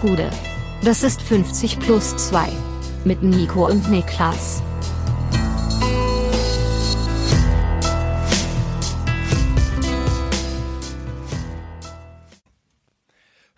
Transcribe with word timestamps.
Gude. 0.00 0.30
Das 0.82 1.02
ist 1.02 1.20
50 1.20 1.78
plus 1.78 2.16
2. 2.16 2.48
Mit 3.04 3.22
Nico 3.22 3.66
und 3.66 3.90
Niklas. 3.90 4.62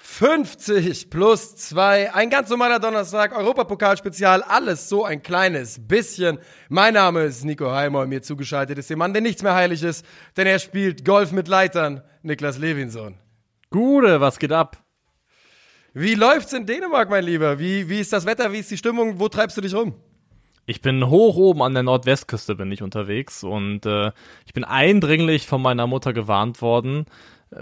»50 0.00 1.10
plus 1.10 1.56
2, 1.56 2.14
ein 2.14 2.30
ganz 2.30 2.48
normaler 2.48 2.79
Donnerstag, 2.79 3.36
Europapokalspezial, 3.36 4.43
alles 4.43 4.88
so 4.88 5.04
ein 5.04 5.22
kleines 5.22 5.88
bisschen. 5.88 6.38
Mein 6.68 6.95
Name 6.95 7.24
ist 7.24 7.45
Nico 7.45 7.70
Heimer 7.72 8.06
mir 8.06 8.22
zugeschaltet 8.22 8.79
ist 8.79 8.90
jemand, 8.90 9.16
der 9.16 9.22
nichts 9.22 9.43
mehr 9.43 9.54
heilig 9.54 9.82
ist, 9.82 10.04
denn 10.36 10.46
er 10.46 10.61
spielt 10.61 11.04
Golf 11.04 11.32
mit 11.32 11.48
Leitern, 11.48 12.02
Niklas 12.22 12.59
Levinson. 12.59 13.18
Gude, 13.70 14.20
was 14.20 14.38
geht 14.38 14.52
ab? 14.52 14.82
Wie 15.95 16.14
läuft's 16.14 16.54
in 16.54 16.64
Dänemark, 16.64 17.11
mein 17.11 17.25
Lieber? 17.25 17.58
Wie, 17.58 17.86
wie 17.90 18.00
ist 18.00 18.14
das 18.14 18.25
Wetter? 18.25 18.50
Wie 18.50 18.61
ist 18.61 18.71
die 18.71 18.79
Stimmung? 18.79 19.18
Wo 19.18 19.29
treibst 19.29 19.58
du 19.58 19.61
dich 19.61 19.75
rum? 19.75 19.94
Ich 20.64 20.80
bin 20.80 21.11
hoch 21.11 21.36
oben 21.36 21.61
an 21.61 21.75
der 21.75 21.82
Nordwestküste 21.82 22.54
bin 22.54 22.72
ich 22.72 22.82
unterwegs 22.82 23.44
und 23.44 23.84
äh, 23.84 24.12
ich 24.46 24.54
bin 24.54 24.64
eindringlich 24.64 25.46
von 25.46 25.61
meiner 25.61 25.86
Mutter 25.86 26.12
gewarnt 26.12 26.62
worden, 26.62 27.04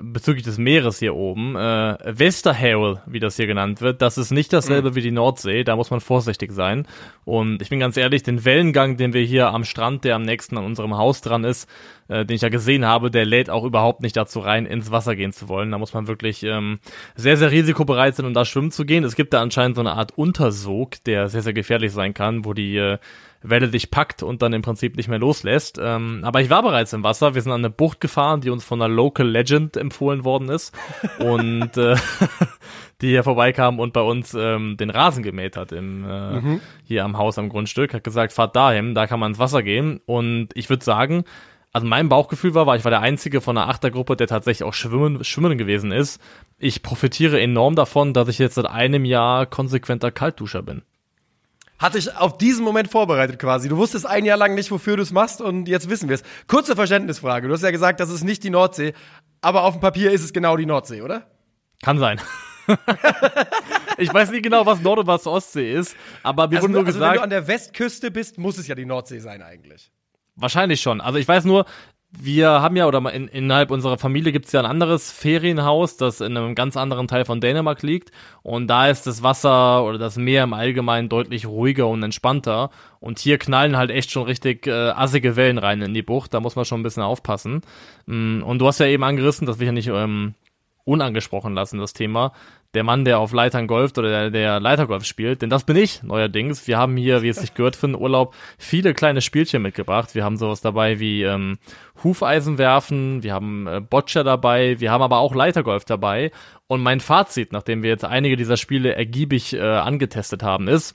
bezüglich 0.01 0.45
des 0.45 0.59
Meeres 0.59 0.99
hier 0.99 1.17
oben, 1.17 1.57
äh, 1.57 1.97
Westerhavel, 2.05 3.03
wie 3.07 3.19
das 3.19 3.37
hier 3.37 3.47
genannt 3.47 3.81
wird, 3.81 4.03
das 4.03 4.19
ist 4.19 4.31
nicht 4.31 4.53
dasselbe 4.53 4.91
mhm. 4.91 4.95
wie 4.95 5.01
die 5.01 5.11
Nordsee, 5.11 5.65
da 5.65 5.77
muss 5.77 5.91
man 5.91 6.01
vorsichtig 6.01 6.53
sein. 6.53 6.87
Und 7.25 7.61
ich 7.61 7.71
bin 7.71 7.81
ganz 7.81 7.97
ehrlich, 7.97 8.23
den 8.23 8.45
Wellengang, 8.45 8.97
den 8.97 9.13
wir 9.13 9.23
hier 9.23 9.49
am 9.49 9.65
Strand, 9.65 10.05
der 10.05 10.15
am 10.15 10.23
nächsten 10.23 10.57
an 10.57 10.65
unserem 10.65 10.97
Haus 10.97 11.23
dran 11.23 11.45
ist, 11.45 11.69
äh, 12.09 12.25
den 12.25 12.37
ich 12.37 12.43
ja 12.43 12.49
gesehen 12.51 12.85
habe, 12.85 13.11
der 13.11 13.25
lädt 13.25 13.51
auch 13.51 13.65
überhaupt 13.65 14.03
nicht 14.03 14.17
dazu 14.17 14.41
rein, 14.41 14.67
ins 14.67 14.91
Wasser 14.91 15.17
gehen 15.17 15.33
zu 15.33 15.49
wollen. 15.49 15.71
Da 15.71 15.79
muss 15.79 15.95
man 15.95 16.07
wirklich 16.07 16.43
ähm, 16.45 16.79
sehr, 17.17 17.37
sehr 17.37 17.51
risikobereit 17.51 18.15
sein, 18.15 18.27
um 18.27 18.35
da 18.35 18.45
schwimmen 18.45 18.71
zu 18.71 18.85
gehen. 18.85 19.05
Es 19.05 19.17
gibt 19.17 19.33
da 19.33 19.43
anscheinend 19.43 19.77
so 19.77 19.83
eine 19.83 19.95
Art 19.95 20.17
Untersog, 20.17 21.03
der 21.05 21.29
sehr, 21.29 21.43
sehr 21.43 21.53
gefährlich 21.53 21.93
sein 21.93 22.15
kann, 22.15 22.45
wo 22.45 22.55
die 22.55 22.77
äh, 22.77 22.99
Welle 23.43 23.69
dich 23.69 23.91
packt 23.91 24.23
und 24.23 24.43
dann 24.43 24.53
im 24.53 24.61
Prinzip 24.61 24.97
nicht 24.97 25.09
mehr 25.09 25.19
loslässt. 25.19 25.79
Ähm, 25.83 26.21
aber 26.25 26.43
ich 26.43 26.51
war 26.51 26.63
bereits 26.63 26.93
im 26.93 27.03
Wasser. 27.03 27.35
Wir 27.35 27.41
sind 27.41 27.53
an 27.53 27.61
eine 27.61 27.71
Bucht 27.71 28.01
gefahren, 28.01 28.43
die 28.43 28.51
uns 28.51 28.65
von 28.65 28.83
einer 28.83 28.93
Local 28.93 29.27
Legend 29.27 29.77
empfohlen 29.77 30.25
worden 30.25 30.51
ist 30.51 30.77
und 31.19 31.77
äh, 31.77 31.97
die 33.01 33.09
hier 33.09 33.25
vorbeikam 33.25 33.79
und 33.79 33.95
bei 33.95 34.03
uns 34.03 34.35
ähm, 34.35 34.77
den 34.77 34.91
Rasen 34.91 35.23
gemäht 35.23 35.57
hat 35.57 35.73
im 35.73 36.05
äh, 36.05 36.41
mhm. 36.41 36.61
hier 36.85 37.05
am 37.05 37.17
Haus 37.17 37.39
am 37.39 37.49
Grundstück. 37.49 37.95
Hat 37.95 38.05
gesagt, 38.05 38.33
fahrt 38.35 38.57
dahin, 38.57 38.95
da 38.95 39.07
kann 39.07 39.21
man 39.21 39.33
ins 39.33 39.39
Wasser 39.39 39.63
gehen. 39.63 40.01
Und 40.05 40.49
ich 40.55 40.69
würde 40.69 40.85
sagen, 40.85 41.25
also 41.73 41.87
mein 41.87 42.11
Bauchgefühl 42.11 42.55
war, 42.55 42.67
weil 42.67 42.79
ich 42.79 42.85
war 42.85 42.91
der 42.91 43.01
einzige 43.01 43.41
von 43.41 43.55
der 43.55 43.69
Achtergruppe, 43.69 44.17
der 44.17 44.27
tatsächlich 44.27 44.67
auch 44.67 44.75
schwimmen, 44.75 45.25
schwimmen 45.25 45.57
gewesen 45.57 45.93
ist. 45.93 46.21
Ich 46.59 46.83
profitiere 46.83 47.41
enorm 47.41 47.75
davon, 47.75 48.13
dass 48.13 48.29
ich 48.29 48.39
jetzt 48.39 48.57
seit 48.57 48.67
einem 48.67 49.07
Jahr 49.07 49.47
konsequenter 49.47 50.11
Kaltduscher 50.11 50.63
bin 50.63 50.83
hatte 51.81 51.99
ich 51.99 52.15
auf 52.15 52.39
diesen 52.39 52.65
Moment 52.65 52.91
vorbereitet 52.91 53.39
quasi. 53.39 53.69
Du 53.69 53.79
wusstest 53.79 54.07
ein 54.07 54.25
Jahr 54.25 54.37
lang 54.37 54.55
nicht, 54.55 54.71
wofür 54.71 54.97
du 54.97 55.03
es 55.03 55.11
machst 55.11 55.41
und 55.41 55.67
jetzt 55.67 55.89
wissen 55.89 56.09
wir 56.09 56.15
es. 56.15 56.23
Kurze 56.47 56.77
Verständnisfrage. 56.77 57.49
Du 57.49 57.55
hast 57.55 57.63
ja 57.63 57.71
gesagt, 57.71 57.99
das 57.99 58.11
ist 58.11 58.23
nicht 58.23 58.45
die 58.45 58.51
Nordsee, 58.51 58.93
aber 59.41 59.65
auf 59.65 59.75
dem 59.75 59.81
Papier 59.81 60.13
ist 60.13 60.23
es 60.23 60.33
genau 60.33 60.57
die 60.57 60.67
Nordsee, 60.67 61.01
oder? 61.01 61.27
Kann 61.83 61.99
sein. 61.99 62.21
ich 63.99 64.13
weiß 64.13 64.31
nicht 64.31 64.45
genau, 64.45 64.67
was 64.67 64.81
Nord- 64.81 65.01
und 65.01 65.07
was 65.07 65.27
Ostsee 65.27 65.73
ist, 65.73 65.97
aber 66.23 66.49
mir 66.49 66.57
also, 66.57 66.65
wurde 66.65 66.73
nur 66.73 66.87
also 66.87 66.93
gesagt. 66.93 67.13
Wenn 67.13 67.19
du 67.19 67.25
an 67.25 67.31
der 67.31 67.49
Westküste 67.49 68.11
bist, 68.11 68.39
muss 68.39 68.59
es 68.59 68.69
ja 68.69 68.75
die 68.75 68.85
Nordsee 68.85 69.19
sein 69.19 69.43
eigentlich. 69.43 69.91
Wahrscheinlich 70.37 70.83
schon. 70.83 71.01
Also 71.01 71.19
ich 71.19 71.27
weiß 71.27 71.45
nur, 71.47 71.65
wir 72.13 72.49
haben 72.49 72.75
ja, 72.75 72.87
oder 72.89 72.99
in, 73.13 73.29
innerhalb 73.29 73.71
unserer 73.71 73.97
Familie 73.97 74.33
gibt 74.33 74.47
es 74.47 74.53
ja 74.53 74.61
ein 74.61 74.67
anderes 74.67 75.13
Ferienhaus, 75.13 75.97
das 75.97 76.21
in 76.21 76.37
einem 76.37 76.57
ganz 76.57 76.77
anderen 76.77 77.07
Teil 77.07 77.25
von 77.25 77.41
Dänemark 77.41 77.83
liegt. 77.83 78.11
Und 78.43 78.67
da 78.67 78.89
ist 78.89 79.07
das 79.07 79.23
Wasser 79.23 79.85
oder 79.85 79.97
das 79.97 80.17
Meer 80.17 80.45
im 80.45 80.53
Allgemeinen 80.53 81.09
deutlich 81.09 81.47
ruhiger 81.47 81.87
und 81.87 82.03
entspannter. 82.03 82.71
Und 82.99 83.21
hier 83.21 83.39
knallen 83.39 83.77
halt 83.77 83.91
echt 83.91 84.11
schon 84.11 84.25
richtig 84.25 84.67
äh, 84.67 84.91
assige 84.91 85.37
Wellen 85.37 85.59
rein 85.59 85.83
in 85.83 85.95
die 85.95 86.03
Bucht. 86.03 86.35
Da 86.35 86.41
muss 86.41 86.57
man 86.57 86.65
schon 86.65 86.81
ein 86.81 86.85
bisschen 86.85 87.05
aufpassen. 87.05 87.61
Mm, 88.07 88.43
und 88.43 88.59
du 88.59 88.67
hast 88.67 88.81
ja 88.81 88.87
eben 88.87 89.05
angerissen, 89.05 89.47
das 89.47 89.59
will 89.59 89.65
ich 89.65 89.69
ja 89.69 89.73
nicht 89.73 89.89
ähm, 89.89 90.35
unangesprochen 90.85 91.55
lassen, 91.55 91.79
das 91.79 91.93
Thema 91.93 92.33
der 92.75 92.85
Mann, 92.85 93.05
der 93.05 93.19
auf 93.19 93.33
Leitern 93.33 93.67
golft 93.67 93.99
oder 93.99 94.09
der, 94.09 94.31
der 94.31 94.61
Leitergolf 94.61 95.05
spielt, 95.05 95.43
denn 95.43 95.51
das 95.51 95.65
bin 95.65 95.77
ich 95.77 96.03
neuerdings. 96.03 96.69
Wir 96.69 96.79
haben 96.79 96.97
hier, 96.97 97.23
wie 97.23 97.29
es 97.29 97.39
sich 97.39 97.55
gehört, 97.55 97.75
für 97.75 97.89
den 97.89 97.97
Urlaub 97.97 98.35
viele 98.59 98.95
kleine 98.95 99.21
Spielchen 99.21 99.63
mitgebracht. 99.63 100.15
Wir 100.15 100.25
haben 100.25 100.37
sowas 100.37 100.61
dabei 100.61 101.01
wie 101.01 101.25
ähm, 101.25 101.59
Hufeisen 102.05 102.59
werfen, 102.59 103.23
wir 103.23 103.35
haben 103.35 103.67
äh, 103.67 103.81
Boccia 103.81 104.23
dabei, 104.23 104.79
wir 104.79 104.93
haben 104.93 105.03
aber 105.03 105.19
auch 105.19 105.35
Leitergolf 105.35 105.85
dabei. 105.85 106.31
Und 106.69 106.81
mein 106.81 107.01
Fazit, 107.01 107.53
nachdem 107.53 107.83
wir 107.83 107.91
jetzt 107.91 108.05
einige 108.05 108.37
dieser 108.37 108.57
Spiele 108.57 108.95
ergiebig 108.95 109.53
äh, 109.53 109.61
angetestet 109.61 110.45
haben, 110.45 110.69
ist, 110.69 110.95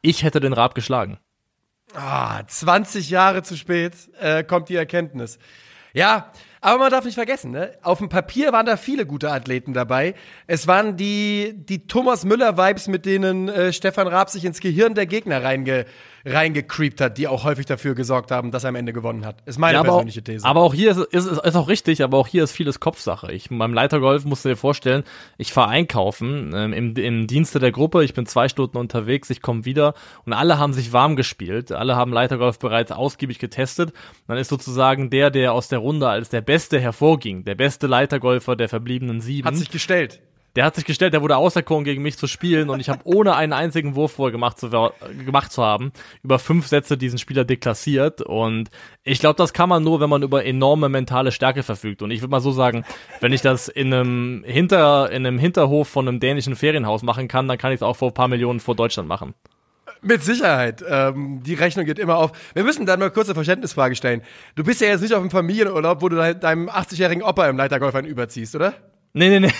ich 0.00 0.22
hätte 0.22 0.40
den 0.40 0.54
Rab 0.54 0.74
geschlagen. 0.74 1.18
Ah, 1.94 2.42
20 2.46 3.10
Jahre 3.10 3.42
zu 3.42 3.56
spät 3.56 3.92
äh, 4.18 4.42
kommt 4.42 4.70
die 4.70 4.76
Erkenntnis. 4.76 5.38
Ja, 5.92 6.32
aber 6.64 6.78
man 6.78 6.90
darf 6.90 7.04
nicht 7.04 7.16
vergessen, 7.16 7.50
ne? 7.50 7.72
auf 7.82 7.98
dem 7.98 8.08
Papier 8.08 8.50
waren 8.50 8.64
da 8.64 8.78
viele 8.78 9.04
gute 9.04 9.30
Athleten 9.30 9.74
dabei. 9.74 10.14
Es 10.46 10.66
waren 10.66 10.96
die, 10.96 11.52
die 11.54 11.86
Thomas 11.86 12.24
Müller-Vibes, 12.24 12.88
mit 12.88 13.04
denen 13.04 13.50
äh, 13.50 13.70
Stefan 13.70 14.06
Raab 14.06 14.30
sich 14.30 14.46
ins 14.46 14.60
Gehirn 14.60 14.94
der 14.94 15.04
Gegner 15.04 15.44
reinge 15.44 15.84
reingecreept 16.24 17.00
hat, 17.00 17.18
die 17.18 17.28
auch 17.28 17.44
häufig 17.44 17.66
dafür 17.66 17.94
gesorgt 17.94 18.30
haben, 18.30 18.50
dass 18.50 18.64
er 18.64 18.68
am 18.68 18.76
Ende 18.76 18.92
gewonnen 18.92 19.26
hat. 19.26 19.36
Ist 19.46 19.58
meine 19.58 19.78
ja, 19.78 19.82
persönliche 19.82 20.20
auch, 20.20 20.24
These. 20.24 20.46
Aber 20.46 20.62
auch 20.62 20.74
hier 20.74 20.90
ist, 20.90 20.98
ist, 20.98 21.26
ist 21.26 21.56
auch 21.56 21.68
richtig, 21.68 22.02
aber 22.02 22.18
auch 22.18 22.26
hier 22.26 22.44
ist 22.44 22.52
vieles 22.52 22.80
Kopfsache. 22.80 23.30
Ich 23.32 23.48
beim 23.50 23.74
Leitergolf 23.74 24.24
musst 24.24 24.44
du 24.44 24.48
dir 24.48 24.56
vorstellen, 24.56 25.04
ich 25.36 25.52
fahre 25.52 25.68
einkaufen 25.68 26.52
ähm, 26.54 26.72
im, 26.72 26.96
im 26.96 27.26
Dienste 27.26 27.58
der 27.58 27.72
Gruppe, 27.72 28.04
ich 28.04 28.14
bin 28.14 28.26
zwei 28.26 28.48
Stunden 28.48 28.78
unterwegs, 28.78 29.30
ich 29.30 29.42
komme 29.42 29.64
wieder 29.64 29.94
und 30.24 30.32
alle 30.32 30.58
haben 30.58 30.72
sich 30.72 30.92
warm 30.92 31.16
gespielt, 31.16 31.72
alle 31.72 31.96
haben 31.96 32.12
Leitergolf 32.12 32.58
bereits 32.58 32.92
ausgiebig 32.92 33.38
getestet. 33.38 33.92
Dann 34.26 34.38
ist 34.38 34.48
sozusagen 34.48 35.10
der, 35.10 35.30
der 35.30 35.52
aus 35.52 35.68
der 35.68 35.78
Runde 35.78 36.08
als 36.08 36.30
der 36.30 36.40
Beste 36.40 36.80
hervorging, 36.80 37.44
der 37.44 37.54
beste 37.54 37.86
Leitergolfer 37.86 38.56
der 38.56 38.68
verbliebenen 38.68 39.20
sieben. 39.20 39.46
Hat 39.46 39.56
sich 39.56 39.70
gestellt 39.70 40.20
der 40.56 40.64
hat 40.64 40.74
sich 40.74 40.84
gestellt, 40.84 41.14
der 41.14 41.22
wurde 41.22 41.36
auserkoren, 41.36 41.84
gegen 41.84 42.02
mich 42.02 42.16
zu 42.16 42.26
spielen 42.26 42.70
und 42.70 42.80
ich 42.80 42.88
habe 42.88 43.00
ohne 43.04 43.34
einen 43.34 43.52
einzigen 43.52 43.94
Wurf 43.94 44.12
vorher 44.12 44.32
gemacht 44.32 44.58
zu, 44.58 44.70
gemacht 45.24 45.52
zu 45.52 45.62
haben, 45.62 45.92
über 46.22 46.38
fünf 46.38 46.66
Sätze 46.66 46.96
diesen 46.96 47.18
Spieler 47.18 47.44
deklassiert 47.44 48.22
und 48.22 48.70
ich 49.02 49.18
glaube, 49.18 49.36
das 49.36 49.52
kann 49.52 49.68
man 49.68 49.82
nur, 49.82 50.00
wenn 50.00 50.10
man 50.10 50.22
über 50.22 50.44
enorme 50.44 50.88
mentale 50.88 51.32
Stärke 51.32 51.62
verfügt 51.62 52.02
und 52.02 52.10
ich 52.10 52.20
würde 52.20 52.30
mal 52.30 52.40
so 52.40 52.52
sagen, 52.52 52.84
wenn 53.20 53.32
ich 53.32 53.40
das 53.40 53.68
in 53.68 53.92
einem 53.92 54.44
Hinter 54.46 55.10
in 55.10 55.26
einem 55.26 55.38
Hinterhof 55.38 55.88
von 55.88 56.08
einem 56.08 56.20
dänischen 56.20 56.56
Ferienhaus 56.56 57.02
machen 57.02 57.28
kann, 57.28 57.48
dann 57.48 57.58
kann 57.58 57.72
ich 57.72 57.76
es 57.76 57.82
auch 57.82 57.96
vor 57.96 58.10
ein 58.10 58.14
paar 58.14 58.28
Millionen 58.28 58.60
vor 58.60 58.76
Deutschland 58.76 59.08
machen. 59.08 59.34
Mit 60.04 60.22
Sicherheit. 60.22 60.84
Ähm, 60.86 61.42
die 61.42 61.54
Rechnung 61.54 61.86
geht 61.86 61.98
immer 61.98 62.18
auf. 62.18 62.32
Wir 62.52 62.62
müssen 62.62 62.84
dann 62.84 63.00
mal 63.00 63.10
kurz 63.10 63.28
eine 63.28 63.34
Verständnisfrage 63.34 63.96
stellen. 63.96 64.20
Du 64.54 64.62
bist 64.62 64.82
ja 64.82 64.88
jetzt 64.88 65.00
nicht 65.00 65.14
auf 65.14 65.20
einem 65.20 65.30
Familienurlaub, 65.30 66.02
wo 66.02 66.10
du 66.10 66.16
deinem 66.34 66.68
80-jährigen 66.68 67.22
Opa 67.22 67.48
im 67.48 67.56
Leitergolf 67.56 67.94
einen 67.94 68.06
überziehst, 68.06 68.54
oder? 68.54 68.74
Nee, 69.14 69.28
nee, 69.28 69.40
nee. 69.40 69.52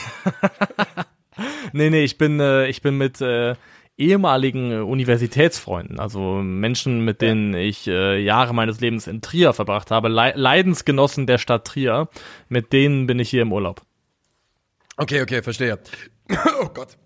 nee, 1.72 1.91
nee, 1.91 2.04
ich 2.04 2.19
bin, 2.19 2.41
äh, 2.41 2.66
ich 2.66 2.82
bin 2.82 2.98
mit 2.98 3.20
äh, 3.20 3.54
ehemaligen 3.97 4.72
äh, 4.72 4.76
Universitätsfreunden, 4.78 6.00
also 6.00 6.42
Menschen, 6.42 7.04
mit 7.04 7.20
denen 7.20 7.54
ich 7.54 7.87
äh, 7.87 8.19
Jahre 8.19 8.53
meines 8.53 8.81
Lebens 8.81 9.06
in 9.06 9.22
Trier 9.22 9.53
verbracht 9.53 9.92
habe, 9.92 10.09
Le 10.09 10.32
Leidensgenossen 10.34 11.28
der 11.28 11.38
Stadt 11.38 11.66
Trier, 11.66 12.09
mit 12.48 12.72
denen 12.72 13.06
bin 13.06 13.20
ich 13.20 13.31
hier 13.31 13.42
im 13.42 13.53
Urlaub. 13.53 13.82
Okay, 14.97 15.22
okay, 15.22 15.42
verstehe. 15.42 15.78
oh 16.60 16.69
Gott. 16.75 16.97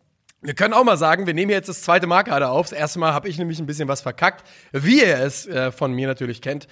Wir 0.40 0.54
können 0.54 0.72
auch 0.72 0.84
mal 0.84 0.96
sagen, 0.96 1.26
wir 1.26 1.34
nehmen 1.34 1.50
jetzt 1.50 1.68
das 1.68 1.82
zweite 1.82 2.06
Mal 2.06 2.22
gerade 2.22 2.48
auf. 2.48 2.70
Das 2.70 2.78
erste 2.78 3.00
Mal 3.00 3.12
habe 3.12 3.28
ich 3.28 3.38
nämlich 3.38 3.58
ein 3.58 3.66
bisschen 3.66 3.88
was 3.88 4.00
verkackt, 4.00 4.46
wie 4.72 5.00
ihr 5.00 5.18
es 5.18 5.46
äh, 5.46 5.72
von 5.72 5.92
mir 5.92 6.06
natürlich 6.06 6.40
kennt 6.40 6.68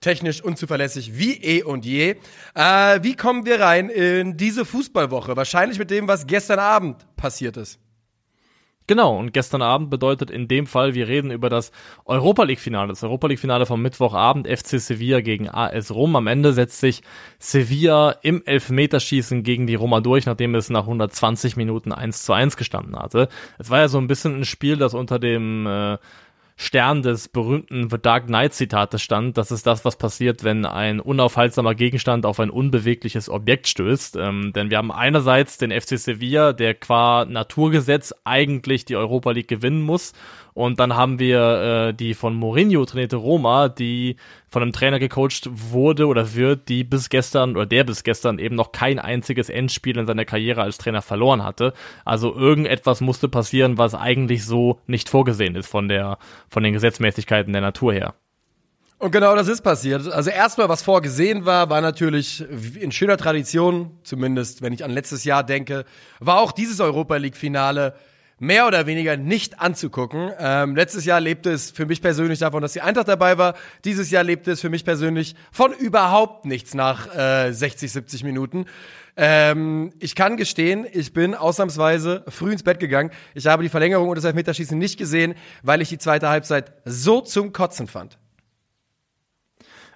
technisch 0.00 0.42
unzuverlässig 0.42 1.18
wie 1.18 1.34
eh 1.42 1.62
und 1.62 1.84
je. 1.84 2.16
Äh, 2.54 3.02
wie 3.02 3.16
kommen 3.16 3.44
wir 3.44 3.60
rein 3.60 3.88
in 3.90 4.36
diese 4.36 4.64
Fußballwoche? 4.64 5.36
Wahrscheinlich 5.36 5.78
mit 5.78 5.90
dem, 5.90 6.08
was 6.08 6.26
gestern 6.26 6.58
Abend 6.58 7.06
passiert 7.16 7.56
ist. 7.56 7.78
Genau, 8.90 9.16
und 9.16 9.32
gestern 9.32 9.62
Abend 9.62 9.88
bedeutet 9.88 10.32
in 10.32 10.48
dem 10.48 10.66
Fall, 10.66 10.94
wir 10.94 11.06
reden 11.06 11.30
über 11.30 11.48
das 11.48 11.70
Europa 12.06 12.42
League-Finale, 12.42 12.88
das 12.88 13.04
Europa 13.04 13.28
League-Finale 13.28 13.64
vom 13.64 13.80
Mittwochabend, 13.82 14.48
FC 14.48 14.80
Sevilla 14.80 15.20
gegen 15.20 15.48
AS 15.48 15.92
Rom. 15.94 16.16
Am 16.16 16.26
Ende 16.26 16.52
setzt 16.52 16.80
sich 16.80 17.02
Sevilla 17.38 18.16
im 18.22 18.42
Elfmeterschießen 18.44 19.44
gegen 19.44 19.68
die 19.68 19.76
Roma 19.76 20.00
durch, 20.00 20.26
nachdem 20.26 20.56
es 20.56 20.70
nach 20.70 20.82
120 20.84 21.56
Minuten 21.56 21.92
1 21.92 22.24
zu 22.24 22.32
1 22.32 22.56
gestanden 22.56 22.98
hatte. 22.98 23.28
Es 23.60 23.70
war 23.70 23.78
ja 23.78 23.86
so 23.86 23.98
ein 23.98 24.08
bisschen 24.08 24.40
ein 24.40 24.44
Spiel, 24.44 24.76
das 24.76 24.94
unter 24.94 25.20
dem 25.20 25.68
äh, 25.68 25.98
Stern 26.62 27.00
des 27.00 27.28
berühmten 27.28 27.88
The 27.88 27.96
Dark 27.96 28.26
Knight 28.26 28.52
Zitates 28.52 29.00
stand. 29.00 29.38
Das 29.38 29.50
ist 29.50 29.66
das, 29.66 29.86
was 29.86 29.96
passiert, 29.96 30.44
wenn 30.44 30.66
ein 30.66 31.00
unaufhaltsamer 31.00 31.74
Gegenstand 31.74 32.26
auf 32.26 32.38
ein 32.38 32.50
unbewegliches 32.50 33.30
Objekt 33.30 33.66
stößt. 33.66 34.16
Ähm, 34.16 34.52
denn 34.52 34.68
wir 34.68 34.76
haben 34.76 34.92
einerseits 34.92 35.56
den 35.56 35.70
FC 35.70 35.98
Sevilla, 35.98 36.52
der 36.52 36.74
qua 36.74 37.24
Naturgesetz 37.24 38.12
eigentlich 38.24 38.84
die 38.84 38.96
Europa 38.96 39.30
League 39.30 39.48
gewinnen 39.48 39.80
muss 39.80 40.12
Und 40.60 40.78
dann 40.78 40.94
haben 40.94 41.18
wir 41.18 41.88
äh, 41.88 41.94
die 41.94 42.12
von 42.12 42.34
Mourinho 42.34 42.84
trainierte 42.84 43.16
Roma, 43.16 43.70
die 43.70 44.16
von 44.46 44.60
einem 44.60 44.72
Trainer 44.72 44.98
gecoacht 44.98 45.48
wurde 45.50 46.06
oder 46.06 46.34
wird, 46.34 46.68
die 46.68 46.84
bis 46.84 47.08
gestern 47.08 47.52
oder 47.56 47.64
der 47.64 47.82
bis 47.84 48.04
gestern 48.04 48.38
eben 48.38 48.56
noch 48.56 48.70
kein 48.70 48.98
einziges 48.98 49.48
Endspiel 49.48 49.96
in 49.96 50.06
seiner 50.06 50.26
Karriere 50.26 50.60
als 50.60 50.76
Trainer 50.76 51.00
verloren 51.00 51.42
hatte. 51.44 51.72
Also 52.04 52.34
irgendetwas 52.36 53.00
musste 53.00 53.30
passieren, 53.30 53.78
was 53.78 53.94
eigentlich 53.94 54.44
so 54.44 54.78
nicht 54.86 55.08
vorgesehen 55.08 55.56
ist 55.56 55.66
von 55.66 55.88
der 55.88 56.18
von 56.50 56.62
den 56.62 56.74
Gesetzmäßigkeiten 56.74 57.54
der 57.54 57.62
Natur 57.62 57.94
her. 57.94 58.14
Und 58.98 59.12
genau 59.12 59.34
das 59.34 59.48
ist 59.48 59.62
passiert. 59.62 60.12
Also 60.12 60.28
erstmal, 60.28 60.68
was 60.68 60.82
vorgesehen 60.82 61.46
war, 61.46 61.70
war 61.70 61.80
natürlich 61.80 62.44
in 62.78 62.92
schöner 62.92 63.16
Tradition, 63.16 63.92
zumindest 64.02 64.60
wenn 64.60 64.74
ich 64.74 64.84
an 64.84 64.90
letztes 64.90 65.24
Jahr 65.24 65.42
denke, 65.42 65.86
war 66.18 66.38
auch 66.38 66.52
dieses 66.52 66.80
Europa 66.80 67.16
League-Finale 67.16 67.94
mehr 68.40 68.66
oder 68.66 68.86
weniger 68.86 69.16
nicht 69.16 69.60
anzugucken. 69.60 70.32
Ähm, 70.38 70.74
letztes 70.74 71.04
Jahr 71.04 71.20
lebte 71.20 71.52
es 71.52 71.70
für 71.70 71.86
mich 71.86 72.02
persönlich 72.02 72.40
davon, 72.40 72.62
dass 72.62 72.72
die 72.72 72.80
Eintracht 72.80 73.06
dabei 73.06 73.38
war. 73.38 73.54
Dieses 73.84 74.10
Jahr 74.10 74.24
lebte 74.24 74.50
es 74.50 74.60
für 74.60 74.70
mich 74.70 74.84
persönlich 74.84 75.36
von 75.52 75.72
überhaupt 75.72 76.46
nichts 76.46 76.74
nach 76.74 77.14
äh, 77.14 77.52
60, 77.52 77.92
70 77.92 78.24
Minuten. 78.24 78.64
Ähm, 79.16 79.92
ich 80.00 80.14
kann 80.14 80.38
gestehen, 80.38 80.86
ich 80.90 81.12
bin 81.12 81.34
ausnahmsweise 81.34 82.24
früh 82.28 82.52
ins 82.52 82.62
Bett 82.62 82.80
gegangen. 82.80 83.10
Ich 83.34 83.46
habe 83.46 83.62
die 83.62 83.68
Verlängerung 83.68 84.08
und 84.08 84.16
das 84.16 84.24
Elfmeterschießen 84.24 84.78
nicht 84.78 84.98
gesehen, 84.98 85.34
weil 85.62 85.82
ich 85.82 85.90
die 85.90 85.98
zweite 85.98 86.30
Halbzeit 86.30 86.72
so 86.86 87.20
zum 87.20 87.52
Kotzen 87.52 87.86
fand. 87.86 88.18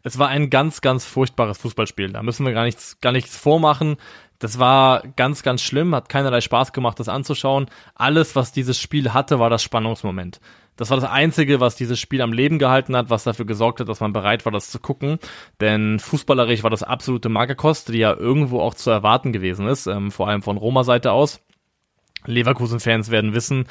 Es 0.07 0.19
war 0.19 0.29
ein 0.29 0.51
ganz, 0.51 0.83
ganz 0.83 1.07
furchtbares 1.07 1.57
Fußballspiel. 1.57 2.13
Da 2.13 2.23
müssen 2.23 2.45
wir 2.45 2.53
gar 2.53 2.65
nichts, 2.65 3.01
gar 3.01 3.13
nichts 3.13 3.35
vormachen. 3.35 3.97
Das 4.39 4.59
war 4.59 5.03
ganz, 5.17 5.43
ganz 5.43 5.63
schlimm, 5.63 5.95
hat 5.95 6.09
keinerlei 6.09 6.41
Spaß 6.41 6.73
gemacht, 6.73 6.99
das 7.01 7.09
anzuschauen. 7.09 7.67
Alles, 7.95 8.37
was 8.37 8.53
dieses 8.53 8.79
Spiel 8.79 9.13
hatte, 9.13 9.39
war 9.39 9.51
das 9.51 9.63
Spannungsmoment. 9.63 10.41
Das 10.77 10.91
war 10.91 10.99
das 10.99 11.09
Einzige, 11.09 11.61
was 11.61 11.77
dieses 11.77 12.01
Spiel 12.01 12.21
am 12.21 12.33
Leben 12.33 12.59
gehalten 12.59 12.97
hat, 12.97 13.09
was 13.09 13.25
dafür 13.25 13.45
gesorgt 13.45 13.79
hat, 13.79 13.89
dass 13.89 14.01
man 14.01 14.13
bereit 14.13 14.45
war, 14.45 14.51
das 14.51 14.71
zu 14.71 14.81
gucken. 14.81 15.19
Denn 15.61 16.01
fußballerisch 16.01 16.65
war 16.65 16.71
das 16.71 16.83
absolute 16.83 17.29
Magerkost, 17.29 17.91
die 17.91 17.99
ja 17.99 18.13
irgendwo 18.13 18.61
auch 18.61 18.75
zu 18.75 18.91
erwarten 18.91 19.33
gewesen 19.33 19.69
ist, 19.69 19.87
ähm, 19.87 20.11
vor 20.11 20.29
allem 20.29 20.43
von 20.43 20.57
Roma-Seite 20.57 21.13
aus. 21.13 21.41
Leverkusen-Fans 22.27 23.11
werden 23.11 23.35
wissen, 23.35 23.67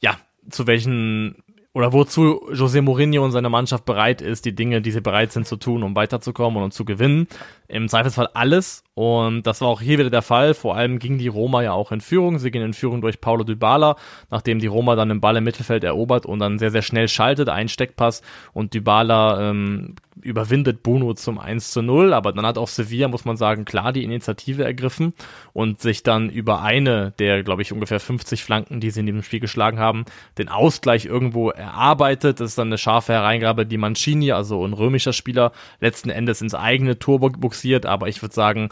ja, 0.00 0.16
zu 0.48 0.66
welchen 0.66 1.42
oder 1.76 1.92
wozu 1.92 2.40
José 2.52 2.80
Mourinho 2.80 3.22
und 3.22 3.32
seine 3.32 3.50
Mannschaft 3.50 3.84
bereit 3.84 4.22
ist, 4.22 4.46
die 4.46 4.54
Dinge, 4.54 4.80
die 4.80 4.92
sie 4.92 5.02
bereit 5.02 5.30
sind 5.32 5.46
zu 5.46 5.56
tun, 5.56 5.82
um 5.82 5.94
weiterzukommen 5.94 6.62
und 6.62 6.72
zu 6.72 6.86
gewinnen. 6.86 7.28
Im 7.68 7.90
Zweifelsfall 7.90 8.30
alles. 8.32 8.82
Und 8.94 9.46
das 9.46 9.60
war 9.60 9.68
auch 9.68 9.82
hier 9.82 9.98
wieder 9.98 10.08
der 10.08 10.22
Fall. 10.22 10.54
Vor 10.54 10.74
allem 10.74 10.98
ging 10.98 11.18
die 11.18 11.28
Roma 11.28 11.62
ja 11.62 11.72
auch 11.72 11.92
in 11.92 12.00
Führung. 12.00 12.38
Sie 12.38 12.50
gehen 12.50 12.62
in 12.62 12.72
Führung 12.72 13.02
durch 13.02 13.20
Paulo 13.20 13.44
Dybala, 13.44 13.96
nachdem 14.30 14.58
die 14.58 14.68
Roma 14.68 14.96
dann 14.96 15.10
den 15.10 15.20
Ball 15.20 15.36
im 15.36 15.44
Mittelfeld 15.44 15.84
erobert 15.84 16.24
und 16.24 16.38
dann 16.38 16.58
sehr, 16.58 16.70
sehr 16.70 16.80
schnell 16.80 17.08
schaltet, 17.08 17.50
ein 17.50 17.68
Steckpass 17.68 18.22
und 18.54 18.72
Dybala 18.72 19.50
ähm, 19.50 19.96
überwindet 20.20 20.82
Bruno 20.82 21.14
zum 21.14 21.38
1 21.38 21.70
zu 21.70 21.82
0, 21.82 22.14
aber 22.14 22.32
dann 22.32 22.46
hat 22.46 22.58
auch 22.58 22.68
Sevilla, 22.68 23.08
muss 23.08 23.24
man 23.24 23.36
sagen, 23.36 23.64
klar 23.64 23.92
die 23.92 24.02
Initiative 24.02 24.64
ergriffen 24.64 25.12
und 25.52 25.80
sich 25.80 26.02
dann 26.02 26.30
über 26.30 26.62
eine 26.62 27.12
der, 27.18 27.42
glaube 27.42 27.62
ich, 27.62 27.72
ungefähr 27.72 28.00
50 28.00 28.42
Flanken, 28.42 28.80
die 28.80 28.90
sie 28.90 29.00
in 29.00 29.06
diesem 29.06 29.22
Spiel 29.22 29.40
geschlagen 29.40 29.78
haben, 29.78 30.04
den 30.38 30.48
Ausgleich 30.48 31.04
irgendwo 31.04 31.50
erarbeitet. 31.66 32.40
Das 32.40 32.50
ist 32.50 32.58
dann 32.58 32.68
eine 32.68 32.78
scharfe 32.78 33.12
Hereingabe, 33.12 33.66
die 33.66 33.76
Mancini, 33.76 34.32
also 34.32 34.64
ein 34.64 34.72
römischer 34.72 35.12
Spieler, 35.12 35.52
letzten 35.80 36.10
Endes 36.10 36.40
ins 36.40 36.54
eigene 36.54 36.98
Tor 36.98 37.20
buxiert, 37.20 37.86
aber 37.86 38.08
ich 38.08 38.22
würde 38.22 38.34
sagen, 38.34 38.70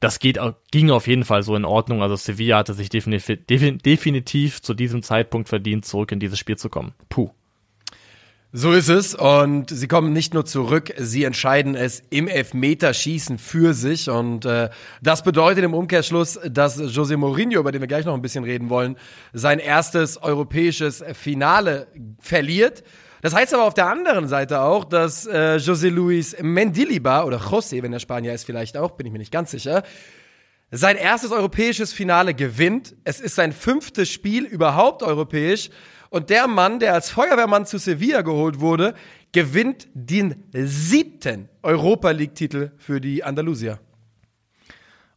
das 0.00 0.18
geht, 0.18 0.38
ging 0.70 0.90
auf 0.90 1.06
jeden 1.06 1.24
Fall 1.24 1.42
so 1.42 1.56
in 1.56 1.64
Ordnung. 1.64 2.02
Also 2.02 2.16
Sevilla 2.16 2.58
hatte 2.58 2.74
sich 2.74 2.90
definitiv, 2.90 3.38
definitiv 3.46 4.60
zu 4.60 4.74
diesem 4.74 5.02
Zeitpunkt 5.02 5.48
verdient, 5.48 5.84
zurück 5.84 6.12
in 6.12 6.20
dieses 6.20 6.38
Spiel 6.38 6.56
zu 6.56 6.68
kommen. 6.68 6.92
Puh. 7.08 7.30
So 8.56 8.70
ist 8.70 8.88
es. 8.88 9.16
Und 9.16 9.68
sie 9.70 9.88
kommen 9.88 10.12
nicht 10.12 10.32
nur 10.32 10.46
zurück, 10.46 10.94
sie 10.96 11.24
entscheiden 11.24 11.74
es 11.74 12.04
im 12.10 12.28
Elfmeterschießen 12.28 13.38
für 13.38 13.74
sich. 13.74 14.08
Und 14.08 14.44
äh, 14.44 14.70
das 15.02 15.24
bedeutet 15.24 15.64
im 15.64 15.74
Umkehrschluss, 15.74 16.38
dass 16.48 16.80
José 16.80 17.16
Mourinho, 17.16 17.58
über 17.58 17.72
den 17.72 17.80
wir 17.80 17.88
gleich 17.88 18.04
noch 18.04 18.14
ein 18.14 18.22
bisschen 18.22 18.44
reden 18.44 18.70
wollen, 18.70 18.96
sein 19.32 19.58
erstes 19.58 20.22
europäisches 20.22 21.02
Finale 21.14 21.88
verliert. 22.20 22.84
Das 23.22 23.34
heißt 23.34 23.52
aber 23.54 23.64
auf 23.64 23.74
der 23.74 23.88
anderen 23.88 24.28
Seite 24.28 24.60
auch, 24.60 24.84
dass 24.84 25.26
äh, 25.26 25.56
José 25.56 25.88
Luis 25.88 26.36
Mendilibar 26.40 27.26
oder 27.26 27.38
José, 27.38 27.82
wenn 27.82 27.90
der 27.90 27.98
Spanier 27.98 28.34
ist 28.34 28.44
vielleicht 28.44 28.76
auch, 28.76 28.92
bin 28.92 29.04
ich 29.04 29.12
mir 29.12 29.18
nicht 29.18 29.32
ganz 29.32 29.50
sicher, 29.50 29.82
sein 30.70 30.96
erstes 30.96 31.32
europäisches 31.32 31.92
Finale 31.92 32.34
gewinnt. 32.34 32.94
Es 33.02 33.20
ist 33.20 33.34
sein 33.34 33.52
fünftes 33.52 34.10
Spiel 34.10 34.44
überhaupt 34.44 35.02
europäisch. 35.02 35.70
Und 36.14 36.30
der 36.30 36.46
Mann, 36.46 36.78
der 36.78 36.94
als 36.94 37.10
Feuerwehrmann 37.10 37.66
zu 37.66 37.76
Sevilla 37.76 38.22
geholt 38.22 38.60
wurde, 38.60 38.94
gewinnt 39.32 39.88
den 39.94 40.44
siebten 40.52 41.48
Europa 41.60 42.12
League-Titel 42.12 42.70
für 42.78 43.00
die 43.00 43.24
Andalusier. 43.24 43.80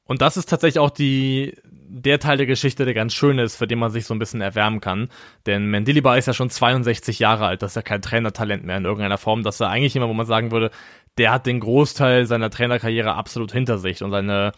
Und 0.05 0.23
das 0.23 0.37
ist 0.37 0.49
tatsächlich 0.49 0.79
auch 0.79 0.89
die, 0.89 1.53
der 1.63 2.17
Teil 2.17 2.37
der 2.37 2.47
Geschichte, 2.47 2.83
der 2.83 2.95
ganz 2.95 3.13
schön 3.13 3.37
ist, 3.37 3.57
für 3.57 3.67
den 3.67 3.77
man 3.77 3.91
sich 3.91 4.07
so 4.07 4.15
ein 4.15 4.17
bisschen 4.17 4.41
erwärmen 4.41 4.81
kann. 4.81 5.09
Denn 5.45 5.67
Mendilibar 5.67 6.17
ist 6.17 6.25
ja 6.25 6.33
schon 6.33 6.49
62 6.49 7.19
Jahre 7.19 7.45
alt, 7.45 7.61
das 7.61 7.73
ist 7.73 7.75
ja 7.75 7.83
kein 7.83 8.01
Trainertalent 8.01 8.63
mehr 8.63 8.77
in 8.77 8.85
irgendeiner 8.85 9.19
Form. 9.19 9.43
Das 9.43 9.57
ist 9.57 9.59
ja 9.59 9.69
eigentlich 9.69 9.95
immer, 9.95 10.09
wo 10.09 10.15
man 10.15 10.25
sagen 10.25 10.49
würde, 10.49 10.71
der 11.19 11.31
hat 11.31 11.45
den 11.45 11.59
Großteil 11.59 12.25
seiner 12.25 12.49
Trainerkarriere 12.49 13.13
absolut 13.13 13.51
hinter 13.51 13.77
sich 13.77 14.01
und 14.01 14.09
seine 14.09 14.51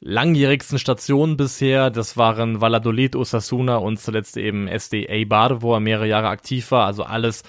langjährigsten 0.00 0.78
Stationen 0.78 1.36
bisher, 1.36 1.90
das 1.90 2.16
waren 2.16 2.60
Valladolid, 2.60 3.16
Osasuna 3.16 3.76
und 3.76 3.98
zuletzt 3.98 4.36
eben 4.36 4.68
SD 4.68 5.08
Eibar, 5.08 5.62
wo 5.62 5.74
er 5.74 5.80
mehrere 5.80 6.06
Jahre 6.06 6.28
aktiv 6.28 6.70
war, 6.70 6.86
also 6.86 7.02
alles 7.02 7.42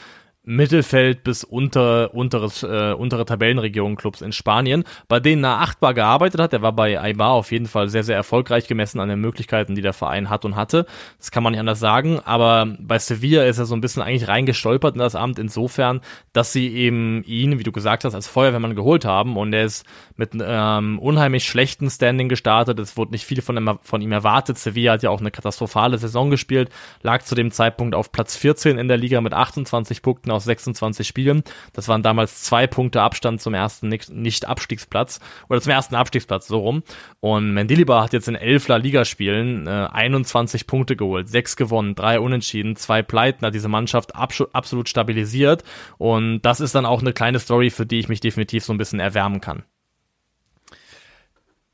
Mittelfeld 0.43 1.23
bis 1.23 1.43
unter, 1.43 2.13
unteres, 2.13 2.63
äh, 2.63 2.93
untere 2.93 3.25
Tabellenregionen-Clubs 3.25 4.21
in 4.21 4.31
Spanien, 4.31 4.83
bei 5.07 5.19
denen 5.19 5.43
er 5.43 5.59
achtbar 5.59 5.93
gearbeitet 5.93 6.39
hat. 6.39 6.53
Er 6.53 6.61
war 6.61 6.71
bei 6.73 6.99
Eibar 6.99 7.31
auf 7.31 7.51
jeden 7.51 7.67
Fall 7.67 7.89
sehr, 7.89 8.03
sehr 8.03 8.15
erfolgreich 8.15 8.67
gemessen 8.67 8.99
an 8.99 9.09
den 9.09 9.19
Möglichkeiten, 9.19 9.75
die 9.75 9.81
der 9.81 9.93
Verein 9.93 10.29
hat 10.29 10.45
und 10.45 10.55
hatte. 10.55 10.87
Das 11.19 11.29
kann 11.29 11.43
man 11.43 11.51
nicht 11.51 11.59
anders 11.59 11.79
sagen. 11.79 12.19
Aber 12.23 12.73
bei 12.79 12.97
Sevilla 12.97 13.43
ist 13.43 13.59
er 13.59 13.65
so 13.65 13.75
ein 13.75 13.81
bisschen 13.81 14.01
eigentlich 14.01 14.27
reingestolpert 14.27 14.95
in 14.95 14.99
das 14.99 15.13
Amt 15.13 15.39
insofern, 15.39 16.01
dass 16.33 16.51
sie 16.51 16.73
eben 16.73 17.23
ihn, 17.25 17.59
wie 17.59 17.63
du 17.63 17.71
gesagt 17.71 18.03
hast, 18.03 18.15
als 18.15 18.27
Feuerwehrmann 18.27 18.75
geholt 18.75 19.05
haben 19.05 19.37
und 19.37 19.53
er 19.53 19.65
ist 19.65 19.85
mit 20.15 20.31
ähm, 20.41 20.99
unheimlich 20.99 21.45
schlechten 21.45 21.89
Standing 21.89 22.27
gestartet. 22.27 22.79
Es 22.79 22.97
wurde 22.97 23.11
nicht 23.11 23.25
viel 23.25 23.41
von 23.41 23.55
ihm, 23.55 23.77
von 23.81 24.01
ihm 24.01 24.11
erwartet. 24.11 24.57
Sevilla 24.57 24.93
hat 24.93 25.03
ja 25.03 25.11
auch 25.11 25.19
eine 25.19 25.31
katastrophale 25.31 25.97
Saison 25.97 26.31
gespielt, 26.31 26.69
lag 27.03 27.21
zu 27.23 27.35
dem 27.35 27.51
Zeitpunkt 27.51 27.93
auf 27.93 28.11
Platz 28.11 28.35
14 28.35 28.77
in 28.77 28.87
der 28.87 28.97
Liga 28.97 29.21
mit 29.21 29.33
28 29.33 30.01
Punkten 30.01 30.31
aus 30.39 30.45
26 30.45 31.07
Spielen. 31.07 31.43
Das 31.73 31.87
waren 31.87 32.01
damals 32.01 32.43
zwei 32.43 32.65
Punkte 32.65 33.01
Abstand 33.01 33.41
zum 33.41 33.53
ersten 33.53 33.89
Nicht-Abstiegsplatz 33.89 35.19
oder 35.49 35.61
zum 35.61 35.71
ersten 35.71 35.95
Abstiegsplatz, 35.95 36.47
so 36.47 36.59
rum. 36.59 36.83
Und 37.19 37.53
Mendilibar 37.53 38.03
hat 38.03 38.13
jetzt 38.13 38.27
in 38.27 38.35
elf 38.35 38.67
La 38.67 38.77
Liga-Spielen 38.77 39.67
äh, 39.67 39.87
21 39.91 40.65
Punkte 40.65 40.95
geholt, 40.95 41.29
sechs 41.29 41.55
gewonnen, 41.55 41.95
drei 41.95 42.19
Unentschieden, 42.19 42.75
zwei 42.75 43.03
Pleiten, 43.03 43.45
hat 43.45 43.53
diese 43.53 43.67
Mannschaft 43.67 44.15
absolut 44.15 44.89
stabilisiert. 44.89 45.63
Und 45.97 46.41
das 46.41 46.61
ist 46.61 46.73
dann 46.73 46.85
auch 46.85 47.01
eine 47.01 47.13
kleine 47.13 47.39
Story, 47.39 47.69
für 47.69 47.85
die 47.85 47.99
ich 47.99 48.07
mich 48.07 48.21
definitiv 48.21 48.63
so 48.63 48.73
ein 48.73 48.77
bisschen 48.77 48.99
erwärmen 48.99 49.41
kann. 49.41 49.63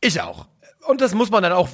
Ich 0.01 0.19
auch. 0.22 0.48
Und 0.88 1.01
das 1.01 1.13
muss 1.13 1.29
man 1.29 1.43
dann 1.43 1.53
auch 1.53 1.69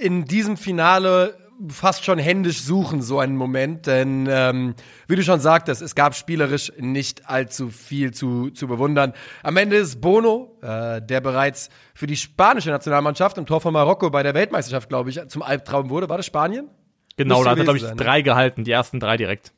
in 0.00 0.24
diesem 0.24 0.56
Finale 0.56 1.34
fast 1.68 2.04
schon 2.04 2.18
händisch 2.18 2.62
suchen, 2.62 3.02
so 3.02 3.18
einen 3.18 3.36
Moment. 3.36 3.86
Denn 3.86 4.26
ähm, 4.30 4.74
wie 5.08 5.16
du 5.16 5.22
schon 5.22 5.40
sagtest, 5.40 5.82
es 5.82 5.94
gab 5.94 6.14
spielerisch 6.14 6.72
nicht 6.78 7.28
allzu 7.28 7.68
viel 7.68 8.12
zu, 8.12 8.50
zu 8.50 8.66
bewundern. 8.66 9.12
Am 9.42 9.56
Ende 9.56 9.76
ist 9.76 10.00
Bono, 10.00 10.58
äh, 10.62 11.02
der 11.02 11.20
bereits 11.20 11.68
für 11.94 12.06
die 12.06 12.16
spanische 12.16 12.70
Nationalmannschaft 12.70 13.38
im 13.38 13.46
Tor 13.46 13.60
von 13.60 13.72
Marokko 13.72 14.10
bei 14.10 14.22
der 14.22 14.34
Weltmeisterschaft, 14.34 14.88
glaube 14.88 15.10
ich, 15.10 15.20
zum 15.28 15.42
Albtraum 15.42 15.90
wurde. 15.90 16.08
War 16.08 16.16
das 16.16 16.26
Spanien? 16.26 16.68
Genau, 17.16 17.44
da 17.44 17.50
hat 17.50 17.58
er, 17.58 17.64
glaube 17.64 17.78
ich, 17.78 17.84
sein, 17.84 17.96
ne? 17.96 18.02
drei 18.02 18.22
gehalten, 18.22 18.64
die 18.64 18.70
ersten 18.70 18.98
drei 18.98 19.16
direkt. 19.16 19.52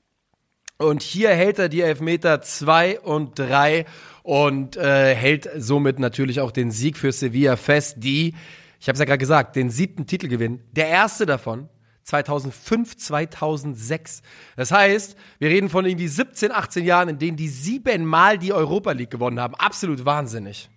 Und 0.78 1.02
hier 1.02 1.30
hält 1.30 1.61
er 1.61 1.68
die 1.68 1.80
Elfmeter 1.80 2.42
zwei 2.42 2.99
und 2.99 3.38
drei 3.38 3.85
und 4.25 4.76
äh, 4.76 5.14
hält 5.14 5.49
somit 5.56 6.00
natürlich 6.00 6.40
auch 6.40 6.50
den 6.50 6.73
Sieg 6.73 6.97
für 6.97 7.12
Sevilla 7.12 7.56
fest, 7.56 7.97
die, 7.99 8.35
ich 8.80 8.88
habe 8.88 8.94
es 8.94 8.99
ja 8.99 9.04
gerade 9.04 9.18
gesagt, 9.18 9.54
den 9.54 9.71
siebten 9.71 10.06
Titel 10.06 10.26
gewinnen. 10.26 10.64
Der 10.73 10.88
erste 10.88 11.25
davon 11.25 11.68
2005, 12.04 12.97
2006. 12.97 14.23
Das 14.56 14.73
heißt, 14.73 15.16
wir 15.38 15.50
reden 15.50 15.68
von 15.68 15.85
irgendwie 15.85 16.09
17, 16.09 16.52
18 16.52 16.85
Jahren, 16.85 17.09
in 17.09 17.18
denen 17.18 17.37
die 17.37 17.49
siebenmal 17.49 18.38
die 18.38 18.52
Europa 18.52 18.92
League 18.92 19.11
gewonnen 19.11 19.40
haben. 19.40 19.54
Absolut 19.54 20.04
wahnsinnig. 20.04 20.68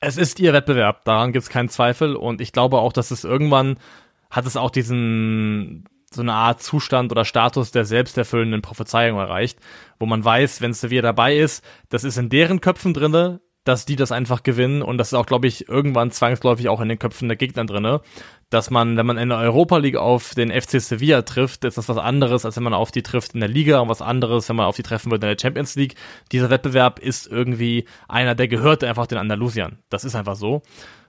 Es 0.00 0.16
ist 0.16 0.38
ihr 0.40 0.52
Wettbewerb, 0.52 1.04
daran 1.04 1.32
gibt 1.32 1.44
es 1.44 1.48
keinen 1.48 1.68
Zweifel. 1.68 2.16
Und 2.16 2.40
ich 2.40 2.52
glaube 2.52 2.78
auch, 2.78 2.92
dass 2.92 3.10
es 3.10 3.24
irgendwann 3.24 3.78
hat 4.30 4.46
es 4.46 4.56
auch 4.56 4.70
diesen 4.70 5.84
so 6.14 6.22
eine 6.22 6.32
Art 6.32 6.62
Zustand 6.62 7.10
oder 7.12 7.24
Status 7.24 7.72
der 7.72 7.84
selbsterfüllenden 7.84 8.62
Prophezeiung 8.62 9.18
erreicht, 9.18 9.58
wo 9.98 10.06
man 10.06 10.24
weiß, 10.24 10.60
wenn 10.60 10.72
Sevilla 10.72 11.02
dabei 11.02 11.36
ist, 11.36 11.64
das 11.88 12.04
ist 12.04 12.18
in 12.18 12.28
deren 12.28 12.60
Köpfen 12.60 12.94
drinne, 12.94 13.40
dass 13.64 13.86
die 13.86 13.96
das 13.96 14.12
einfach 14.12 14.42
gewinnen 14.42 14.82
und 14.82 14.98
das 14.98 15.08
ist 15.08 15.14
auch, 15.14 15.26
glaube 15.26 15.46
ich, 15.46 15.68
irgendwann 15.68 16.10
zwangsläufig 16.10 16.68
auch 16.68 16.80
in 16.80 16.88
den 16.88 16.98
Köpfen 16.98 17.28
der 17.28 17.36
Gegner 17.36 17.64
drinne, 17.64 18.00
dass 18.54 18.70
man, 18.70 18.96
wenn 18.96 19.04
man 19.04 19.18
in 19.18 19.30
der 19.30 19.38
Europa 19.38 19.78
League 19.78 19.96
auf 19.96 20.34
den 20.34 20.50
FC 20.50 20.80
Sevilla 20.80 21.22
trifft, 21.22 21.64
ist 21.64 21.76
das 21.76 21.88
was 21.88 21.98
anderes, 21.98 22.44
als 22.44 22.56
wenn 22.56 22.62
man 22.62 22.72
auf 22.72 22.92
die 22.92 23.02
trifft 23.02 23.34
in 23.34 23.40
der 23.40 23.48
Liga 23.48 23.80
und 23.80 23.88
was 23.88 24.00
anderes, 24.00 24.48
wenn 24.48 24.56
man 24.56 24.66
auf 24.66 24.76
die 24.76 24.84
treffen 24.84 25.10
würde 25.10 25.26
in 25.26 25.36
der 25.36 25.42
Champions 25.42 25.74
League. 25.74 25.96
Dieser 26.30 26.50
Wettbewerb 26.50 27.00
ist 27.00 27.26
irgendwie 27.26 27.84
einer, 28.08 28.36
der 28.36 28.46
gehört 28.46 28.84
einfach 28.84 29.08
den 29.08 29.18
Andalusiern. 29.18 29.78
Das 29.90 30.04
ist 30.04 30.14
einfach 30.14 30.36
so. 30.36 30.62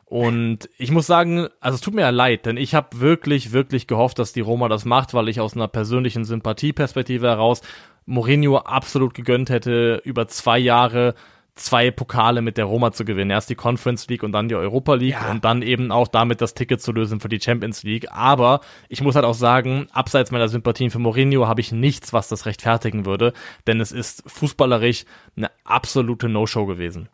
Und 0.06 0.70
ich 0.78 0.90
muss 0.90 1.06
sagen, 1.06 1.48
also 1.60 1.76
es 1.76 1.82
tut 1.82 1.94
mir 1.94 2.02
ja 2.02 2.10
leid, 2.10 2.48
denn 2.48 2.58
ich 2.58 2.74
habe 2.74 3.00
wirklich, 3.00 3.52
wirklich 3.52 3.86
gehofft, 3.86 4.18
dass 4.18 4.34
die 4.34 4.42
Roma 4.42 4.68
das 4.68 4.84
macht, 4.84 5.14
weil 5.14 5.30
ich 5.30 5.40
aus 5.40 5.56
einer 5.56 5.68
persönlichen 5.68 6.26
Sympathieperspektive 6.26 7.28
heraus 7.28 7.62
Mourinho 8.08 8.58
absolut 8.58 9.14
gegönnt 9.14 9.52
hätte, 9.52 10.02
über 10.04 10.28
zwei 10.28 10.58
Jahre 10.58 11.14
zwei 11.56 11.90
Pokale 11.90 12.42
mit 12.42 12.58
der 12.58 12.66
Roma 12.66 12.92
zu 12.92 13.06
gewinnen. 13.06 13.32
Erst 13.32 13.50
die 13.50 13.56
Conference 13.56 14.08
League 14.08 14.24
und 14.24 14.34
dann 14.34 14.50
die 14.50 14.56
Europa 14.56 14.94
League 14.96 15.14
ja. 15.14 15.32
und 15.32 15.46
dann 15.46 15.62
eben 15.62 15.92
auch 15.92 16.08
damit 16.08 16.42
das 16.42 16.54
Ticket 16.54 16.82
zu 16.82 16.92
lösen 16.92 17.20
für 17.20 17.30
die 17.30 17.40
Champions 17.40 17.84
League. 17.84 18.12
Aber 18.12 18.60
ich 18.90 19.02
muss 19.02 19.16
halt 19.16 19.26
auch 19.26 19.34
sagen, 19.34 19.88
abseits 19.92 20.32
meiner 20.32 20.50
Sympathien 20.50 20.92
für 20.92 21.00
Mourinho 21.00 21.48
habe 21.48 21.62
ich 21.62 21.72
nichts, 21.72 22.12
was 22.12 22.28
das 22.28 22.46
rechtfertigen 22.46 23.06
würde, 23.06 23.34
denn 23.68 23.80
es 23.80 23.92
ist 23.92 24.24
fußballerisch 24.28 25.06
eine 25.38 25.50
absolute 25.64 26.28
No-Show 26.28 26.66
gewesen. 26.66 27.10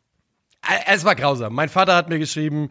Es 0.87 1.05
war 1.05 1.15
grausam. 1.15 1.53
Mein 1.53 1.69
Vater 1.69 1.95
hat 1.95 2.09
mir 2.09 2.19
geschrieben, 2.19 2.69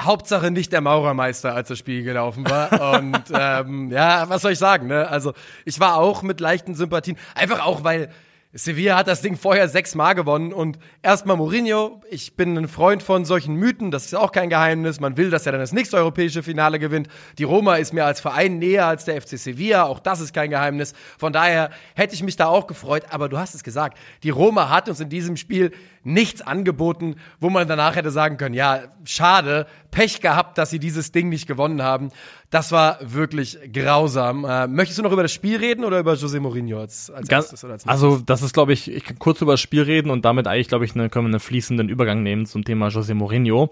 Hauptsache 0.00 0.50
nicht 0.50 0.72
der 0.72 0.80
Maurermeister, 0.80 1.54
als 1.54 1.68
das 1.68 1.78
Spiel 1.78 2.04
gelaufen 2.04 2.48
war. 2.48 2.94
Und 2.98 3.24
ähm, 3.32 3.90
ja, 3.90 4.28
was 4.28 4.42
soll 4.42 4.52
ich 4.52 4.58
sagen? 4.58 4.86
Ne? 4.86 5.08
Also 5.08 5.32
ich 5.64 5.80
war 5.80 5.96
auch 5.96 6.22
mit 6.22 6.40
leichten 6.40 6.74
Sympathien, 6.74 7.16
einfach 7.34 7.64
auch, 7.64 7.82
weil 7.84 8.10
Sevilla 8.54 8.96
hat 8.96 9.08
das 9.08 9.20
Ding 9.20 9.36
vorher 9.36 9.68
sechsmal 9.68 10.14
gewonnen 10.14 10.54
und 10.54 10.78
erstmal 11.02 11.36
Mourinho. 11.36 12.00
Ich 12.08 12.34
bin 12.34 12.56
ein 12.56 12.66
Freund 12.66 13.02
von 13.02 13.26
solchen 13.26 13.56
Mythen, 13.56 13.90
das 13.90 14.06
ist 14.06 14.14
auch 14.14 14.32
kein 14.32 14.48
Geheimnis. 14.48 15.00
Man 15.00 15.18
will, 15.18 15.28
dass 15.28 15.44
er 15.44 15.52
dann 15.52 15.60
das 15.60 15.74
nächste 15.74 15.98
europäische 15.98 16.42
Finale 16.42 16.78
gewinnt. 16.78 17.08
Die 17.36 17.44
Roma 17.44 17.76
ist 17.76 17.92
mir 17.92 18.06
als 18.06 18.20
Verein 18.20 18.58
näher 18.58 18.86
als 18.86 19.04
der 19.04 19.20
FC 19.20 19.38
Sevilla, 19.38 19.84
auch 19.84 20.00
das 20.00 20.20
ist 20.20 20.32
kein 20.32 20.48
Geheimnis. 20.48 20.94
Von 21.18 21.34
daher 21.34 21.68
hätte 21.94 22.14
ich 22.14 22.22
mich 22.22 22.36
da 22.36 22.46
auch 22.46 22.66
gefreut, 22.66 23.04
aber 23.10 23.28
du 23.28 23.36
hast 23.36 23.54
es 23.54 23.62
gesagt. 23.62 23.98
Die 24.22 24.30
Roma 24.30 24.70
hat 24.70 24.88
uns 24.88 25.00
in 25.00 25.10
diesem 25.10 25.36
Spiel 25.36 25.72
nichts 26.04 26.42
angeboten, 26.42 27.16
wo 27.40 27.50
man 27.50 27.68
danach 27.68 27.96
hätte 27.96 28.10
sagen 28.10 28.36
können, 28.36 28.54
ja, 28.54 28.82
schade, 29.04 29.66
Pech 29.90 30.20
gehabt, 30.20 30.58
dass 30.58 30.70
sie 30.70 30.78
dieses 30.78 31.12
Ding 31.12 31.28
nicht 31.28 31.46
gewonnen 31.46 31.82
haben. 31.82 32.10
Das 32.50 32.72
war 32.72 32.98
wirklich 33.02 33.58
grausam. 33.72 34.44
Äh, 34.44 34.66
möchtest 34.66 34.98
du 34.98 35.02
noch 35.02 35.12
über 35.12 35.22
das 35.22 35.32
Spiel 35.32 35.56
reden 35.56 35.84
oder 35.84 35.98
über 35.98 36.12
José 36.12 36.40
Mourinho 36.40 36.80
als, 36.80 37.10
als 37.10 37.28
Ganz, 37.28 37.44
erstes 37.44 37.64
oder 37.64 37.74
als 37.74 37.86
Also, 37.86 38.18
das 38.18 38.42
ist, 38.42 38.52
glaube 38.52 38.72
ich, 38.72 38.90
ich 38.90 39.04
kann 39.04 39.18
kurz 39.18 39.40
über 39.40 39.52
das 39.52 39.60
Spiel 39.60 39.82
reden 39.82 40.10
und 40.10 40.24
damit 40.24 40.46
eigentlich, 40.46 40.68
glaube 40.68 40.84
ich, 40.84 40.94
ne, 40.94 41.08
können 41.08 41.26
wir 41.26 41.30
einen 41.30 41.40
fließenden 41.40 41.88
Übergang 41.88 42.22
nehmen 42.22 42.46
zum 42.46 42.64
Thema 42.64 42.88
José 42.88 43.14
Mourinho. 43.14 43.70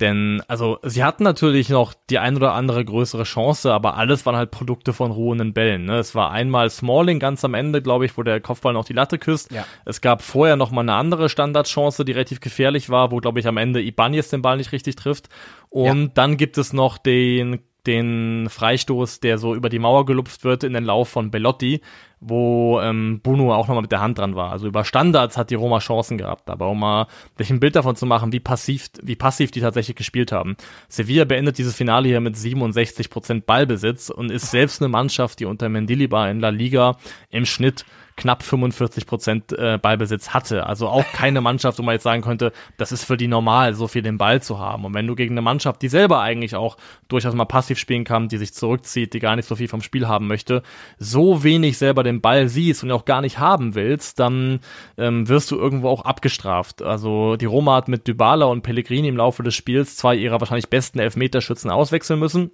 Denn, 0.00 0.42
also, 0.48 0.78
sie 0.82 1.04
hatten 1.04 1.22
natürlich 1.22 1.68
noch 1.68 1.94
die 2.10 2.18
ein 2.18 2.36
oder 2.36 2.52
andere 2.52 2.84
größere 2.84 3.24
Chance, 3.24 3.72
aber 3.72 3.96
alles 3.96 4.26
waren 4.26 4.36
halt 4.36 4.50
Produkte 4.50 4.92
von 4.92 5.10
ruhenden 5.10 5.52
Bällen. 5.52 5.84
Ne? 5.84 5.98
Es 5.98 6.14
war 6.14 6.30
einmal 6.30 6.70
Smalling 6.70 7.18
ganz 7.18 7.44
am 7.44 7.54
Ende, 7.54 7.82
glaube 7.82 8.06
ich, 8.06 8.16
wo 8.18 8.22
der 8.22 8.40
Kopfball 8.40 8.72
noch 8.72 8.84
die 8.84 8.92
Latte 8.92 9.18
küsst. 9.18 9.52
Ja. 9.52 9.64
Es 9.84 10.00
gab 10.00 10.22
vorher 10.22 10.56
noch 10.56 10.70
mal 10.70 10.80
eine 10.80 10.94
andere 10.94 11.28
Standardchance, 11.28 12.04
die 12.04 12.12
relativ 12.12 12.40
gefährlich 12.40 12.90
war, 12.90 13.10
wo, 13.10 13.18
glaube 13.18 13.40
ich, 13.40 13.46
am 13.46 13.56
Ende 13.56 13.82
Ibanez 13.82 14.28
den 14.30 14.42
Ball 14.42 14.56
nicht 14.56 14.72
richtig 14.72 14.96
trifft. 14.96 15.28
Und 15.70 16.02
ja. 16.02 16.10
dann 16.14 16.36
gibt 16.36 16.58
es 16.58 16.72
noch 16.72 16.98
den 16.98 17.60
den 17.86 18.48
Freistoß, 18.48 19.20
der 19.20 19.38
so 19.38 19.54
über 19.54 19.68
die 19.68 19.78
Mauer 19.78 20.06
gelupft 20.06 20.44
wird 20.44 20.64
in 20.64 20.72
den 20.72 20.84
Lauf 20.84 21.08
von 21.08 21.30
Bellotti, 21.30 21.82
wo 22.26 22.80
ähm, 22.80 23.20
Bruno 23.22 23.54
auch 23.54 23.68
nochmal 23.68 23.82
mit 23.82 23.92
der 23.92 24.00
Hand 24.00 24.18
dran 24.18 24.34
war. 24.34 24.50
Also 24.50 24.66
über 24.66 24.84
Standards 24.84 25.36
hat 25.36 25.50
die 25.50 25.54
Roma 25.54 25.78
Chancen 25.78 26.16
gehabt, 26.16 26.48
aber 26.48 26.70
um 26.70 26.80
mal 26.80 27.06
sich 27.36 27.50
ein 27.50 27.60
Bild 27.60 27.76
davon 27.76 27.96
zu 27.96 28.06
machen, 28.06 28.32
wie 28.32 28.40
passiv, 28.40 28.88
wie 29.02 29.16
passiv 29.16 29.50
die 29.50 29.60
tatsächlich 29.60 29.96
gespielt 29.96 30.32
haben. 30.32 30.56
Sevilla 30.88 31.24
beendet 31.24 31.58
dieses 31.58 31.74
Finale 31.74 32.08
hier 32.08 32.20
mit 32.20 32.36
67 32.36 33.10
Prozent 33.10 33.46
Ballbesitz 33.46 34.08
und 34.08 34.30
ist 34.30 34.50
selbst 34.50 34.80
eine 34.80 34.88
Mannschaft, 34.88 35.40
die 35.40 35.44
unter 35.44 35.68
Mendilibar 35.68 36.30
in 36.30 36.40
La 36.40 36.48
Liga 36.48 36.96
im 37.30 37.44
Schnitt 37.44 37.84
knapp 38.16 38.42
45 38.42 39.06
Prozent 39.06 39.52
äh, 39.52 39.78
Ballbesitz 39.78 40.30
hatte. 40.30 40.66
Also 40.66 40.88
auch 40.88 41.04
keine 41.12 41.40
Mannschaft, 41.40 41.78
wo 41.78 41.82
man 41.82 41.94
jetzt 41.94 42.04
sagen 42.04 42.22
könnte, 42.22 42.52
das 42.76 42.92
ist 42.92 43.04
für 43.04 43.16
die 43.16 43.26
normal, 43.26 43.74
so 43.74 43.88
viel 43.88 44.02
den 44.02 44.18
Ball 44.18 44.40
zu 44.40 44.58
haben. 44.58 44.84
Und 44.84 44.94
wenn 44.94 45.06
du 45.06 45.14
gegen 45.14 45.34
eine 45.34 45.42
Mannschaft, 45.42 45.82
die 45.82 45.88
selber 45.88 46.20
eigentlich 46.20 46.54
auch 46.54 46.76
durchaus 47.08 47.34
mal 47.34 47.44
passiv 47.44 47.78
spielen 47.78 48.04
kann, 48.04 48.28
die 48.28 48.38
sich 48.38 48.54
zurückzieht, 48.54 49.14
die 49.14 49.18
gar 49.18 49.36
nicht 49.36 49.48
so 49.48 49.56
viel 49.56 49.68
vom 49.68 49.82
Spiel 49.82 50.06
haben 50.06 50.28
möchte, 50.28 50.62
so 50.98 51.42
wenig 51.42 51.78
selber 51.78 52.02
den 52.02 52.20
Ball 52.20 52.48
siehst 52.48 52.84
und 52.84 52.92
auch 52.92 53.04
gar 53.04 53.20
nicht 53.20 53.38
haben 53.38 53.74
willst, 53.74 54.20
dann 54.20 54.60
ähm, 54.96 55.28
wirst 55.28 55.50
du 55.50 55.56
irgendwo 55.56 55.88
auch 55.88 56.04
abgestraft. 56.04 56.82
Also 56.82 57.36
die 57.36 57.46
Roma 57.46 57.76
hat 57.76 57.88
mit 57.88 58.06
Dybala 58.06 58.46
und 58.46 58.62
Pellegrini 58.62 59.08
im 59.08 59.16
Laufe 59.16 59.42
des 59.42 59.54
Spiels 59.54 59.96
zwei 59.96 60.14
ihrer 60.14 60.40
wahrscheinlich 60.40 60.68
besten 60.68 60.98
Elfmeterschützen 60.98 61.70
auswechseln 61.70 62.20
müssen. 62.20 62.50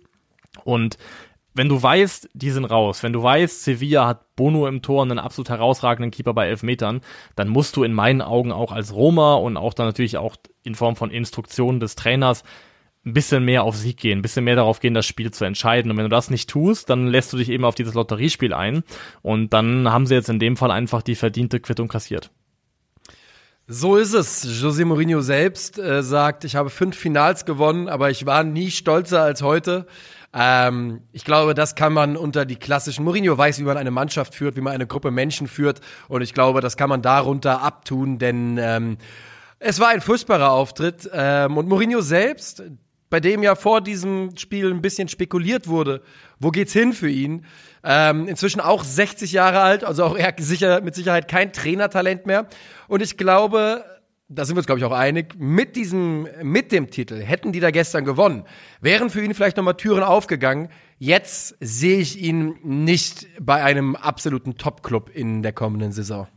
Und 0.64 0.98
wenn 1.54 1.68
du 1.68 1.82
weißt, 1.82 2.30
die 2.32 2.50
sind 2.50 2.64
raus, 2.64 3.02
wenn 3.02 3.12
du 3.12 3.22
weißt, 3.22 3.64
Sevilla 3.64 4.06
hat 4.06 4.36
Bono 4.36 4.66
im 4.68 4.82
Tor 4.82 5.02
und 5.02 5.10
einen 5.10 5.18
absolut 5.18 5.48
herausragenden 5.48 6.10
Keeper 6.10 6.32
bei 6.32 6.48
elf 6.48 6.62
Metern, 6.62 7.00
dann 7.36 7.48
musst 7.48 7.76
du 7.76 7.82
in 7.82 7.92
meinen 7.92 8.22
Augen 8.22 8.52
auch 8.52 8.72
als 8.72 8.94
Roma 8.94 9.34
und 9.34 9.56
auch 9.56 9.74
dann 9.74 9.86
natürlich 9.86 10.16
auch 10.16 10.36
in 10.62 10.74
Form 10.74 10.96
von 10.96 11.10
Instruktionen 11.10 11.80
des 11.80 11.96
Trainers 11.96 12.44
ein 13.04 13.14
bisschen 13.14 13.44
mehr 13.44 13.64
auf 13.64 13.76
Sieg 13.76 13.96
gehen, 13.96 14.18
ein 14.18 14.22
bisschen 14.22 14.44
mehr 14.44 14.56
darauf 14.56 14.80
gehen, 14.80 14.94
das 14.94 15.06
Spiel 15.06 15.30
zu 15.30 15.44
entscheiden. 15.44 15.90
Und 15.90 15.96
wenn 15.96 16.04
du 16.04 16.10
das 16.10 16.30
nicht 16.30 16.50
tust, 16.50 16.90
dann 16.90 17.06
lässt 17.06 17.32
du 17.32 17.38
dich 17.38 17.48
eben 17.48 17.64
auf 17.64 17.74
dieses 17.74 17.94
Lotteriespiel 17.94 18.52
ein. 18.52 18.82
Und 19.22 19.52
dann 19.54 19.90
haben 19.90 20.06
sie 20.06 20.14
jetzt 20.14 20.28
in 20.28 20.38
dem 20.38 20.56
Fall 20.56 20.70
einfach 20.70 21.00
die 21.02 21.14
verdiente 21.14 21.60
Quittung 21.60 21.88
kassiert. 21.88 22.30
So 23.66 23.96
ist 23.96 24.12
es. 24.14 24.44
José 24.44 24.84
Mourinho 24.84 25.20
selbst 25.20 25.78
äh, 25.78 26.02
sagt, 26.02 26.44
ich 26.44 26.56
habe 26.56 26.70
fünf 26.70 26.96
Finals 26.96 27.44
gewonnen, 27.44 27.88
aber 27.88 28.10
ich 28.10 28.26
war 28.26 28.44
nie 28.44 28.70
stolzer 28.70 29.22
als 29.22 29.42
heute. 29.42 29.86
Ähm, 30.32 31.02
ich 31.12 31.24
glaube, 31.24 31.54
das 31.54 31.74
kann 31.74 31.92
man 31.92 32.16
unter 32.16 32.44
die 32.44 32.56
klassischen. 32.56 33.04
Mourinho 33.04 33.36
weiß, 33.36 33.58
wie 33.58 33.64
man 33.64 33.76
eine 33.76 33.90
Mannschaft 33.90 34.34
führt, 34.34 34.56
wie 34.56 34.60
man 34.60 34.72
eine 34.72 34.86
Gruppe 34.86 35.10
Menschen 35.10 35.48
führt. 35.48 35.80
Und 36.08 36.22
ich 36.22 36.34
glaube, 36.34 36.60
das 36.60 36.76
kann 36.76 36.88
man 36.88 37.02
darunter 37.02 37.62
abtun, 37.62 38.18
denn 38.18 38.58
ähm, 38.58 38.98
es 39.58 39.80
war 39.80 39.88
ein 39.88 40.00
furchtbarer 40.00 40.52
Auftritt. 40.52 41.10
Ähm, 41.12 41.56
und 41.56 41.68
Mourinho 41.68 42.00
selbst, 42.00 42.62
bei 43.10 43.18
dem 43.18 43.42
ja 43.42 43.56
vor 43.56 43.80
diesem 43.80 44.36
Spiel 44.36 44.70
ein 44.70 44.82
bisschen 44.82 45.08
spekuliert 45.08 45.66
wurde, 45.66 46.00
wo 46.38 46.50
geht's 46.50 46.72
hin 46.72 46.92
für 46.92 47.10
ihn? 47.10 47.44
Ähm, 47.82 48.28
inzwischen 48.28 48.60
auch 48.60 48.84
60 48.84 49.32
Jahre 49.32 49.60
alt, 49.60 49.84
also 49.84 50.04
auch 50.04 50.16
er 50.16 50.34
sicher, 50.38 50.80
mit 50.80 50.94
Sicherheit 50.94 51.28
kein 51.28 51.52
Trainertalent 51.52 52.26
mehr. 52.26 52.46
Und 52.88 53.02
ich 53.02 53.16
glaube, 53.16 53.84
da 54.32 54.44
sind 54.44 54.54
wir 54.54 54.60
uns, 54.60 54.66
glaube 54.66 54.78
ich, 54.78 54.84
auch 54.84 54.92
einig, 54.92 55.34
mit 55.36 55.74
diesem, 55.74 56.28
mit 56.42 56.70
dem 56.70 56.88
Titel 56.90 57.20
hätten 57.20 57.50
die 57.50 57.58
da 57.58 57.72
gestern 57.72 58.04
gewonnen, 58.04 58.44
wären 58.80 59.10
für 59.10 59.22
ihn 59.22 59.34
vielleicht 59.34 59.56
nochmal 59.56 59.76
Türen 59.76 60.04
aufgegangen. 60.04 60.68
Jetzt 60.98 61.56
sehe 61.60 61.98
ich 61.98 62.20
ihn 62.22 62.54
nicht 62.62 63.26
bei 63.40 63.62
einem 63.62 63.96
absoluten 63.96 64.56
Top-Club 64.56 65.10
in 65.12 65.42
der 65.42 65.52
kommenden 65.52 65.90
Saison. 65.90 66.28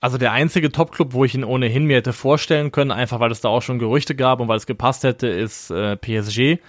Also 0.00 0.18
der 0.18 0.32
einzige 0.32 0.72
Top-Club, 0.72 1.12
wo 1.12 1.24
ich 1.24 1.34
ihn 1.34 1.44
ohnehin 1.44 1.84
mir 1.84 1.98
hätte 1.98 2.12
vorstellen 2.12 2.72
können, 2.72 2.90
einfach 2.90 3.20
weil 3.20 3.30
es 3.30 3.40
da 3.40 3.48
auch 3.48 3.62
schon 3.62 3.78
Gerüchte 3.78 4.16
gab 4.16 4.40
und 4.40 4.48
weil 4.48 4.56
es 4.56 4.66
gepasst 4.66 5.04
hätte, 5.04 5.28
ist 5.28 5.70
äh, 5.70 5.96
PSG. 5.96 6.60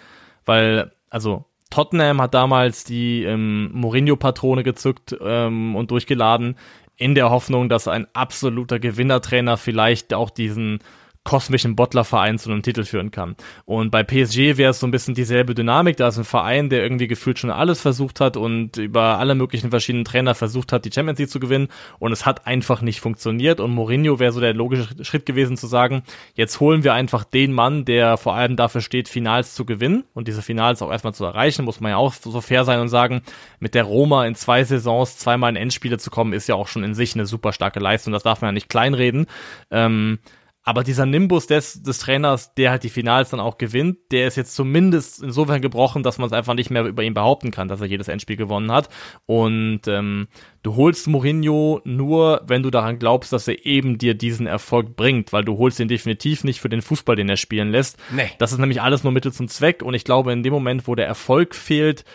Weil, 0.46 0.92
also 1.10 1.46
Tottenham 1.72 2.22
hat 2.22 2.36
damals 2.36 2.84
die 2.84 3.24
ähm, 3.24 3.72
Mourinho-Patrone 3.74 4.64
gezückt 4.64 5.18
ähm, 5.20 5.76
und 5.76 5.90
durchgeladen 5.90 6.56
in 6.98 7.16
der 7.16 7.30
Hoffnung, 7.30 7.70
dass 7.70 7.88
ein 7.88 8.08
absoluter 8.14 8.80
Gewinnertrainer 8.80 9.58
vielleicht 9.58 10.14
auch 10.14 10.30
diesen 10.30 10.80
kosmischen 11.26 11.76
Bottlerverein 11.76 12.38
zu 12.38 12.50
einem 12.50 12.62
Titel 12.62 12.86
führen 12.86 13.12
kann. 13.12 13.36
Und 13.66 13.90
bei 13.92 14.04
PSG 14.04 14.58
wäre 14.58 14.70
es 14.70 14.80
so 14.80 14.88
ein 14.88 14.92
bisschen 14.92 15.16
dieselbe 15.16 15.56
Dynamik. 15.56 15.98
Da 15.98 16.08
ist 16.08 16.18
ein 16.18 16.24
Verein, 16.24 16.70
der 16.70 16.84
irgendwie 16.84 17.08
gefühlt 17.08 17.40
schon 17.40 17.50
alles 17.50 17.82
versucht 17.82 18.22
hat 18.22 18.38
und 18.38 18.78
über 18.78 19.18
alle 19.18 19.36
möglichen 19.36 19.72
verschiedenen 19.72 20.06
Trainer 20.06 20.36
versucht 20.36 20.72
hat, 20.72 20.86
die 20.86 20.92
Champions 20.94 21.20
League 21.20 21.32
zu 21.32 21.40
gewinnen. 21.40 21.68
Und 22.00 22.12
es 22.12 22.26
hat 22.26 22.46
einfach 22.46 22.82
nicht 22.82 23.02
funktioniert. 23.02 23.60
Und 23.60 23.72
Mourinho 23.72 24.20
wäre 24.20 24.32
so 24.32 24.40
der 24.40 24.54
logische 24.54 25.04
Schritt 25.04 25.26
gewesen 25.26 25.58
zu 25.58 25.66
sagen, 25.66 26.04
jetzt 26.36 26.60
holen 26.60 26.84
wir 26.84 26.94
einfach 26.94 27.24
den 27.24 27.54
Mann, 27.54 27.86
der 27.86 28.18
vor 28.18 28.36
allem 28.36 28.56
dafür 28.56 28.82
steht, 28.82 29.10
Finals 29.10 29.56
zu 29.56 29.66
gewinnen 29.66 30.04
und 30.14 30.28
diese 30.28 30.44
Finals 30.44 30.84
auch 30.84 30.92
erstmal 30.92 31.16
zu 31.16 31.26
erreichen. 31.26 31.66
Muss 31.66 31.82
man 31.82 31.90
ja 31.90 31.98
auch 31.98 32.14
so 32.14 32.40
fair 32.40 32.66
sein 32.66 32.80
und 32.80 32.90
sagen, 32.90 33.24
mit 33.60 33.74
der 33.74 33.84
Roma 33.84 34.28
in 34.28 34.36
zwei 34.36 34.64
Saisons 34.64 35.18
zweimal 35.18 35.50
in 35.50 35.56
Endspiele 35.56 35.98
zu 35.98 36.12
kommen, 36.12 36.34
ist 36.34 36.48
ja 36.48 36.54
auch 36.54 36.68
schon 36.68 36.84
in 36.84 36.94
sich 36.94 37.16
eine 37.16 37.26
super 37.26 37.52
starke 37.52 37.80
Leistung. 37.80 38.14
Das 38.14 38.22
darf 38.22 38.42
man 38.42 38.50
ja 38.50 38.52
nicht 38.54 38.70
kleinreden. 38.70 39.26
Ähm, 39.72 40.20
aber 40.68 40.84
dieser 40.84 41.06
Nimbus 41.06 41.46
des, 41.46 41.84
des 41.84 42.00
Trainers, 42.00 42.56
der 42.56 42.72
halt 42.72 42.82
die 42.82 42.90
Finals 42.90 43.30
dann 43.30 43.40
auch 43.40 43.60
gewinnt, 43.60 44.00
der 44.12 44.28
ist 44.28 44.36
jetzt 44.36 44.56
zumindest 44.56 45.22
insofern 45.22 45.62
gebrochen, 45.62 46.02
dass 46.02 46.18
man 46.18 46.26
es 46.26 46.34
einfach 46.34 46.56
nicht 46.56 46.72
mehr 46.72 46.84
über 46.86 47.04
ihn 47.04 47.14
behaupten 47.14 47.52
kann, 47.52 47.68
dass 47.68 47.82
er 47.82 47.86
jedes 47.86 48.08
Endspiel 48.08 48.36
gewonnen 48.36 48.72
hat. 48.72 48.90
Und 49.28 49.82
ähm, 49.86 50.28
du 50.64 50.76
holst 50.76 51.08
Mourinho 51.08 51.82
nur, 51.86 52.42
wenn 52.48 52.64
du 52.64 52.72
daran 52.72 52.98
glaubst, 52.98 53.32
dass 53.32 53.48
er 53.48 53.64
eben 53.64 54.00
dir 54.00 54.16
diesen 54.16 54.48
Erfolg 54.48 54.96
bringt, 54.96 55.32
weil 55.34 55.46
du 55.46 55.60
holst 55.60 55.80
ihn 55.80 55.88
definitiv 55.88 56.44
nicht 56.44 56.60
für 56.60 56.70
den 56.70 56.82
Fußball, 56.82 57.16
den 57.16 57.30
er 57.30 57.38
spielen 57.38 57.70
lässt. 57.70 58.00
Nee. 58.12 58.32
Das 58.40 58.52
ist 58.52 58.58
nämlich 58.58 58.82
alles 58.82 59.04
nur 59.04 59.14
Mittel 59.14 59.32
zum 59.32 59.48
Zweck. 59.48 59.84
Und 59.84 59.94
ich 59.94 60.04
glaube, 60.04 60.34
in 60.34 60.42
dem 60.42 60.52
Moment, 60.52 60.88
wo 60.88 60.96
der 60.96 61.06
Erfolg 61.06 61.54
fehlt, 61.54 62.06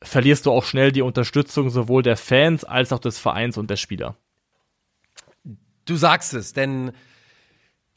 verlierst 0.00 0.46
du 0.46 0.52
auch 0.52 0.64
schnell 0.64 0.92
die 0.92 1.02
Unterstützung 1.02 1.68
sowohl 1.68 2.02
der 2.02 2.16
Fans 2.16 2.64
als 2.64 2.90
auch 2.90 3.00
des 3.00 3.18
Vereins 3.18 3.58
und 3.58 3.68
der 3.68 3.76
Spieler. 3.76 4.16
Du 5.84 5.96
sagst 5.96 6.32
es, 6.32 6.54
denn 6.54 6.92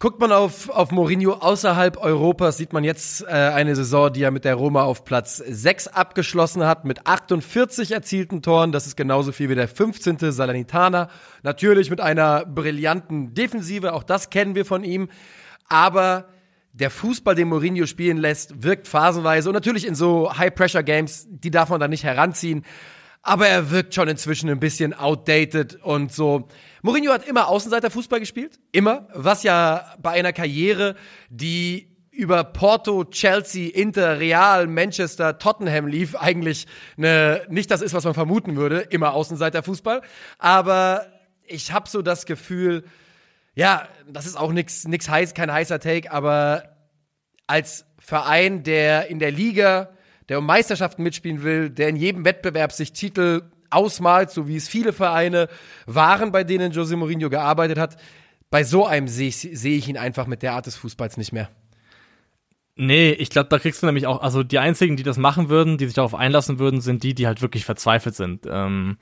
Guckt 0.01 0.19
man 0.19 0.31
auf, 0.31 0.71
auf 0.71 0.89
Mourinho 0.89 1.33
außerhalb 1.33 1.95
Europas, 1.97 2.57
sieht 2.57 2.73
man 2.73 2.83
jetzt 2.83 3.21
äh, 3.21 3.27
eine 3.27 3.75
Saison, 3.75 4.11
die 4.11 4.23
er 4.23 4.31
mit 4.31 4.45
der 4.45 4.55
Roma 4.55 4.81
auf 4.81 5.05
Platz 5.05 5.37
6 5.37 5.89
abgeschlossen 5.89 6.65
hat, 6.65 6.85
mit 6.85 7.05
48 7.05 7.91
erzielten 7.91 8.41
Toren. 8.41 8.71
Das 8.71 8.87
ist 8.87 8.97
genauso 8.97 9.31
viel 9.31 9.49
wie 9.49 9.53
der 9.53 9.67
15. 9.67 10.31
Salernitana. 10.31 11.07
Natürlich 11.43 11.91
mit 11.91 12.01
einer 12.01 12.47
brillanten 12.47 13.35
Defensive, 13.35 13.93
auch 13.93 14.01
das 14.01 14.31
kennen 14.31 14.55
wir 14.55 14.65
von 14.65 14.83
ihm. 14.83 15.07
Aber 15.69 16.25
der 16.73 16.89
Fußball, 16.89 17.35
den 17.35 17.49
Mourinho 17.49 17.85
spielen 17.85 18.17
lässt, 18.17 18.63
wirkt 18.63 18.87
phasenweise 18.87 19.49
und 19.49 19.53
natürlich 19.53 19.85
in 19.85 19.93
so 19.93 20.35
High-Pressure-Games, 20.35 21.27
die 21.29 21.51
darf 21.51 21.69
man 21.69 21.79
da 21.79 21.87
nicht 21.87 22.05
heranziehen. 22.05 22.65
Aber 23.23 23.47
er 23.47 23.69
wirkt 23.69 23.93
schon 23.93 24.07
inzwischen 24.07 24.49
ein 24.49 24.59
bisschen 24.59 24.93
outdated 24.93 25.75
und 25.83 26.11
so. 26.11 26.47
Mourinho 26.81 27.13
hat 27.13 27.27
immer 27.27 27.47
Außenseiter-Fußball 27.47 28.19
gespielt. 28.19 28.59
Immer. 28.71 29.07
Was 29.13 29.43
ja 29.43 29.93
bei 30.01 30.11
einer 30.11 30.33
Karriere, 30.33 30.95
die 31.29 31.91
über 32.11 32.43
Porto, 32.43 33.05
Chelsea, 33.05 33.71
Inter, 33.73 34.19
Real, 34.19 34.67
Manchester, 34.67 35.37
Tottenham 35.37 35.87
lief, 35.87 36.15
eigentlich 36.15 36.67
ne, 36.97 37.45
nicht 37.49 37.71
das 37.71 37.81
ist, 37.81 37.93
was 37.93 38.03
man 38.03 38.13
vermuten 38.13 38.57
würde. 38.57 38.79
Immer 38.89 39.13
Außenseiter-Fußball. 39.13 40.01
Aber 40.39 41.05
ich 41.45 41.71
habe 41.71 41.87
so 41.87 42.01
das 42.01 42.25
Gefühl, 42.25 42.83
ja, 43.53 43.87
das 44.07 44.25
ist 44.25 44.37
auch 44.37 44.51
nix, 44.51 44.85
nix 44.85 45.09
heiß, 45.09 45.33
kein 45.33 45.51
heißer 45.51 45.79
Take, 45.79 46.11
aber 46.11 46.63
als 47.47 47.85
Verein, 47.99 48.63
der 48.63 49.07
in 49.07 49.19
der 49.19 49.31
Liga, 49.31 49.89
der 50.31 50.39
um 50.39 50.45
Meisterschaften 50.45 51.03
mitspielen 51.03 51.43
will, 51.43 51.69
der 51.69 51.89
in 51.89 51.97
jedem 51.97 52.23
Wettbewerb 52.23 52.71
sich 52.71 52.93
Titel 52.93 53.41
ausmalt, 53.69 54.31
so 54.31 54.47
wie 54.47 54.55
es 54.55 54.69
viele 54.69 54.93
Vereine 54.93 55.49
waren, 55.87 56.31
bei 56.31 56.45
denen 56.45 56.71
Jose 56.71 56.95
Mourinho 56.95 57.29
gearbeitet 57.29 57.77
hat, 57.77 57.97
bei 58.49 58.63
so 58.63 58.85
einem 58.85 59.09
sehe 59.09 59.27
ich, 59.27 59.35
seh 59.35 59.75
ich 59.75 59.89
ihn 59.89 59.97
einfach 59.97 60.27
mit 60.27 60.41
der 60.41 60.53
Art 60.53 60.67
des 60.67 60.77
Fußballs 60.77 61.17
nicht 61.17 61.33
mehr. 61.33 61.49
Nee, 62.77 63.11
ich 63.11 63.29
glaube, 63.29 63.49
da 63.49 63.59
kriegst 63.59 63.83
du 63.83 63.87
nämlich 63.87 64.07
auch, 64.07 64.21
also 64.21 64.41
die 64.41 64.57
einzigen, 64.57 64.95
die 64.95 65.03
das 65.03 65.17
machen 65.17 65.49
würden, 65.49 65.77
die 65.77 65.83
sich 65.85 65.95
darauf 65.95 66.15
einlassen 66.15 66.59
würden, 66.59 66.79
sind 66.79 67.03
die, 67.03 67.13
die 67.13 67.27
halt 67.27 67.41
wirklich 67.41 67.65
verzweifelt 67.65 68.15
sind. 68.15 68.47
Ähm, 68.49 68.99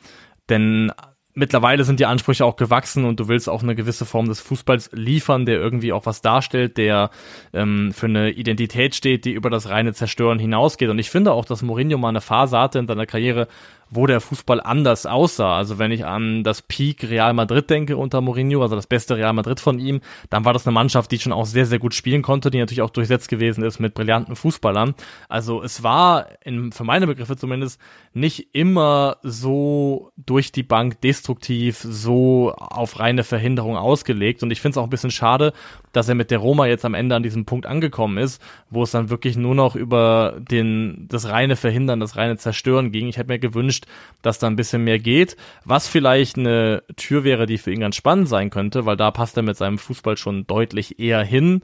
denn 0.50 0.92
mittlerweile 1.40 1.84
sind 1.86 2.00
die 2.00 2.06
Ansprüche 2.06 2.46
auch 2.46 2.58
gewachsen 2.58 3.06
und 3.06 3.20
du 3.20 3.28
willst 3.28 3.50
auch 3.50 3.64
eine 3.64 3.74
gewisse 3.74 4.06
Form 4.06 4.28
des 4.28 4.42
Fußballs 4.42 4.92
liefern, 4.94 5.46
der 5.46 5.56
irgendwie 5.56 5.94
auch 5.94 6.06
was 6.06 6.22
darstellt, 6.22 6.78
der 6.78 7.10
ähm, 7.54 7.92
für 7.94 8.06
eine 8.06 8.32
Identität 8.32 8.94
steht, 8.94 9.26
die 9.26 9.32
über 9.32 9.50
das 9.50 9.70
reine 9.70 9.94
Zerstören 9.94 10.38
hinausgeht. 10.38 10.90
Und 10.90 11.00
ich 11.00 11.10
finde 11.10 11.32
auch, 11.32 11.46
dass 11.46 11.62
Mourinho 11.62 11.98
mal 11.98 12.10
eine 12.10 12.22
Phase 12.22 12.60
hatte 12.60 12.80
in 12.80 12.88
seiner 12.88 13.06
Karriere, 13.06 13.48
wo 13.92 14.08
der 14.08 14.22
Fußball 14.22 14.62
anders 14.62 15.06
aussah. 15.06 15.58
Also 15.58 15.80
wenn 15.80 15.92
ich 15.92 16.06
an 16.06 16.44
das 16.44 16.62
Peak 16.62 17.04
Real 17.04 17.34
Madrid 17.34 17.70
denke 17.70 17.98
unter 17.98 18.22
Mourinho, 18.22 18.62
also 18.62 18.76
das 18.76 18.88
beste 18.88 19.18
Real 19.18 19.34
Madrid 19.34 19.60
von 19.60 19.80
ihm, 19.80 20.02
dann 20.30 20.46
war 20.46 20.54
das 20.54 20.68
eine 20.68 20.74
Mannschaft, 20.74 21.12
die 21.12 21.20
schon 21.20 21.34
auch 21.34 21.46
sehr, 21.46 21.66
sehr 21.66 21.80
gut 21.80 21.94
spielen 21.94 22.22
konnte, 22.22 22.52
die 22.52 22.60
natürlich 22.60 22.82
auch 22.82 22.90
durchsetzt 22.90 23.30
gewesen 23.30 23.64
ist 23.64 23.80
mit 23.80 23.94
brillanten 23.94 24.36
Fußballern. 24.36 24.96
Also 25.28 25.64
es 25.64 25.84
war, 25.84 26.28
in, 26.44 26.72
für 26.72 26.84
meine 26.84 27.08
Begriffe 27.08 27.38
zumindest, 27.38 27.80
nicht 28.14 28.50
immer 28.54 29.18
so 29.24 30.12
durch 30.18 30.52
die 30.52 30.64
Bank 30.64 31.02
destruktiv, 31.02 31.80
so 31.80 32.54
auf 32.54 33.00
reine 33.00 33.24
Verhinderung 33.24 33.78
ausgelegt. 33.78 34.44
Und 34.44 34.52
ich 34.52 34.62
finde 34.62 34.74
es 34.74 34.78
auch 34.78 34.84
ein 34.84 34.90
bisschen 34.90 35.12
schade, 35.12 35.54
dass 35.92 36.10
er 36.10 36.16
mit 36.16 36.32
der 36.32 36.40
Roma 36.40 36.68
jetzt 36.68 36.86
am 36.86 36.94
Ende 36.94 37.16
an 37.16 37.24
diesem 37.24 37.46
Punkt 37.46 37.66
angekommen 37.66 38.18
ist, 38.18 38.42
wo 38.70 38.84
es 38.84 38.92
dann 38.92 39.10
wirklich 39.10 39.38
nur 39.38 39.56
noch 39.56 39.76
über 39.76 40.38
den, 40.40 41.08
das 41.10 41.30
reine 41.30 41.56
Verhindern, 41.56 42.00
das 42.00 42.16
reine 42.16 42.38
Zerstören 42.38 42.92
ging. 42.92 43.08
Ich 43.08 43.18
hätte 43.18 43.30
mir 43.30 43.40
gewünscht, 43.40 43.86
dass 44.22 44.40
da 44.40 44.48
ein 44.48 44.56
bisschen 44.56 44.84
mehr 44.84 45.00
geht, 45.00 45.38
was 45.66 45.88
vielleicht 45.88 46.38
eine 46.38 46.84
Tür 46.96 47.24
wäre, 47.24 47.46
die 47.46 47.58
für 47.58 47.72
ihn 47.72 47.80
ganz 47.80 47.96
spannend 47.96 48.30
sein 48.30 48.50
könnte, 48.50 48.86
weil 48.86 48.98
da 48.98 49.12
passt 49.12 49.38
er 49.38 49.44
mit 49.44 49.58
seinem 49.58 49.78
Fußball 49.78 50.18
schon 50.18 50.46
deutlich 50.48 51.00
eher 51.00 51.24
hin, 51.24 51.62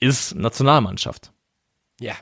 ist 0.00 0.34
Nationalmannschaft. 0.34 1.32
Ja, 2.00 2.14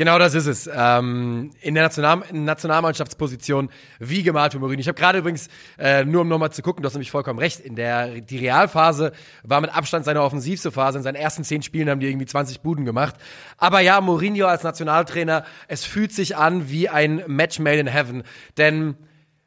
Genau 0.00 0.18
das 0.18 0.32
ist 0.32 0.46
es. 0.46 0.70
Ähm, 0.74 1.50
in 1.60 1.74
der 1.74 1.82
National 1.82 2.22
Nationalmannschaftsposition 2.32 3.68
wie 3.98 4.22
gemalt 4.22 4.52
für 4.52 4.58
Mourinho. 4.58 4.80
Ich 4.80 4.88
habe 4.88 4.98
gerade 4.98 5.18
übrigens, 5.18 5.48
äh, 5.78 6.06
nur 6.06 6.22
um 6.22 6.28
nochmal 6.28 6.50
zu 6.52 6.62
gucken, 6.62 6.82
du 6.82 6.86
hast 6.86 6.94
nämlich 6.94 7.10
vollkommen 7.10 7.38
recht, 7.38 7.60
in 7.60 7.76
der 7.76 8.22
die 8.22 8.38
Realphase 8.38 9.12
war 9.42 9.60
mit 9.60 9.76
Abstand 9.76 10.06
seine 10.06 10.22
offensivste 10.22 10.72
Phase. 10.72 10.96
In 10.96 11.04
seinen 11.04 11.16
ersten 11.16 11.44
zehn 11.44 11.60
Spielen 11.60 11.90
haben 11.90 12.00
die 12.00 12.08
irgendwie 12.08 12.24
20 12.24 12.62
Buden 12.62 12.86
gemacht. 12.86 13.16
Aber 13.58 13.80
ja, 13.80 14.00
Mourinho 14.00 14.46
als 14.46 14.62
Nationaltrainer, 14.62 15.44
es 15.68 15.84
fühlt 15.84 16.14
sich 16.14 16.34
an 16.34 16.70
wie 16.70 16.88
ein 16.88 17.22
Match 17.26 17.58
made 17.58 17.80
in 17.80 17.86
heaven. 17.86 18.22
Denn 18.56 18.96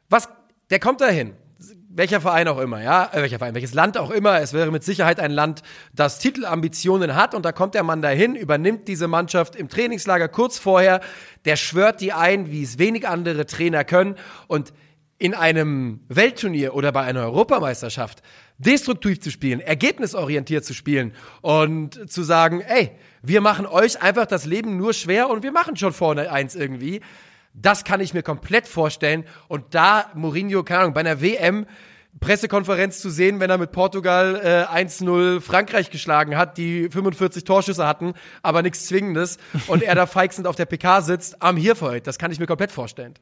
was, 0.08 0.28
der 0.70 0.78
kommt 0.78 1.00
dahin 1.00 1.32
welcher 1.96 2.20
Verein 2.20 2.48
auch 2.48 2.58
immer, 2.58 2.82
ja, 2.82 3.08
äh, 3.12 3.22
welcher 3.22 3.38
Verein, 3.38 3.54
welches 3.54 3.72
Land 3.72 3.96
auch 3.96 4.10
immer, 4.10 4.40
es 4.40 4.52
wäre 4.52 4.70
mit 4.70 4.82
Sicherheit 4.82 5.20
ein 5.20 5.30
Land, 5.30 5.62
das 5.94 6.18
Titelambitionen 6.18 7.14
hat 7.14 7.34
und 7.34 7.44
da 7.44 7.52
kommt 7.52 7.74
der 7.74 7.84
Mann 7.84 8.02
dahin, 8.02 8.34
übernimmt 8.34 8.88
diese 8.88 9.08
Mannschaft 9.08 9.56
im 9.56 9.68
Trainingslager 9.68 10.28
kurz 10.28 10.58
vorher, 10.58 11.00
der 11.44 11.56
schwört 11.56 12.00
die 12.00 12.12
ein, 12.12 12.50
wie 12.50 12.62
es 12.62 12.78
wenig 12.78 13.08
andere 13.08 13.46
Trainer 13.46 13.84
können 13.84 14.16
und 14.48 14.72
in 15.18 15.34
einem 15.34 16.00
Weltturnier 16.08 16.74
oder 16.74 16.90
bei 16.90 17.02
einer 17.02 17.22
Europameisterschaft 17.22 18.22
destruktiv 18.58 19.20
zu 19.20 19.30
spielen, 19.30 19.60
ergebnisorientiert 19.60 20.64
zu 20.64 20.74
spielen 20.74 21.12
und 21.40 22.10
zu 22.10 22.22
sagen, 22.24 22.60
ey, 22.60 22.90
wir 23.22 23.40
machen 23.40 23.66
euch 23.66 24.02
einfach 24.02 24.26
das 24.26 24.44
Leben 24.44 24.76
nur 24.76 24.92
schwer 24.92 25.30
und 25.30 25.42
wir 25.42 25.52
machen 25.52 25.76
schon 25.76 25.92
vorne 25.92 26.30
eins 26.30 26.54
irgendwie. 26.54 27.00
Das 27.54 27.84
kann 27.84 28.00
ich 28.00 28.12
mir 28.12 28.22
komplett 28.22 28.68
vorstellen. 28.68 29.24
Und 29.48 29.74
da 29.74 30.10
Mourinho, 30.14 30.64
keine 30.64 30.80
Ahnung, 30.80 30.94
bei 30.94 31.00
einer 31.00 31.20
WM 31.20 31.66
Pressekonferenz 32.20 33.00
zu 33.00 33.10
sehen, 33.10 33.40
wenn 33.40 33.50
er 33.50 33.58
mit 33.58 33.72
Portugal 33.72 34.40
äh, 34.72 34.72
1-0 34.72 35.40
Frankreich 35.40 35.90
geschlagen 35.90 36.36
hat, 36.36 36.58
die 36.58 36.88
45 36.88 37.44
Torschüsse 37.44 37.86
hatten, 37.86 38.14
aber 38.42 38.62
nichts 38.62 38.86
Zwingendes 38.86 39.38
und 39.66 39.82
er 39.82 39.94
da 39.94 40.06
feixend 40.06 40.46
auf 40.46 40.54
der 40.54 40.66
PK 40.66 41.00
sitzt, 41.00 41.42
am 41.42 41.56
hier 41.56 41.74
für 41.74 41.86
heute. 41.86 42.02
Das 42.02 42.18
kann 42.18 42.30
ich 42.30 42.38
mir 42.38 42.46
komplett 42.46 42.70
vorstellen. 42.70 43.14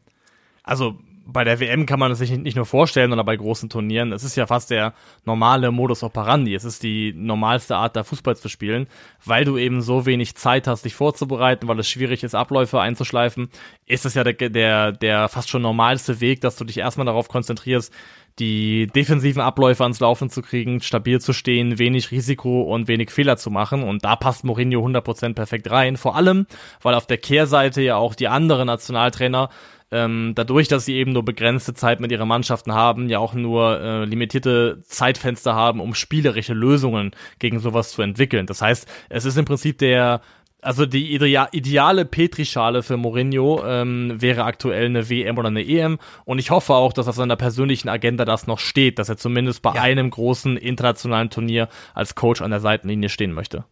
Also 0.63 0.99
bei 1.25 1.45
der 1.45 1.61
WM 1.61 1.87
kann 1.87 1.99
man 1.99 2.11
das 2.11 2.19
sich 2.19 2.31
nicht 2.31 2.57
nur 2.57 2.67
vorstellen, 2.67 3.11
sondern 3.11 3.27
bei 3.27 3.37
großen 3.37 3.69
Turnieren. 3.69 4.13
Es 4.13 4.25
ist 4.25 4.37
ja 4.37 4.47
fast 4.47 4.71
der 4.71 4.95
normale 5.25 5.71
Modus 5.71 6.03
operandi. 6.03 6.55
Es 6.55 6.65
ist 6.65 6.83
die 6.83 7.13
normalste 7.15 7.77
Art, 7.77 7.97
da 7.97 8.05
Fußball 8.05 8.37
zu 8.37 8.49
spielen, 8.49 8.87
weil 9.25 9.45
du 9.45 9.57
eben 9.57 9.83
so 9.83 10.07
wenig 10.07 10.35
Zeit 10.35 10.67
hast, 10.67 10.85
dich 10.85 10.95
vorzubereiten, 10.95 11.69
weil 11.69 11.79
es 11.79 11.89
schwierig 11.89 12.23
ist, 12.23 12.35
Abläufe 12.35 12.81
einzuschleifen. 12.81 13.49
Ist 13.87 14.05
es 14.05 14.15
ja 14.15 14.25
der, 14.25 14.35
der, 14.35 14.93
der 14.93 15.29
fast 15.29 15.51
schon 15.51 15.63
normalste 15.63 16.21
Weg, 16.21 16.41
dass 16.41 16.57
du 16.57 16.65
dich 16.65 16.79
erstmal 16.79 17.07
darauf 17.07 17.29
konzentrierst, 17.29 17.93
die 18.39 18.87
defensiven 18.87 19.43
Abläufe 19.43 19.83
ans 19.83 20.01
Laufen 20.01 20.31
zu 20.31 20.41
kriegen, 20.41 20.81
stabil 20.81 21.21
zu 21.21 21.33
stehen, 21.33 21.79
wenig 21.79 22.11
Risiko 22.11 22.63
und 22.63 22.89
wenig 22.89 23.11
Fehler 23.11 23.37
zu 23.37 23.51
machen. 23.51 23.83
Und 23.83 24.05
da 24.05 24.17
passt 24.17 24.45
Mourinho 24.45 24.85
100% 24.85 25.35
perfekt 25.35 25.71
rein. 25.71 25.97
Vor 25.97 26.17
allem, 26.17 26.47
weil 26.81 26.95
auf 26.95 27.07
der 27.07 27.19
Kehrseite 27.19 27.83
ja 27.83 27.97
auch 27.97 28.15
die 28.15 28.29
anderen 28.29 28.67
Nationaltrainer 28.67 29.51
ähm, 29.93 30.33
dadurch, 30.35 30.69
dass 30.69 30.87
sie 30.87 30.95
eben 30.95 31.13
nur 31.13 31.25
begrenzte 31.25 31.75
Zeit 31.75 32.01
mit 32.01 32.11
ihren 32.11 32.27
Mannschaften 32.27 32.73
haben, 32.73 33.09
ja 33.09 33.19
auch 33.19 33.35
nur 33.35 33.81
äh, 33.81 34.05
limitierte 34.05 34.83
Zeitfenster 34.83 35.55
haben, 35.55 35.81
um 35.81 35.95
spielerische 35.95 36.55
Lösungen 36.55 37.13
gegen 37.39 37.61
sowas 37.61 37.93
zu 37.93 38.03
entwickeln. 38.03 38.47
Das 38.47 38.63
heißt, 38.63 38.89
es 39.11 39.25
ist 39.25 39.37
im 39.37 39.45
Prinzip 39.45 39.79
der 39.79 40.23
also 40.65 40.87
die 40.87 41.13
ideale 41.13 42.05
Petrischale 42.05 42.85
für 42.85 42.97
Mourinho 42.97 43.65
ähm, 43.67 44.15
wäre 44.23 44.45
aktuell 44.45 44.87
eine 44.87 45.11
WM 45.11 45.37
oder 45.37 45.49
eine 45.49 45.67
EM 45.67 45.99
und 46.25 46.39
ich 46.39 46.53
hoffe 46.53 46.75
auch, 46.75 46.93
dass 46.93 47.09
auf 47.09 47.17
seiner 47.17 47.35
persönlichen 47.35 47.89
Agenda 47.89 48.25
das 48.25 48.47
noch 48.47 48.61
steht, 48.61 49.01
dass 49.01 49.09
er 49.09 49.17
zumindest 49.17 49.61
bei 49.61 49.75
ja. 49.75 49.83
einem 49.83 50.09
großen 50.09 50.57
internationalen 50.57 51.31
Turnier 51.31 51.69
als 51.95 52.15
Coach 52.15 52.43
an 52.43 52.53
der 52.53 52.61
Seitenlinie 52.61 53.09
stehen 53.09 53.33
möchte. 53.33 53.65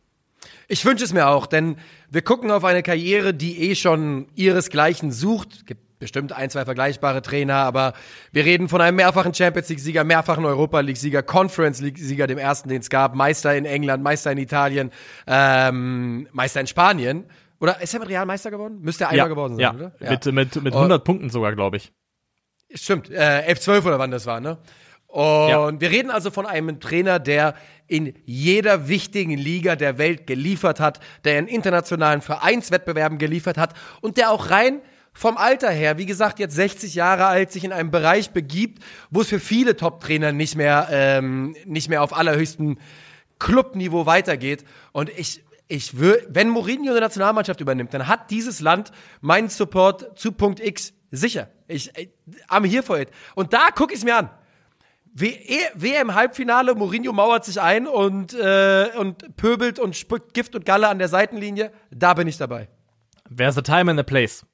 Ich 0.67 0.85
wünsche 0.85 1.05
es 1.05 1.13
mir 1.13 1.29
auch, 1.29 1.47
denn 1.47 1.77
wir 2.11 2.23
gucken 2.23 2.51
auf 2.51 2.65
eine 2.65 2.83
Karriere, 2.83 3.35
die 3.35 3.71
eh 3.71 3.77
schon 3.77 4.27
ihresgleichen 4.35 5.13
sucht. 5.13 5.67
Gibt 5.67 5.90
bestimmt 6.01 6.33
ein, 6.33 6.51
zwei 6.51 6.65
vergleichbare 6.65 7.23
Trainer, 7.23 7.57
aber 7.57 7.93
wir 8.33 8.45
reden 8.45 8.69
von 8.69 8.81
einem 8.81 8.97
mehrfachen 8.97 9.33
Champions 9.33 9.69
League-Sieger, 9.69 10.03
mehrfachen 10.03 10.45
Europa 10.45 10.81
League-Sieger, 10.81 11.23
Conference 11.23 11.81
League-Sieger, 11.81 12.27
dem 12.27 12.39
ersten, 12.39 12.69
den 12.69 12.81
es 12.81 12.91
gab, 12.91 13.15
Meister 13.15 13.55
in 13.55 13.65
England, 13.65 14.03
Meister 14.03 14.33
in 14.33 14.39
Italien, 14.39 14.91
ähm, 15.29 16.27
Meister 16.33 16.61
in 16.61 16.67
Spanien. 16.67 17.27
Oder 17.61 17.81
ist 17.81 17.95
er 17.95 18.01
mit 18.01 18.09
Real 18.09 18.27
Meister 18.27 18.51
geworden? 18.51 18.79
Müsste 18.81 19.05
er 19.05 19.11
einmal 19.11 19.27
ja, 19.27 19.29
geworden 19.29 19.57
sein, 19.57 19.63
ja. 19.63 19.73
oder? 19.75 19.93
Ja, 20.01 20.11
mit, 20.11 20.25
mit, 20.27 20.63
mit 20.63 20.75
100 20.75 21.01
oh. 21.01 21.05
Punkten 21.05 21.31
sogar, 21.31 21.55
glaube 21.55 21.77
ich. 21.77 21.93
Stimmt, 22.75 23.11
äh, 23.11 23.43
11, 23.43 23.61
12 23.61 23.87
oder 23.87 23.99
wann 23.99 24.11
das 24.11 24.27
war, 24.27 24.41
ne? 24.41 24.59
Und 25.07 25.49
ja. 25.49 25.81
wir 25.81 25.91
reden 25.91 26.11
also 26.11 26.31
von 26.31 26.47
einem 26.47 26.79
Trainer, 26.79 27.19
der 27.19 27.55
in 27.89 28.15
jeder 28.25 28.89
wichtigen 28.89 29.37
Liga 29.37 29.75
der 29.75 29.99
Welt 29.99 30.29
geliefert 30.29 30.79
hat, 30.79 31.01
der 31.25 31.41
in 31.41 31.49
internationalen 31.49 32.21
Vereinswettbewerben 32.21 33.19
geliefert 33.19 33.59
hat 33.59 33.75
und 34.01 34.17
der 34.17 34.31
auch 34.31 34.51
rein 34.51 34.81
vom 35.21 35.37
Alter 35.37 35.71
her, 35.71 35.99
wie 35.99 36.07
gesagt, 36.07 36.39
jetzt 36.39 36.55
60 36.55 36.95
Jahre 36.95 37.27
alt, 37.27 37.53
sich 37.53 37.63
in 37.63 37.75
einem 37.75 37.91
Bereich 37.91 38.31
begibt, 38.31 38.83
wo 39.11 39.21
es 39.21 39.29
für 39.29 39.39
viele 39.39 39.77
Top-Trainer 39.77 40.33
nicht 40.33 40.57
mehr, 40.57 40.89
ähm, 40.91 41.55
nicht 41.67 41.91
mehr 41.91 42.03
auf 42.03 42.17
allerhöchstem 42.17 42.79
Clubniveau 43.39 44.07
weitergeht. 44.07 44.65
Und 44.93 45.11
ich, 45.11 45.45
ich 45.69 45.99
würde, 45.99 46.27
wenn 46.31 46.49
Mourinho 46.49 46.93
eine 46.93 47.01
Nationalmannschaft 47.01 47.61
übernimmt, 47.61 47.93
dann 47.93 48.09
hat 48.09 48.31
dieses 48.31 48.61
Land 48.61 48.93
meinen 49.21 49.51
Support 49.51 50.19
zu 50.19 50.33
Punkt 50.33 50.59
X 50.59 50.95
sicher. 51.11 51.51
Ich, 51.69 51.91
ich 51.99 52.09
I'm 52.49 52.67
here 52.67 52.83
for 52.83 52.99
it. 52.99 53.11
Und 53.35 53.53
da 53.53 53.73
gucke 53.73 53.93
ich 53.93 53.99
es 53.99 54.07
mir 54.07 54.17
an. 54.17 54.31
WM-Halbfinale, 55.13 56.75
Mourinho 56.75 57.13
mauert 57.13 57.45
sich 57.45 57.61
ein 57.61 57.87
und, 57.87 58.33
äh, 58.33 58.89
und 58.97 59.37
pöbelt 59.37 59.81
und 59.81 59.97
spuckt 59.97 60.33
Gift 60.33 60.55
und 60.55 60.65
Galle 60.65 60.89
an 60.89 60.99
der 60.99 61.09
Seitenlinie. 61.09 61.73
Da 61.91 62.15
bin 62.15 62.27
ich 62.27 62.39
dabei. 62.39 62.71
There's 63.29 63.59
a 63.59 63.63
time 63.63 63.91
and 63.91 64.01
a 64.01 64.03
place. 64.03 64.47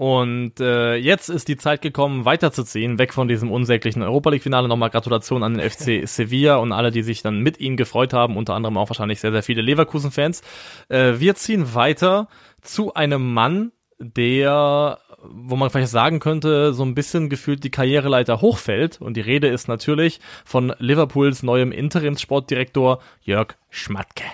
Und 0.00 0.60
äh, 0.60 0.94
jetzt 0.94 1.28
ist 1.28 1.48
die 1.48 1.58
Zeit 1.58 1.82
gekommen, 1.82 2.24
weiterzuziehen, 2.24 2.98
weg 2.98 3.12
von 3.12 3.28
diesem 3.28 3.52
unsäglichen 3.52 4.02
Europa 4.02 4.30
League-Finale. 4.30 4.66
Nochmal 4.66 4.88
Gratulation 4.88 5.42
an 5.42 5.58
den 5.58 5.70
FC 5.70 6.00
Sevilla 6.08 6.56
und 6.56 6.72
alle, 6.72 6.90
die 6.90 7.02
sich 7.02 7.20
dann 7.20 7.40
mit 7.40 7.60
ihnen 7.60 7.76
gefreut 7.76 8.14
haben, 8.14 8.38
unter 8.38 8.54
anderem 8.54 8.78
auch 8.78 8.88
wahrscheinlich 8.88 9.20
sehr, 9.20 9.30
sehr 9.30 9.42
viele 9.42 9.60
Leverkusen-Fans. 9.60 10.40
Äh, 10.88 11.16
wir 11.18 11.34
ziehen 11.34 11.74
weiter 11.74 12.28
zu 12.62 12.94
einem 12.94 13.34
Mann, 13.34 13.72
der, 13.98 15.00
wo 15.22 15.56
man 15.56 15.68
vielleicht 15.68 15.90
sagen 15.90 16.18
könnte, 16.18 16.72
so 16.72 16.82
ein 16.82 16.94
bisschen 16.94 17.28
gefühlt 17.28 17.62
die 17.62 17.70
Karriereleiter 17.70 18.40
hochfällt. 18.40 19.02
Und 19.02 19.18
die 19.18 19.20
Rede 19.20 19.48
ist 19.48 19.68
natürlich 19.68 20.18
von 20.46 20.72
Liverpools 20.78 21.42
neuem 21.42 21.72
Interimssportdirektor 21.72 23.02
Jörg 23.20 23.48
Schmatke. 23.68 24.24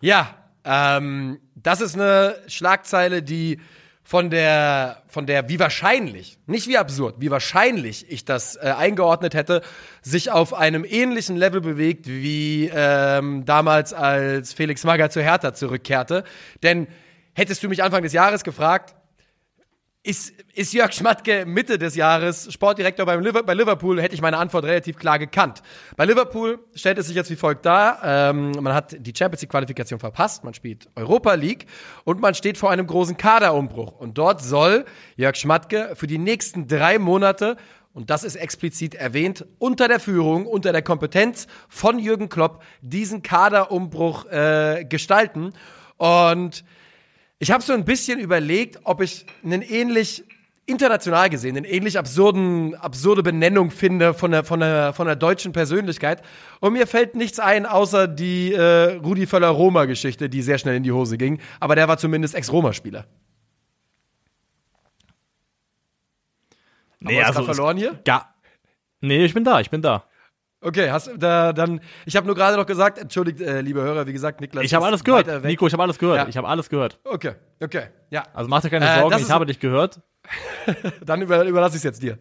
Ja, 0.00 0.36
ähm, 0.64 1.40
das 1.56 1.80
ist 1.80 1.96
eine 1.96 2.36
Schlagzeile, 2.46 3.24
die 3.24 3.58
von 4.08 4.30
der, 4.30 5.02
von 5.06 5.26
der, 5.26 5.50
wie 5.50 5.60
wahrscheinlich, 5.60 6.38
nicht 6.46 6.66
wie 6.66 6.78
absurd, 6.78 7.16
wie 7.18 7.30
wahrscheinlich 7.30 8.10
ich 8.10 8.24
das 8.24 8.56
äh, 8.56 8.72
eingeordnet 8.74 9.34
hätte, 9.34 9.60
sich 10.00 10.30
auf 10.30 10.54
einem 10.54 10.86
ähnlichen 10.88 11.36
Level 11.36 11.60
bewegt, 11.60 12.06
wie 12.06 12.70
ähm, 12.74 13.44
damals, 13.44 13.92
als 13.92 14.54
Felix 14.54 14.82
Magath 14.84 15.12
zu 15.12 15.20
Hertha 15.20 15.52
zurückkehrte. 15.52 16.24
Denn 16.62 16.86
hättest 17.34 17.62
du 17.62 17.68
mich 17.68 17.82
Anfang 17.82 18.02
des 18.02 18.14
Jahres 18.14 18.44
gefragt, 18.44 18.94
ist, 20.02 20.32
ist 20.54 20.72
Jörg 20.72 20.92
Schmatke 20.92 21.44
Mitte 21.44 21.78
des 21.78 21.94
Jahres 21.96 22.52
Sportdirektor 22.52 23.04
beim 23.04 23.20
Liver 23.20 23.42
bei 23.42 23.54
Liverpool, 23.54 24.00
hätte 24.00 24.14
ich 24.14 24.22
meine 24.22 24.38
Antwort 24.38 24.64
relativ 24.64 24.96
klar 24.96 25.18
gekannt. 25.18 25.62
Bei 25.96 26.04
Liverpool 26.04 26.60
stellt 26.74 26.98
es 26.98 27.08
sich 27.08 27.16
jetzt 27.16 27.30
wie 27.30 27.36
folgt 27.36 27.66
dar. 27.66 28.00
Ähm, 28.04 28.52
man 28.52 28.74
hat 28.74 28.96
die 28.98 29.12
Champions 29.16 29.42
League 29.42 29.50
Qualifikation 29.50 29.98
verpasst, 29.98 30.44
man 30.44 30.54
spielt 30.54 30.88
Europa 30.94 31.34
League 31.34 31.66
und 32.04 32.20
man 32.20 32.34
steht 32.34 32.58
vor 32.58 32.70
einem 32.70 32.86
großen 32.86 33.16
Kaderumbruch. 33.16 33.92
Und 33.98 34.16
dort 34.18 34.42
soll 34.42 34.84
Jörg 35.16 35.36
Schmatke 35.36 35.92
für 35.94 36.06
die 36.06 36.18
nächsten 36.18 36.68
drei 36.68 36.98
Monate 36.98 37.56
und 37.92 38.10
das 38.10 38.22
ist 38.22 38.36
explizit 38.36 38.94
erwähnt, 38.94 39.44
unter 39.58 39.88
der 39.88 39.98
Führung, 39.98 40.46
unter 40.46 40.72
der 40.72 40.82
Kompetenz 40.82 41.48
von 41.68 41.98
Jürgen 41.98 42.28
Klopp 42.28 42.62
diesen 42.80 43.22
Kaderumbruch 43.22 44.26
äh, 44.26 44.84
gestalten. 44.88 45.52
Und 45.96 46.64
ich 47.38 47.50
habe 47.50 47.62
so 47.62 47.72
ein 47.72 47.84
bisschen 47.84 48.18
überlegt, 48.18 48.80
ob 48.84 49.00
ich 49.00 49.26
einen 49.44 49.62
ähnlich 49.62 50.24
international 50.66 51.30
gesehen, 51.30 51.56
einen 51.56 51.64
ähnlich 51.64 51.98
absurden, 51.98 52.74
absurde 52.74 53.22
Benennung 53.22 53.70
finde 53.70 54.12
von 54.12 54.32
der, 54.32 54.44
von 54.44 54.60
der, 54.60 54.92
von 54.92 55.06
der 55.06 55.16
deutschen 55.16 55.52
Persönlichkeit. 55.52 56.22
Und 56.60 56.74
mir 56.74 56.86
fällt 56.86 57.14
nichts 57.14 57.38
ein, 57.38 57.64
außer 57.64 58.06
die 58.06 58.52
äh, 58.52 58.96
Rudi 58.96 59.26
Völler-Roma-Geschichte, 59.26 60.28
die 60.28 60.42
sehr 60.42 60.58
schnell 60.58 60.76
in 60.76 60.82
die 60.82 60.92
Hose 60.92 61.16
ging. 61.16 61.40
Aber 61.58 61.74
der 61.74 61.88
war 61.88 61.96
zumindest 61.96 62.34
Ex-Roma-Spieler. 62.34 63.06
Nee, 67.00 67.22
also 67.22 67.44
verloren 67.44 67.76
hier? 67.76 67.98
Ja. 68.06 68.34
Nee, 69.00 69.24
ich 69.24 69.32
bin 69.32 69.44
da, 69.44 69.60
ich 69.60 69.70
bin 69.70 69.80
da. 69.80 70.04
Okay, 70.60 70.90
hast 70.90 71.10
da 71.18 71.52
dann 71.52 71.80
ich 72.04 72.16
habe 72.16 72.26
nur 72.26 72.34
gerade 72.34 72.56
noch 72.56 72.66
gesagt, 72.66 72.98
entschuldigt 72.98 73.40
äh, 73.40 73.60
liebe 73.60 73.80
Hörer, 73.80 74.06
wie 74.06 74.12
gesagt, 74.12 74.40
Niklas. 74.40 74.64
Ich 74.64 74.74
habe 74.74 74.86
alles 74.86 75.04
gehört. 75.04 75.44
Nico, 75.44 75.66
ich 75.66 75.72
habe 75.72 75.84
alles 75.84 75.98
gehört. 75.98 76.18
Ja. 76.18 76.28
Ich 76.28 76.36
habe 76.36 76.48
alles 76.48 76.68
gehört. 76.68 76.98
Okay. 77.04 77.34
Okay. 77.60 77.86
Ja. 78.10 78.24
Also 78.34 78.48
mach 78.48 78.60
dir 78.60 78.70
keine 78.70 78.90
äh, 78.90 79.00
Sorgen, 79.00 79.18
ich 79.18 79.30
habe 79.30 79.46
dich 79.46 79.60
gehört. 79.60 80.00
dann 81.04 81.22
über, 81.22 81.44
überlasse 81.44 81.76
ich 81.76 81.80
es 81.80 81.84
jetzt 81.84 82.02
dir. 82.02 82.18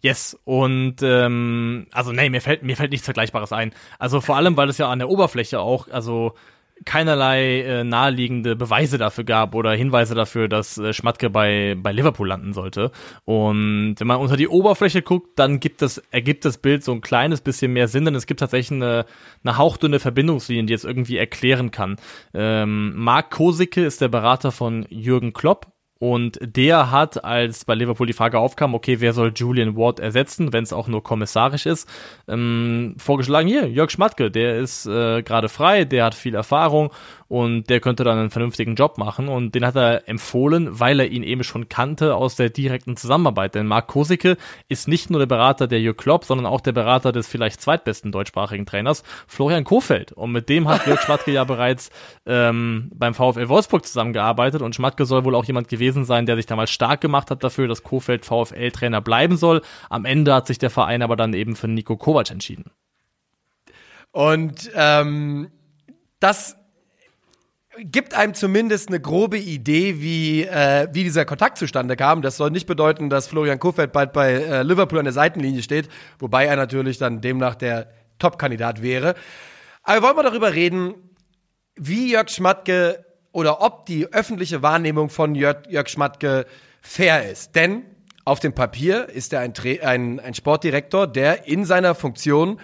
Yes, 0.00 0.38
und 0.44 0.96
ähm, 1.02 1.86
also 1.92 2.12
nee, 2.12 2.30
mir 2.30 2.40
fällt 2.40 2.62
mir 2.62 2.76
fällt 2.76 2.92
nichts 2.92 3.04
Vergleichbares 3.04 3.52
ein. 3.52 3.72
Also 3.98 4.20
vor 4.20 4.36
allem, 4.36 4.56
weil 4.56 4.68
es 4.68 4.78
ja 4.78 4.88
an 4.88 5.00
der 5.00 5.08
Oberfläche 5.08 5.58
auch, 5.58 5.88
also 5.88 6.34
keinerlei 6.84 7.62
äh, 7.62 7.84
naheliegende 7.84 8.56
Beweise 8.56 8.98
dafür 8.98 9.24
gab 9.24 9.54
oder 9.54 9.72
Hinweise 9.72 10.14
dafür, 10.14 10.48
dass 10.48 10.78
äh, 10.78 10.92
Schmatke 10.92 11.30
bei, 11.30 11.76
bei 11.76 11.92
Liverpool 11.92 12.28
landen 12.28 12.52
sollte. 12.52 12.90
Und 13.24 13.96
wenn 13.98 14.06
man 14.06 14.18
unter 14.18 14.36
die 14.36 14.48
Oberfläche 14.48 15.02
guckt, 15.02 15.38
dann 15.38 15.60
gibt 15.60 15.82
es, 15.82 15.98
ergibt 16.10 16.44
das 16.44 16.58
Bild 16.58 16.84
so 16.84 16.92
ein 16.92 17.00
kleines 17.00 17.40
bisschen 17.40 17.72
mehr 17.72 17.88
Sinn, 17.88 18.04
denn 18.04 18.14
es 18.14 18.26
gibt 18.26 18.40
tatsächlich 18.40 18.80
eine, 18.80 19.06
eine 19.44 19.58
hauchdünne 19.58 19.98
Verbindungslinie, 19.98 20.64
die 20.64 20.74
es 20.74 20.84
irgendwie 20.84 21.16
erklären 21.16 21.70
kann. 21.70 21.96
Ähm, 22.34 22.92
Marc 22.96 23.30
Kosicke 23.30 23.84
ist 23.84 24.00
der 24.00 24.08
Berater 24.08 24.52
von 24.52 24.86
Jürgen 24.88 25.32
Klopp 25.32 25.66
und 26.00 26.38
der 26.40 26.92
hat, 26.92 27.24
als 27.24 27.64
bei 27.64 27.74
Liverpool 27.74 28.06
die 28.06 28.12
Frage 28.12 28.38
aufkam, 28.38 28.74
okay, 28.74 29.00
wer 29.00 29.12
soll 29.12 29.32
Julian 29.34 29.76
Ward 29.76 29.98
ersetzen, 29.98 30.52
wenn 30.52 30.62
es 30.62 30.72
auch 30.72 30.86
nur 30.86 31.02
kommissarisch 31.02 31.66
ist, 31.66 31.88
ähm, 32.28 32.94
vorgeschlagen, 32.98 33.48
hier, 33.48 33.68
Jörg 33.68 33.90
Schmatke, 33.90 34.30
der 34.30 34.58
ist 34.58 34.86
äh, 34.86 35.22
gerade 35.22 35.48
frei, 35.48 35.84
der 35.84 36.04
hat 36.04 36.14
viel 36.14 36.36
Erfahrung 36.36 36.92
und 37.28 37.68
der 37.68 37.80
könnte 37.80 38.04
dann 38.04 38.18
einen 38.18 38.30
vernünftigen 38.30 38.74
Job 38.74 38.96
machen 38.96 39.28
und 39.28 39.54
den 39.54 39.64
hat 39.64 39.76
er 39.76 40.08
empfohlen, 40.08 40.80
weil 40.80 40.98
er 40.98 41.08
ihn 41.08 41.22
eben 41.22 41.44
schon 41.44 41.68
kannte 41.68 42.16
aus 42.16 42.36
der 42.36 42.48
direkten 42.48 42.96
Zusammenarbeit. 42.96 43.54
Denn 43.54 43.66
Marc 43.66 43.86
Kosicke 43.86 44.38
ist 44.68 44.88
nicht 44.88 45.10
nur 45.10 45.18
der 45.20 45.26
Berater 45.26 45.66
der 45.66 45.80
Jörg 45.80 45.98
Klopp, 45.98 46.24
sondern 46.24 46.46
auch 46.46 46.62
der 46.62 46.72
Berater 46.72 47.12
des 47.12 47.28
vielleicht 47.28 47.60
zweitbesten 47.60 48.12
deutschsprachigen 48.12 48.64
Trainers, 48.64 49.02
Florian 49.26 49.64
Kofeld. 49.64 50.12
Und 50.12 50.32
mit 50.32 50.48
dem 50.48 50.68
hat 50.68 50.86
Jörg 50.86 51.02
Schmatke 51.02 51.30
ja 51.30 51.44
bereits 51.44 51.90
ähm, 52.24 52.90
beim 52.94 53.12
VfL 53.12 53.48
Wolfsburg 53.48 53.84
zusammengearbeitet 53.84 54.62
und 54.62 54.74
Schmatke 54.74 55.04
soll 55.04 55.24
wohl 55.24 55.34
auch 55.34 55.44
jemand 55.44 55.68
gewesen 55.68 56.04
sein, 56.06 56.24
der 56.24 56.36
sich 56.36 56.46
damals 56.46 56.70
stark 56.70 57.02
gemacht 57.02 57.30
hat 57.30 57.44
dafür, 57.44 57.68
dass 57.68 57.82
Kofeld 57.82 58.24
VfL-Trainer 58.24 59.02
bleiben 59.02 59.36
soll. 59.36 59.60
Am 59.90 60.06
Ende 60.06 60.32
hat 60.32 60.46
sich 60.46 60.58
der 60.58 60.70
Verein 60.70 61.02
aber 61.02 61.16
dann 61.16 61.34
eben 61.34 61.56
für 61.56 61.68
Nico 61.68 61.96
Kovac 61.98 62.30
entschieden. 62.30 62.70
Und 64.12 64.70
ähm, 64.74 65.50
das 66.20 66.56
gibt 67.78 68.14
einem 68.14 68.34
zumindest 68.34 68.88
eine 68.88 69.00
grobe 69.00 69.38
Idee, 69.38 70.00
wie, 70.00 70.42
äh, 70.44 70.88
wie 70.92 71.04
dieser 71.04 71.24
Kontakt 71.24 71.58
zustande 71.58 71.96
kam. 71.96 72.22
Das 72.22 72.36
soll 72.36 72.50
nicht 72.50 72.66
bedeuten, 72.66 73.10
dass 73.10 73.28
Florian 73.28 73.58
Kofeld 73.58 73.92
bald 73.92 74.12
bei 74.12 74.32
äh, 74.32 74.62
Liverpool 74.62 74.98
an 74.98 75.04
der 75.04 75.12
Seitenlinie 75.12 75.62
steht, 75.62 75.88
wobei 76.18 76.46
er 76.46 76.56
natürlich 76.56 76.98
dann 76.98 77.20
demnach 77.20 77.54
der 77.54 77.88
Top-Kandidat 78.18 78.82
wäre. 78.82 79.14
Aber 79.82 80.02
wollen 80.02 80.16
wir 80.16 80.22
darüber 80.24 80.54
reden, 80.54 80.94
wie 81.76 82.12
Jörg 82.12 82.28
Schmatke 82.28 83.04
oder 83.32 83.62
ob 83.62 83.86
die 83.86 84.12
öffentliche 84.12 84.62
Wahrnehmung 84.62 85.10
von 85.10 85.34
Jörg, 85.34 85.66
Jörg 85.68 85.88
Schmatke 85.88 86.46
fair 86.80 87.30
ist. 87.30 87.54
Denn 87.54 87.84
auf 88.24 88.40
dem 88.40 88.52
Papier 88.52 89.08
ist 89.08 89.32
er 89.32 89.40
ein, 89.40 89.54
ein, 89.82 90.20
ein 90.20 90.34
Sportdirektor, 90.34 91.06
der 91.06 91.46
in 91.46 91.64
seiner 91.64 91.94
Funktion, 91.94 92.60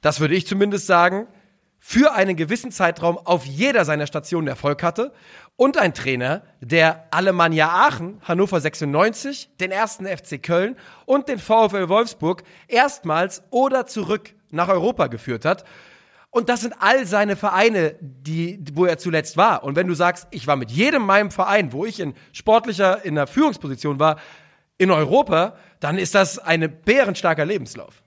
das 0.00 0.20
würde 0.20 0.34
ich 0.34 0.46
zumindest 0.46 0.86
sagen, 0.86 1.28
für 1.82 2.12
einen 2.12 2.36
gewissen 2.36 2.70
Zeitraum 2.70 3.18
auf 3.18 3.46
jeder 3.46 3.86
seiner 3.86 4.06
Stationen 4.06 4.46
Erfolg 4.46 4.82
hatte 4.82 5.12
und 5.56 5.78
ein 5.78 5.94
Trainer, 5.94 6.42
der 6.60 7.06
Alemannia 7.10 7.68
Aachen, 7.68 8.20
Hannover 8.22 8.60
96, 8.60 9.50
den 9.58 9.72
ersten 9.72 10.06
FC 10.06 10.42
Köln 10.42 10.76
und 11.06 11.28
den 11.28 11.38
VfL 11.38 11.88
Wolfsburg 11.88 12.42
erstmals 12.68 13.42
oder 13.50 13.86
zurück 13.86 14.34
nach 14.50 14.68
Europa 14.68 15.06
geführt 15.06 15.46
hat. 15.46 15.64
Und 16.28 16.48
das 16.48 16.60
sind 16.60 16.74
all 16.78 17.06
seine 17.06 17.34
Vereine, 17.34 17.96
die, 18.00 18.62
wo 18.74 18.84
er 18.84 18.98
zuletzt 18.98 19.36
war. 19.36 19.64
Und 19.64 19.74
wenn 19.74 19.88
du 19.88 19.94
sagst, 19.94 20.28
ich 20.30 20.46
war 20.46 20.56
mit 20.56 20.70
jedem 20.70 21.02
meinem 21.02 21.30
Verein, 21.30 21.72
wo 21.72 21.86
ich 21.86 21.98
in 21.98 22.14
sportlicher, 22.32 23.04
in 23.04 23.16
der 23.16 23.26
Führungsposition 23.26 23.98
war, 23.98 24.16
in 24.78 24.90
Europa, 24.90 25.56
dann 25.80 25.98
ist 25.98 26.14
das 26.14 26.38
ein 26.38 26.80
bärenstarker 26.84 27.44
Lebenslauf 27.44 28.02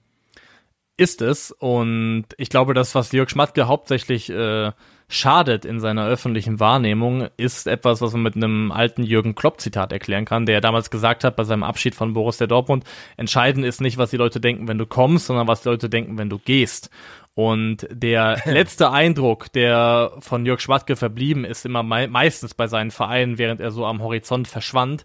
ist 0.97 1.21
es. 1.21 1.51
Und 1.51 2.25
ich 2.37 2.49
glaube, 2.49 2.73
das, 2.73 2.95
was 2.95 3.11
Jörg 3.11 3.29
Schmatke 3.29 3.67
hauptsächlich 3.67 4.29
äh, 4.29 4.71
schadet 5.07 5.65
in 5.65 5.79
seiner 5.79 6.07
öffentlichen 6.07 6.59
Wahrnehmung, 6.59 7.27
ist 7.37 7.67
etwas, 7.67 8.01
was 8.01 8.13
man 8.13 8.23
mit 8.23 8.35
einem 8.35 8.71
alten 8.71 9.03
Jürgen 9.03 9.35
Klopp-Zitat 9.35 9.91
erklären 9.91 10.25
kann, 10.25 10.45
der 10.45 10.61
damals 10.61 10.89
gesagt 10.89 11.23
hat 11.23 11.35
bei 11.35 11.43
seinem 11.43 11.63
Abschied 11.63 11.95
von 11.95 12.13
Borussia 12.13 12.47
Dortmund, 12.47 12.83
entscheidend 13.17 13.65
ist 13.65 13.81
nicht, 13.81 13.97
was 13.97 14.11
die 14.11 14.17
Leute 14.17 14.39
denken, 14.39 14.67
wenn 14.67 14.77
du 14.77 14.85
kommst, 14.85 15.27
sondern 15.27 15.47
was 15.47 15.61
die 15.61 15.69
Leute 15.69 15.89
denken, 15.89 16.17
wenn 16.17 16.29
du 16.29 16.39
gehst. 16.39 16.89
Und 17.35 17.87
der 17.91 18.41
letzte 18.45 18.91
Eindruck, 18.91 19.51
der 19.53 20.13
von 20.19 20.45
Jörg 20.45 20.61
Schmatke 20.61 20.95
verblieben 20.95 21.45
ist, 21.45 21.65
immer 21.65 21.83
me 21.83 22.07
meistens 22.07 22.53
bei 22.53 22.67
seinen 22.67 22.91
Vereinen, 22.91 23.37
während 23.37 23.59
er 23.59 23.71
so 23.71 23.85
am 23.85 24.01
Horizont 24.01 24.47
verschwand, 24.47 25.03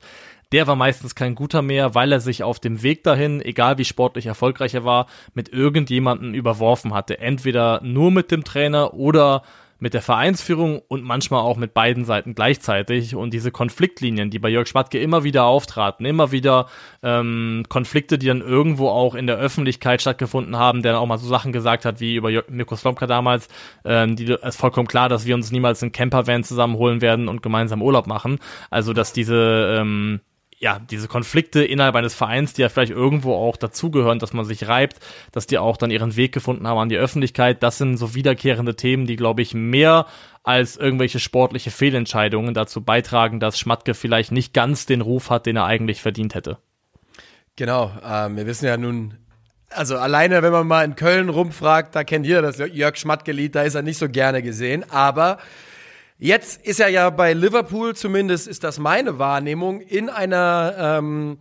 der 0.52 0.66
war 0.66 0.76
meistens 0.76 1.14
kein 1.14 1.34
guter 1.34 1.62
mehr, 1.62 1.94
weil 1.94 2.12
er 2.12 2.20
sich 2.20 2.42
auf 2.42 2.58
dem 2.58 2.82
Weg 2.82 3.04
dahin, 3.04 3.40
egal 3.40 3.78
wie 3.78 3.84
sportlich 3.84 4.26
erfolgreich 4.26 4.74
er 4.74 4.84
war, 4.84 5.06
mit 5.34 5.50
irgendjemanden 5.50 6.34
überworfen 6.34 6.94
hatte. 6.94 7.18
Entweder 7.18 7.80
nur 7.82 8.10
mit 8.10 8.30
dem 8.30 8.44
Trainer 8.44 8.94
oder 8.94 9.42
mit 9.80 9.94
der 9.94 10.02
Vereinsführung 10.02 10.82
und 10.88 11.04
manchmal 11.04 11.42
auch 11.42 11.56
mit 11.56 11.72
beiden 11.72 12.04
Seiten 12.04 12.34
gleichzeitig. 12.34 13.14
Und 13.14 13.32
diese 13.32 13.50
Konfliktlinien, 13.50 14.30
die 14.30 14.38
bei 14.38 14.48
Jörg 14.48 14.66
Schmatke 14.66 14.98
immer 14.98 15.24
wieder 15.24 15.44
auftraten, 15.44 16.04
immer 16.04 16.32
wieder 16.32 16.66
ähm, 17.02 17.64
Konflikte, 17.68 18.18
die 18.18 18.26
dann 18.26 18.40
irgendwo 18.40 18.88
auch 18.88 19.14
in 19.14 19.26
der 19.26 19.36
Öffentlichkeit 19.36 20.00
stattgefunden 20.00 20.56
haben, 20.56 20.82
der 20.82 20.92
dann 20.92 21.00
auch 21.00 21.06
mal 21.06 21.18
so 21.18 21.28
Sachen 21.28 21.52
gesagt 21.52 21.84
hat, 21.84 22.00
wie 22.00 22.16
über 22.16 22.30
Mirko 22.48 22.74
Slomka 22.74 23.06
damals, 23.06 23.48
ähm, 23.84 24.16
die 24.16 24.32
ist 24.32 24.58
vollkommen 24.58 24.88
klar, 24.88 25.08
dass 25.08 25.26
wir 25.26 25.34
uns 25.34 25.52
niemals 25.52 25.82
einen 25.82 25.92
Campervan 25.92 26.42
zusammenholen 26.42 27.00
werden 27.00 27.28
und 27.28 27.42
gemeinsam 27.42 27.82
Urlaub 27.82 28.06
machen. 28.06 28.38
Also, 28.70 28.92
dass 28.92 29.12
diese 29.12 29.78
ähm, 29.78 30.20
ja, 30.60 30.80
diese 30.80 31.06
Konflikte 31.06 31.62
innerhalb 31.62 31.94
eines 31.94 32.14
Vereins, 32.14 32.52
die 32.52 32.62
ja 32.62 32.68
vielleicht 32.68 32.90
irgendwo 32.90 33.34
auch 33.34 33.56
dazugehören, 33.56 34.18
dass 34.18 34.32
man 34.32 34.44
sich 34.44 34.66
reibt, 34.66 34.98
dass 35.30 35.46
die 35.46 35.58
auch 35.58 35.76
dann 35.76 35.90
ihren 35.90 36.16
Weg 36.16 36.32
gefunden 36.32 36.66
haben 36.66 36.78
an 36.78 36.88
die 36.88 36.96
Öffentlichkeit, 36.96 37.62
das 37.62 37.78
sind 37.78 37.96
so 37.96 38.14
wiederkehrende 38.14 38.74
Themen, 38.74 39.06
die, 39.06 39.16
glaube 39.16 39.42
ich, 39.42 39.54
mehr 39.54 40.06
als 40.42 40.76
irgendwelche 40.76 41.20
sportliche 41.20 41.70
Fehlentscheidungen 41.70 42.54
dazu 42.54 42.82
beitragen, 42.82 43.38
dass 43.38 43.58
Schmatke 43.58 43.94
vielleicht 43.94 44.32
nicht 44.32 44.52
ganz 44.52 44.86
den 44.86 45.00
Ruf 45.00 45.30
hat, 45.30 45.46
den 45.46 45.56
er 45.56 45.64
eigentlich 45.64 46.02
verdient 46.02 46.34
hätte. 46.34 46.58
Genau, 47.54 47.92
ähm, 48.04 48.36
wir 48.36 48.46
wissen 48.46 48.66
ja 48.66 48.76
nun, 48.76 49.14
also 49.70 49.96
alleine, 49.96 50.42
wenn 50.42 50.52
man 50.52 50.66
mal 50.66 50.84
in 50.84 50.96
Köln 50.96 51.28
rumfragt, 51.28 51.94
da 51.94 52.02
kennt 52.02 52.26
jeder 52.26 52.42
das 52.42 52.58
Jörg 52.58 52.96
Schmatke-Lied, 52.96 53.54
da 53.54 53.62
ist 53.62 53.74
er 53.74 53.82
nicht 53.82 53.98
so 53.98 54.08
gerne 54.08 54.42
gesehen, 54.42 54.84
aber 54.90 55.38
Jetzt 56.20 56.66
ist 56.66 56.80
er 56.80 56.88
ja 56.88 57.10
bei 57.10 57.32
Liverpool, 57.32 57.94
zumindest 57.94 58.48
ist 58.48 58.64
das 58.64 58.80
meine 58.80 59.20
Wahrnehmung, 59.20 59.80
in 59.80 60.10
einer 60.10 60.74
ähm, 60.76 61.38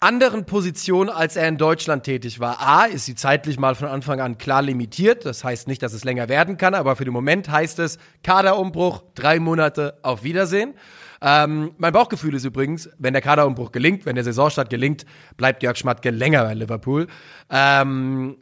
anderen 0.00 0.44
Position, 0.44 1.08
als 1.08 1.36
er 1.36 1.48
in 1.48 1.56
Deutschland 1.56 2.04
tätig 2.04 2.38
war. 2.38 2.60
A, 2.60 2.84
ist 2.84 3.06
sie 3.06 3.14
zeitlich 3.14 3.58
mal 3.58 3.74
von 3.74 3.88
Anfang 3.88 4.20
an 4.20 4.36
klar 4.36 4.60
limitiert. 4.60 5.24
Das 5.24 5.44
heißt 5.44 5.66
nicht, 5.66 5.82
dass 5.82 5.94
es 5.94 6.04
länger 6.04 6.28
werden 6.28 6.58
kann, 6.58 6.74
aber 6.74 6.94
für 6.96 7.06
den 7.06 7.14
Moment 7.14 7.48
heißt 7.48 7.78
es 7.78 7.98
Kaderumbruch, 8.22 9.02
drei 9.14 9.40
Monate 9.40 9.98
auf 10.02 10.22
Wiedersehen. 10.22 10.74
Ähm, 11.22 11.72
mein 11.78 11.94
Bauchgefühl 11.94 12.34
ist 12.34 12.44
übrigens, 12.44 12.90
wenn 12.98 13.14
der 13.14 13.22
Kaderumbruch 13.22 13.72
gelingt, 13.72 14.04
wenn 14.04 14.16
der 14.16 14.24
Saisonstart 14.24 14.68
gelingt, 14.68 15.06
bleibt 15.38 15.62
Jörg 15.62 15.78
Schmatke 15.78 16.10
länger 16.10 16.44
bei 16.44 16.52
Liverpool. 16.52 17.06
Ähm, 17.48 18.36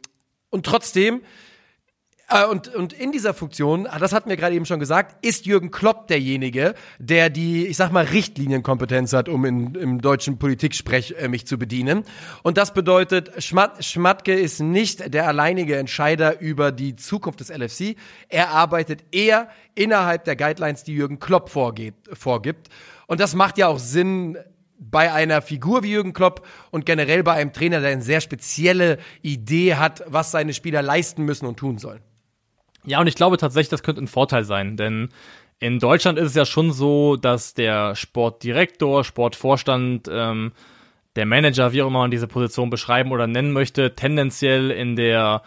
und 0.49 0.65
trotzdem 0.65 1.21
äh, 2.29 2.45
und, 2.45 2.73
und 2.73 2.93
in 2.93 3.11
dieser 3.11 3.33
Funktion, 3.33 3.87
das 3.99 4.13
hatten 4.13 4.29
wir 4.29 4.37
gerade 4.37 4.55
eben 4.55 4.65
schon 4.65 4.79
gesagt, 4.79 5.23
ist 5.25 5.45
Jürgen 5.45 5.71
Klopp 5.71 6.07
derjenige, 6.07 6.73
der 6.97 7.29
die, 7.29 7.67
ich 7.67 7.77
sag 7.77 7.91
mal, 7.91 8.05
Richtlinienkompetenz 8.05 9.13
hat, 9.13 9.29
um 9.29 9.45
in, 9.45 9.75
im 9.75 10.01
deutschen 10.01 10.39
Politiksprech 10.39 11.15
äh, 11.19 11.27
mich 11.27 11.45
zu 11.45 11.57
bedienen. 11.57 12.03
Und 12.43 12.57
das 12.57 12.73
bedeutet, 12.73 13.43
Schmat, 13.43 13.83
Schmatke 13.85 14.33
ist 14.33 14.59
nicht 14.59 15.13
der 15.13 15.27
alleinige 15.27 15.77
Entscheider 15.77 16.39
über 16.39 16.71
die 16.71 16.95
Zukunft 16.95 17.41
des 17.41 17.49
LFC. 17.49 17.95
Er 18.29 18.49
arbeitet 18.49 19.03
eher 19.11 19.49
innerhalb 19.75 20.23
der 20.23 20.35
Guidelines, 20.35 20.83
die 20.83 20.93
Jürgen 20.93 21.19
Klopp 21.19 21.49
vorgeht, 21.49 21.95
vorgibt. 22.13 22.69
Und 23.07 23.19
das 23.19 23.35
macht 23.35 23.57
ja 23.57 23.67
auch 23.67 23.79
Sinn, 23.79 24.37
bei 24.77 25.13
einer 25.13 25.41
Figur 25.41 25.83
wie 25.83 25.91
Jürgen 25.91 26.11
Klopp 26.11 26.45
und 26.69 26.85
generell 26.85 27.23
bei 27.23 27.33
einem 27.33 27.53
Trainer, 27.53 27.79
der 27.79 27.91
eine 27.91 28.01
sehr 28.01 28.19
spezielle 28.19 28.97
Idee 29.21 29.75
hat, 29.75 30.03
was 30.05 30.31
seine 30.31 30.53
Spieler 30.53 30.81
leisten 30.81 31.23
müssen 31.23 31.45
und 31.45 31.57
tun 31.57 31.77
sollen. 31.77 32.01
Ja, 32.85 32.99
und 32.99 33.07
ich 33.07 33.15
glaube 33.15 33.37
tatsächlich, 33.37 33.69
das 33.69 33.83
könnte 33.83 34.01
ein 34.03 34.07
Vorteil 34.07 34.43
sein, 34.43 34.77
denn 34.77 35.09
in 35.59 35.79
Deutschland 35.79 36.19
ist 36.19 36.27
es 36.27 36.35
ja 36.35 36.45
schon 36.45 36.71
so, 36.71 37.15
dass 37.15 37.53
der 37.53 37.95
Sportdirektor, 37.95 39.03
Sportvorstand, 39.03 40.09
ähm, 40.11 40.51
der 41.15 41.25
Manager, 41.25 41.71
wie 41.71 41.81
auch 41.81 41.87
immer 41.87 41.99
man 41.99 42.11
diese 42.11 42.27
Position 42.27 42.69
beschreiben 42.69 43.11
oder 43.11 43.25
nennen 43.25 43.53
möchte, 43.53 43.95
tendenziell 43.95 44.69
in 44.69 44.95
der 44.95 45.43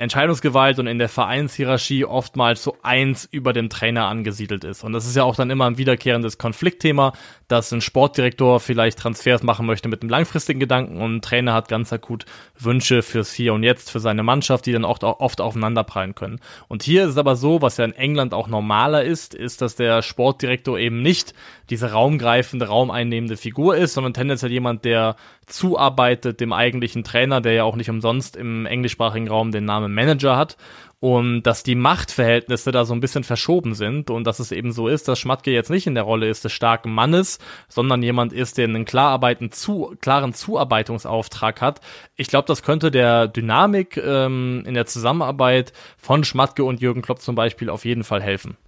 Entscheidungsgewalt 0.00 0.78
und 0.78 0.86
in 0.86 0.98
der 0.98 1.10
Vereinshierarchie 1.10 2.06
oftmals 2.06 2.62
so 2.62 2.78
eins 2.82 3.28
über 3.30 3.52
dem 3.52 3.68
Trainer 3.68 4.06
angesiedelt 4.06 4.64
ist. 4.64 4.82
Und 4.82 4.94
das 4.94 5.06
ist 5.06 5.14
ja 5.14 5.24
auch 5.24 5.36
dann 5.36 5.50
immer 5.50 5.66
ein 5.66 5.76
wiederkehrendes 5.76 6.38
Konfliktthema, 6.38 7.12
dass 7.48 7.70
ein 7.70 7.82
Sportdirektor 7.82 8.60
vielleicht 8.60 8.98
Transfers 8.98 9.42
machen 9.42 9.66
möchte 9.66 9.88
mit 9.88 10.00
einem 10.00 10.08
langfristigen 10.08 10.58
Gedanken 10.58 11.02
und 11.02 11.16
ein 11.16 11.22
Trainer 11.22 11.52
hat 11.52 11.68
ganz 11.68 11.92
akut 11.92 12.24
Wünsche 12.58 13.02
fürs 13.02 13.32
Hier 13.34 13.52
und 13.52 13.62
Jetzt, 13.62 13.90
für 13.90 14.00
seine 14.00 14.22
Mannschaft, 14.22 14.64
die 14.64 14.72
dann 14.72 14.86
oft, 14.86 15.04
oft 15.04 15.42
aufeinanderprallen 15.42 16.14
können. 16.14 16.40
Und 16.68 16.82
hier 16.82 17.04
ist 17.04 17.10
es 17.10 17.16
aber 17.18 17.36
so, 17.36 17.60
was 17.60 17.76
ja 17.76 17.84
in 17.84 17.92
England 17.92 18.32
auch 18.32 18.48
normaler 18.48 19.04
ist, 19.04 19.34
ist, 19.34 19.60
dass 19.60 19.76
der 19.76 20.00
Sportdirektor 20.00 20.78
eben 20.78 21.02
nicht 21.02 21.34
diese 21.68 21.92
raumgreifende, 21.92 22.68
raumeinnehmende 22.68 23.36
Figur 23.36 23.76
ist, 23.76 23.94
sondern 23.94 24.14
tendenziell 24.14 24.50
jemand, 24.50 24.84
der 24.84 25.16
zuarbeitet 25.46 26.40
dem 26.40 26.52
eigentlichen 26.52 27.04
Trainer, 27.04 27.40
der 27.40 27.52
ja 27.52 27.64
auch 27.64 27.76
nicht 27.76 27.90
umsonst 27.90 28.36
im 28.36 28.66
englischsprachigen 28.66 29.28
Raum 29.28 29.52
den 29.52 29.64
Namen 29.64 29.89
Manager 29.94 30.36
hat 30.36 30.56
und 31.00 31.42
dass 31.44 31.62
die 31.62 31.74
Machtverhältnisse 31.74 32.72
da 32.72 32.84
so 32.84 32.92
ein 32.92 33.00
bisschen 33.00 33.24
verschoben 33.24 33.74
sind 33.74 34.10
und 34.10 34.24
dass 34.24 34.38
es 34.38 34.52
eben 34.52 34.70
so 34.70 34.86
ist, 34.86 35.08
dass 35.08 35.18
Schmatke 35.18 35.50
jetzt 35.50 35.70
nicht 35.70 35.86
in 35.86 35.94
der 35.94 36.04
Rolle 36.04 36.28
ist 36.28 36.44
des 36.44 36.52
starken 36.52 36.92
Mannes, 36.92 37.38
sondern 37.68 38.02
jemand 38.02 38.34
ist, 38.34 38.58
der 38.58 38.66
einen 38.66 38.84
klararbeiten 38.84 39.50
zu, 39.50 39.96
klaren 40.02 40.34
Zuarbeitungsauftrag 40.34 41.62
hat. 41.62 41.80
Ich 42.16 42.28
glaube, 42.28 42.46
das 42.46 42.62
könnte 42.62 42.90
der 42.90 43.28
Dynamik 43.28 43.96
ähm, 43.96 44.62
in 44.66 44.74
der 44.74 44.84
Zusammenarbeit 44.84 45.72
von 45.96 46.22
Schmatke 46.22 46.64
und 46.64 46.82
Jürgen 46.82 47.00
Klopp 47.00 47.22
zum 47.22 47.34
Beispiel 47.34 47.70
auf 47.70 47.86
jeden 47.86 48.04
Fall 48.04 48.22
helfen. 48.22 48.58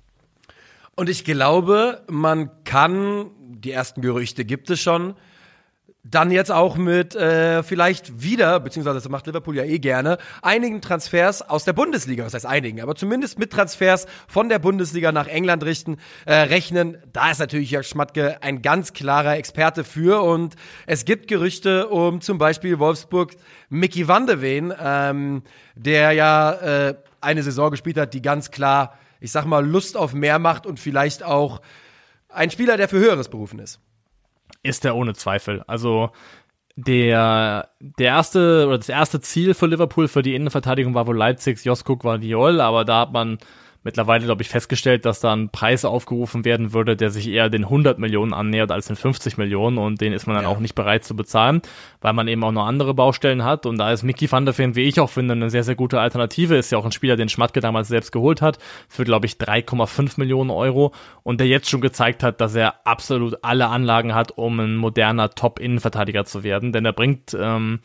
Und 0.94 1.11
ich 1.11 1.24
glaube, 1.24 2.02
man 2.08 2.50
kann, 2.64 3.30
die 3.40 3.72
ersten 3.72 4.00
Gerüchte 4.00 4.46
gibt 4.46 4.70
es 4.70 4.80
schon, 4.80 5.14
dann 6.05 6.33
jetzt 6.33 6.51
auch 6.51 6.77
mit 6.77 7.15
äh, 7.15 7.62
vielleicht 7.62 8.21
wieder, 8.21 8.59
beziehungsweise 8.59 8.97
das 8.97 9.09
macht 9.09 9.29
Liverpool 9.29 9.57
ja 9.57 9.62
eh 9.62 9.79
gerne, 9.79 10.19
einigen 10.43 10.81
Transfers 10.81 11.43
aus 11.43 11.65
der 11.65 11.75
Bundesliga, 11.75 12.25
was 12.25 12.35
heißt 12.35 12.45
einigen, 12.45 12.81
aber 12.81 12.97
zumindest 12.97 13.38
mit 13.38 13.53
Transfers 13.53 14.07
von 14.27 14.49
der 14.49 14.59
Bundesliga 14.59 15.12
nach 15.12 15.29
England 15.29 15.62
richten, 15.65 15.99
äh, 16.27 16.35
rechnen. 16.35 16.99
Da 17.12 17.31
ist 17.31 17.38
natürlich 17.38 17.71
Jörg 17.71 17.87
Schmatke 17.87 18.43
ein 18.43 18.62
ganz 18.62 18.93
klarer 18.93 19.37
Experte 19.37 19.85
für. 19.85 20.23
Und 20.23 20.57
es 20.87 21.05
gibt 21.05 21.29
Gerüchte 21.29 21.88
um 21.88 22.21
zum 22.21 22.37
Beispiel 22.37 22.81
Wolfsburg 22.81 23.37
Mickey 23.69 24.09
van 24.09 24.27
de 24.27 24.41
Ven, 24.41 24.75
ähm, 24.81 25.43
der 25.77 26.12
ja 26.12 26.53
äh, 26.88 26.95
eine 27.21 27.45
Saison 27.45 27.71
gespielt 27.71 27.97
hat, 27.97 28.12
die 28.12 28.23
ganz 28.23 28.51
klar, 28.51 28.99
ich 29.21 29.31
sag 29.31 29.45
mal, 29.45 29.65
Lust 29.65 29.97
auf 29.97 30.15
mehr 30.15 30.41
macht 30.41 30.67
und 30.67 30.81
vielleicht 30.81 31.23
auch 31.23 31.62
ein 32.29 32.51
Spieler, 32.51 32.77
der 32.77 32.88
für 32.88 32.99
Höheres 32.99 33.29
berufen 33.29 33.61
ist 33.61 33.79
ist 34.62 34.85
er 34.85 34.96
ohne 34.96 35.14
Zweifel. 35.14 35.62
Also 35.66 36.11
der, 36.77 37.70
der 37.81 38.07
erste 38.07 38.66
oder 38.66 38.79
das 38.79 38.88
erste 38.88 39.20
Ziel 39.20 39.55
für 39.55 39.66
Liverpool 39.66 40.09
für 40.09 40.22
die 40.22 40.35
Innenverteidigung 40.35 40.94
war 40.94 41.07
wohl 41.07 41.16
Leipzigs 41.16 41.64
Josko 41.64 41.96
Guardiol, 41.96 42.61
aber 42.61 42.85
da 42.85 43.01
hat 43.01 43.12
man 43.12 43.38
mittlerweile, 43.85 44.25
glaube 44.25 44.42
ich, 44.42 44.49
festgestellt, 44.49 45.05
dass 45.05 45.21
da 45.21 45.33
ein 45.33 45.51
Preis 45.51 45.85
aufgerufen 45.85 46.45
werden 46.45 46.73
würde, 46.73 46.97
der 46.97 47.11
sich 47.11 47.29
eher 47.29 47.51
den 47.51 47.64
100 47.64 47.99
Millionen 47.99 48.33
annähert 48.33 48.71
als 48.71 48.87
den 48.87 48.97
50 48.97 49.38
Millionen 49.38 49.79
und 49.79 50.01
den 50.01 50.12
ist 50.12 50.27
man 50.27 50.37
dann 50.37 50.45
ja. 50.45 50.51
auch 50.51 50.59
nicht 50.59 50.75
bereit 50.75 51.05
zu 51.05 51.16
bezahlen, 51.16 51.62
weil 52.01 52.12
man 52.12 52.29
eben 52.29 52.45
auch 52.45 52.53
noch 52.53 52.66
andere 52.66 52.95
Baustellen 52.95 53.45
hat 53.45 53.66
und 53.66 53.79
da 53.79 53.92
ist 53.92 54.03
Mickey 54.03 54.31
van 54.31 54.45
der 54.45 54.57
Ven, 54.57 54.77
wie 54.77 54.83
ich 54.83 55.01
auch 55.01 55.11
finde, 55.11 55.33
eine 55.33 55.51
sehr, 55.51 55.64
sehr 55.64 55.75
gute 55.75 56.01
Alternative, 56.01 56.57
ist 56.57 56.71
ja 56.71 56.79
auch 56.79 56.85
ein 56.85 56.92
Spieler, 56.92 57.16
den 57.16 57.29
Schmatke 57.29 57.61
damals 57.61 57.88
selbst 57.88 58.12
geholt 58.12 58.42
hat, 58.42 58.59
für, 58.88 59.05
glaube 59.05 59.27
ich, 59.27 59.35
3,5 59.35 60.14
Millionen 60.18 60.51
Euro 60.51 60.92
und 61.23 61.40
der 61.40 61.49
jetzt 61.49 61.68
schon 61.68 61.81
gezeigt 61.81 62.23
hat, 62.23 62.40
dass 62.40 62.55
er 62.55 62.87
absolut 62.87 63.38
alle 63.42 63.68
Anlagen 63.68 64.14
hat, 64.14 64.33
um 64.38 64.61
ein 64.61 64.77
moderner 64.77 65.31
Top-Innenverteidiger 65.31 66.25
zu 66.25 66.42
werden, 66.42 66.73
denn 66.73 66.85
er 66.85 66.92
bringt 66.92 67.37
ähm, 67.38 67.81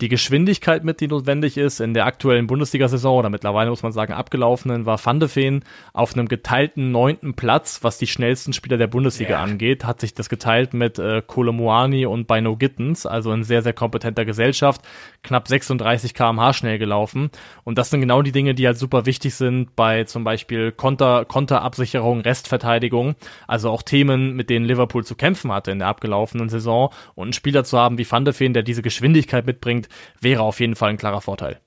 die 0.00 0.08
Geschwindigkeit 0.08 0.84
mit, 0.84 1.00
die 1.00 1.08
notwendig 1.08 1.56
ist. 1.56 1.80
In 1.80 1.94
der 1.94 2.04
aktuellen 2.04 2.46
Bundesliga-Saison 2.46 3.18
oder 3.18 3.30
mittlerweile 3.30 3.70
muss 3.70 3.82
man 3.82 3.92
sagen 3.92 4.12
abgelaufenen 4.12 4.84
war 4.84 5.00
Van 5.02 5.20
de 5.20 5.28
Feen 5.28 5.64
auf 5.94 6.14
einem 6.14 6.28
geteilten 6.28 6.92
neunten 6.92 7.34
Platz, 7.34 7.78
was 7.82 7.96
die 7.96 8.06
schnellsten 8.06 8.52
Spieler 8.52 8.76
der 8.76 8.88
Bundesliga 8.88 9.36
yeah. 9.36 9.42
angeht, 9.42 9.84
hat 9.84 10.00
sich 10.00 10.12
das 10.12 10.28
geteilt 10.28 10.74
mit 10.74 10.98
äh, 10.98 11.22
Kolomuani 11.26 12.04
und 12.04 12.26
Bino 12.26 12.56
Gittens, 12.56 13.06
also 13.06 13.32
in 13.32 13.42
sehr, 13.42 13.62
sehr 13.62 13.72
kompetenter 13.72 14.26
Gesellschaft, 14.26 14.82
knapp 15.26 15.48
36 15.48 16.14
kmh 16.14 16.52
schnell 16.54 16.78
gelaufen. 16.78 17.30
Und 17.64 17.76
das 17.78 17.90
sind 17.90 18.00
genau 18.00 18.22
die 18.22 18.32
Dinge, 18.32 18.54
die 18.54 18.66
halt 18.66 18.78
super 18.78 19.04
wichtig 19.04 19.34
sind 19.34 19.76
bei 19.76 20.04
zum 20.04 20.24
Beispiel 20.24 20.72
Konter, 20.72 21.24
Konterabsicherung, 21.24 22.20
Restverteidigung, 22.20 23.16
also 23.46 23.70
auch 23.70 23.82
Themen, 23.82 24.34
mit 24.34 24.48
denen 24.48 24.64
Liverpool 24.64 25.04
zu 25.04 25.14
kämpfen 25.14 25.52
hatte 25.52 25.70
in 25.70 25.80
der 25.80 25.88
abgelaufenen 25.88 26.48
Saison. 26.48 26.90
Und 27.14 27.24
einen 27.24 27.32
Spieler 27.32 27.64
zu 27.64 27.78
haben 27.78 27.98
wie 27.98 28.10
Van 28.10 28.24
de 28.24 28.32
Feen, 28.32 28.54
der 28.54 28.62
diese 28.62 28.82
Geschwindigkeit 28.82 29.46
mitbringt, 29.46 29.88
wäre 30.20 30.42
auf 30.42 30.60
jeden 30.60 30.76
Fall 30.76 30.90
ein 30.90 30.96
klarer 30.96 31.20
Vorteil. 31.20 31.60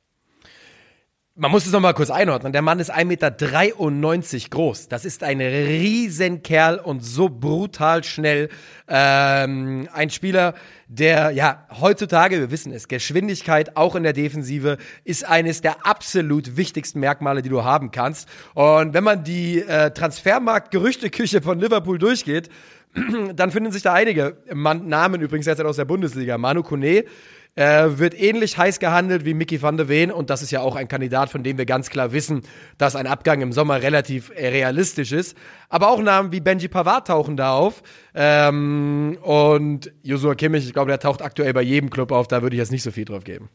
Man 1.42 1.52
muss 1.52 1.66
es 1.66 1.72
nochmal 1.72 1.94
kurz 1.94 2.12
einordnen. 2.12 2.52
Der 2.52 2.62
Mann 2.62 2.82
ist 2.82 2.94
1,93 2.94 3.06
Meter 3.06 4.50
groß. 4.50 4.90
Das 4.90 5.06
ist 5.06 5.24
ein 5.24 5.40
Riesenkerl 5.40 6.80
und 6.80 7.00
so 7.00 7.30
brutal 7.30 8.04
schnell. 8.04 8.50
Ähm, 8.90 9.88
ein 9.94 10.10
Spieler, 10.10 10.54
der, 10.90 11.32
ja, 11.32 11.66
heutzutage, 11.80 12.42
wir 12.42 12.52
wissen 12.52 12.74
es, 12.74 12.90
Geschwindigkeit 12.90 13.78
auch 13.78 13.96
in 13.96 14.04
der 14.04 14.12
Defensive 14.12 14.80
ist 15.06 15.26
eines 15.26 15.62
der 15.62 15.86
absolut 15.88 16.58
wichtigsten 16.58 17.00
Merkmale, 17.00 17.42
die 17.42 17.48
du 17.48 17.64
haben 17.64 17.92
kannst. 17.92 18.28
Und 18.54 18.94
wenn 18.94 19.06
man 19.06 19.24
die 19.24 19.62
äh, 19.62 19.92
Transfermarkt-Gerüchteküche 19.92 21.42
von 21.42 21.58
Liverpool 21.58 22.00
durchgeht, 22.00 22.50
dann 23.34 23.52
finden 23.52 23.72
sich 23.72 23.84
da 23.84 23.94
einige 23.94 24.40
Namen 24.54 25.22
übrigens 25.22 25.46
jetzt 25.46 25.62
aus 25.62 25.78
der 25.78 25.86
Bundesliga. 25.86 26.38
Manu 26.38 26.64
Kone 26.64 27.06
äh, 27.56 27.88
wird 27.98 28.20
ähnlich 28.20 28.58
heiß 28.58 28.80
gehandelt 28.80 29.26
wie 29.26 29.34
Mickey 29.34 29.62
van 29.62 29.78
de 29.78 29.88
Ven 29.88 30.12
und 30.12 30.30
das 30.30 30.42
ist 30.42 30.52
ja 30.52 30.62
auch 30.62 30.76
ein 30.76 30.88
Kandidat, 30.88 31.30
von 31.30 31.44
dem 31.44 31.58
wir 31.58 31.66
ganz 31.66 31.90
klar 31.90 32.12
wissen, 32.12 32.44
dass 32.78 32.96
ein 32.96 33.08
Abgang 33.08 33.42
im 33.42 33.52
Sommer 33.52 33.82
relativ 33.82 34.32
äh, 34.36 34.48
realistisch 34.48 35.12
ist. 35.12 35.38
Aber 35.68 35.90
auch 35.90 36.02
Namen 36.02 36.32
wie 36.32 36.40
Benji 36.40 36.68
Pavard 36.68 37.08
tauchen 37.08 37.38
da 37.38 37.54
auf 37.54 37.84
ähm, 38.16 39.18
und 39.22 39.92
Joshua 40.04 40.36
Kimmich, 40.36 40.66
ich 40.66 40.74
glaube, 40.74 40.90
der 40.90 41.00
taucht 41.00 41.22
aktuell 41.22 41.54
bei 41.54 41.62
jedem 41.62 41.90
Club 41.90 42.12
auf, 42.12 42.28
da 42.28 42.42
würde 42.42 42.56
ich 42.56 42.60
jetzt 42.60 42.72
nicht 42.72 42.84
so 42.84 42.92
viel 42.92 43.06
drauf 43.06 43.24
geben. 43.24 43.50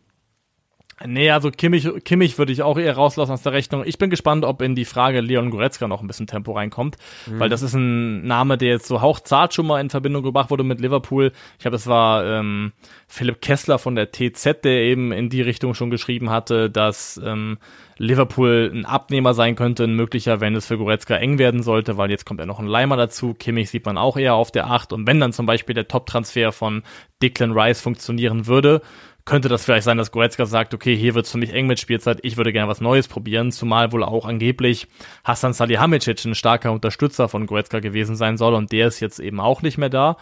Nee, 1.05 1.31
also 1.31 1.51
Kimmich, 1.51 1.89
Kimmich 2.05 2.39
würde 2.39 2.53
ich 2.53 2.63
auch 2.63 2.79
eher 2.79 2.95
rauslassen 2.95 3.33
aus 3.33 3.43
der 3.43 3.53
Rechnung. 3.53 3.83
Ich 3.85 3.99
bin 3.99 4.11
gespannt, 4.11 4.45
ob 4.45 4.63
in 4.63 4.77
die 4.77 4.85
Frage 4.85 5.21
Leon 5.21 5.51
Goretzka 5.51 5.89
noch 5.89 6.01
ein 6.01 6.07
bisschen 6.07 6.29
Tempo 6.29 6.53
reinkommt, 6.53 6.97
mhm. 7.27 7.41
weil 7.41 7.49
das 7.49 7.63
ist 7.63 7.75
ein 7.75 8.25
Name, 8.27 8.57
der 8.59 8.69
jetzt 8.69 8.87
so 8.87 9.01
hauchzart 9.01 9.55
schon 9.55 9.67
mal 9.67 9.81
in 9.81 9.91
Verbindung 9.91 10.23
gebracht 10.23 10.51
wurde 10.51 10.63
mit 10.63 10.81
Liverpool. 10.81 11.33
Ich 11.55 11.63
glaube, 11.63 11.77
es 11.77 11.89
war 11.89 12.25
ähm, 12.25 12.73
Philipp 13.09 13.41
Kessler 13.41 13.79
von 13.79 13.97
der 13.97 14.13
TZ, 14.13 14.63
der 14.63 14.83
eben 14.83 15.11
in 15.11 15.31
die 15.31 15.43
Richtung 15.43 15.75
schon 15.75 15.91
geschrieben 15.91 16.31
hatte, 16.31 16.71
dass 16.71 17.21
ähm, 17.25 17.59
Liverpool 17.99 18.71
ein 18.73 18.85
Abnehmer 18.85 19.35
sein 19.35 19.57
könnte, 19.57 19.85
ein 19.85 19.95
möglicher, 19.95 20.41
wenn 20.41 20.55
es 20.55 20.67
für 20.67 20.79
Goretzka 20.79 21.17
eng 21.17 21.39
werden 21.39 21.63
sollte, 21.63 21.97
weil 21.97 22.11
jetzt 22.11 22.25
kommt 22.25 22.41
ja 22.41 22.47
noch 22.47 22.61
ein 22.61 22.67
Leimer 22.67 22.97
dazu. 22.97 23.35
Kimmich 23.35 23.71
sieht 23.71 23.87
man 23.87 23.99
auch 23.99 24.17
eher 24.17 24.35
auf 24.35 24.53
der 24.53 24.71
Acht 24.71 24.93
und 24.93 25.07
wenn 25.07 25.21
dann 25.21 25.33
zum 25.33 25.47
Beispiel 25.47 25.75
der 25.75 25.89
Top-Transfer 25.89 26.53
von 26.53 26.83
Declan 27.23 27.53
Rice 27.53 27.81
funktionieren 27.81 28.47
würde, 28.47 28.81
könnte 29.25 29.49
das 29.49 29.65
vielleicht 29.65 29.85
sein, 29.85 29.97
dass 29.97 30.13
Goretzka 30.13 30.45
sagt, 30.47 30.75
okay, 30.75 30.97
hier 30.97 31.15
wird's 31.15 31.31
für 31.31 31.39
mich 31.39 31.53
eng 31.53 31.67
mit 31.67 31.81
Spielzeit, 31.81 32.19
ich 32.23 32.37
würde 32.37 32.53
gerne 32.53 32.69
was 32.69 32.81
Neues 32.81 33.09
probieren, 33.09 33.53
zumal 33.53 33.93
wohl 33.93 34.05
auch 34.05 34.27
angeblich 34.27 34.87
Hassan 35.25 35.55
Salihamidzic 35.55 36.25
ein 36.25 36.35
starker 36.35 36.73
Unterstützer 36.73 37.29
von 37.29 37.47
Goretzka 37.47 37.81
gewesen 37.81 38.17
sein 38.17 38.37
soll 38.37 38.55
und 38.55 38.73
der 38.73 38.89
ist 38.89 39.01
jetzt 39.01 39.21
eben 39.21 39.41
auch 39.41 39.63
nicht 39.63 39.79
mehr 39.79 39.91
da. 39.91 40.17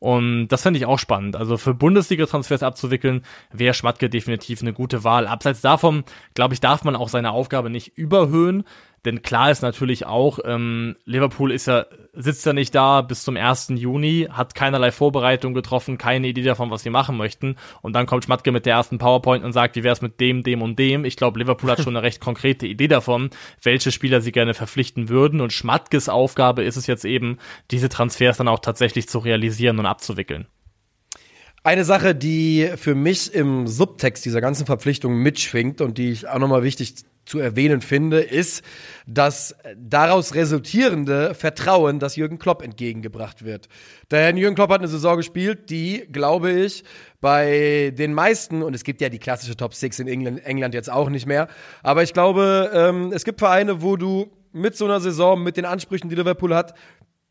Und 0.00 0.48
das 0.48 0.62
fände 0.62 0.78
ich 0.78 0.86
auch 0.86 0.98
spannend. 0.98 1.34
Also 1.34 1.56
für 1.56 1.74
Bundesliga-Transfers 1.74 2.62
abzuwickeln, 2.62 3.24
wäre 3.52 3.74
Schmatke 3.74 4.08
definitiv 4.08 4.62
eine 4.62 4.72
gute 4.72 5.02
Wahl. 5.02 5.26
Abseits 5.26 5.60
davon, 5.60 6.04
glaube 6.34 6.54
ich, 6.54 6.60
darf 6.60 6.84
man 6.84 6.94
auch 6.94 7.08
seine 7.08 7.32
Aufgabe 7.32 7.68
nicht 7.68 7.98
überhöhen. 7.98 8.62
Denn 9.04 9.22
klar 9.22 9.50
ist 9.50 9.62
natürlich 9.62 10.06
auch, 10.06 10.38
ähm, 10.44 10.96
Liverpool 11.04 11.52
ist 11.52 11.66
ja, 11.66 11.86
sitzt 12.12 12.44
ja 12.46 12.52
nicht 12.52 12.74
da 12.74 13.02
bis 13.02 13.22
zum 13.22 13.36
1. 13.36 13.68
Juni, 13.76 14.28
hat 14.30 14.54
keinerlei 14.54 14.90
Vorbereitung 14.90 15.54
getroffen, 15.54 15.98
keine 15.98 16.28
Idee 16.28 16.42
davon, 16.42 16.70
was 16.70 16.82
sie 16.82 16.90
machen 16.90 17.16
möchten. 17.16 17.56
Und 17.80 17.94
dann 17.94 18.06
kommt 18.06 18.24
Schmatke 18.24 18.50
mit 18.50 18.66
der 18.66 18.74
ersten 18.74 18.98
PowerPoint 18.98 19.44
und 19.44 19.52
sagt, 19.52 19.76
wie 19.76 19.84
wär's 19.84 20.02
mit 20.02 20.20
dem, 20.20 20.42
dem 20.42 20.62
und 20.62 20.78
dem. 20.78 21.04
Ich 21.04 21.16
glaube, 21.16 21.38
Liverpool 21.38 21.70
hat 21.70 21.82
schon 21.82 21.96
eine 21.96 22.02
recht 22.06 22.20
konkrete 22.20 22.66
Idee 22.66 22.88
davon, 22.88 23.30
welche 23.62 23.92
Spieler 23.92 24.20
sie 24.20 24.32
gerne 24.32 24.54
verpflichten 24.54 25.08
würden. 25.08 25.40
Und 25.40 25.52
Schmatkes 25.52 26.08
Aufgabe 26.08 26.64
ist 26.64 26.76
es 26.76 26.86
jetzt 26.86 27.04
eben, 27.04 27.38
diese 27.70 27.88
Transfers 27.88 28.38
dann 28.38 28.48
auch 28.48 28.60
tatsächlich 28.60 29.08
zu 29.08 29.18
realisieren 29.18 29.78
und 29.78 29.86
abzuwickeln. 29.86 30.46
Eine 31.64 31.84
Sache, 31.84 32.14
die 32.14 32.70
für 32.76 32.94
mich 32.94 33.34
im 33.34 33.66
Subtext 33.66 34.24
dieser 34.24 34.40
ganzen 34.40 34.64
Verpflichtung 34.64 35.16
mitschwingt 35.16 35.80
und 35.80 35.98
die 35.98 36.10
ich 36.10 36.28
auch 36.28 36.38
nochmal 36.38 36.62
wichtig 36.62 36.94
zu 37.28 37.38
erwähnen 37.38 37.80
finde, 37.80 38.20
ist 38.20 38.64
das 39.06 39.54
daraus 39.76 40.34
resultierende 40.34 41.34
Vertrauen, 41.34 41.98
das 41.98 42.16
Jürgen 42.16 42.38
Klopp 42.38 42.62
entgegengebracht 42.62 43.44
wird. 43.44 43.68
Denn 44.10 44.36
Jürgen 44.36 44.54
Klopp 44.56 44.70
hat 44.70 44.80
eine 44.80 44.88
Saison 44.88 45.16
gespielt, 45.16 45.70
die, 45.70 46.08
glaube 46.10 46.50
ich, 46.50 46.84
bei 47.20 47.92
den 47.96 48.14
meisten, 48.14 48.62
und 48.62 48.74
es 48.74 48.82
gibt 48.82 49.00
ja 49.00 49.08
die 49.08 49.18
klassische 49.18 49.56
Top 49.56 49.74
Six 49.74 49.98
in 49.98 50.08
England, 50.08 50.44
England 50.44 50.74
jetzt 50.74 50.90
auch 50.90 51.10
nicht 51.10 51.26
mehr, 51.26 51.48
aber 51.82 52.02
ich 52.02 52.12
glaube, 52.12 52.70
ähm, 52.72 53.12
es 53.12 53.24
gibt 53.24 53.40
Vereine, 53.40 53.82
wo 53.82 53.96
du 53.96 54.30
mit 54.52 54.76
so 54.76 54.86
einer 54.86 55.00
Saison, 55.00 55.42
mit 55.42 55.56
den 55.56 55.64
Ansprüchen, 55.64 56.08
die 56.08 56.16
Liverpool 56.16 56.54
hat, 56.54 56.74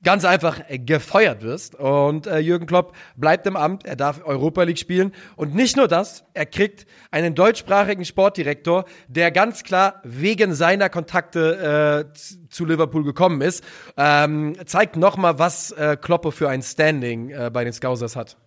ganz 0.03 0.25
einfach 0.25 0.61
gefeuert 0.69 1.41
wirst. 1.41 1.75
Und 1.75 2.27
äh, 2.27 2.39
Jürgen 2.39 2.65
Klopp 2.65 2.95
bleibt 3.15 3.47
im 3.47 3.55
Amt, 3.55 3.85
er 3.85 3.95
darf 3.95 4.21
Europa 4.23 4.63
League 4.63 4.77
spielen. 4.77 5.11
Und 5.35 5.55
nicht 5.55 5.75
nur 5.75 5.87
das, 5.87 6.23
er 6.33 6.45
kriegt 6.45 6.85
einen 7.11 7.35
deutschsprachigen 7.35 8.05
Sportdirektor, 8.05 8.85
der 9.07 9.31
ganz 9.31 9.63
klar 9.63 10.01
wegen 10.03 10.53
seiner 10.53 10.89
Kontakte 10.89 12.07
äh, 12.13 12.47
zu 12.49 12.65
Liverpool 12.65 13.03
gekommen 13.03 13.41
ist. 13.41 13.63
Ähm, 13.97 14.55
zeigt 14.65 14.95
nochmal, 14.95 15.39
was 15.39 15.71
äh, 15.71 15.97
Kloppe 15.99 16.31
für 16.31 16.49
ein 16.49 16.61
Standing 16.61 17.31
äh, 17.31 17.49
bei 17.51 17.63
den 17.63 17.73
Scousers 17.73 18.15
hat. 18.15 18.37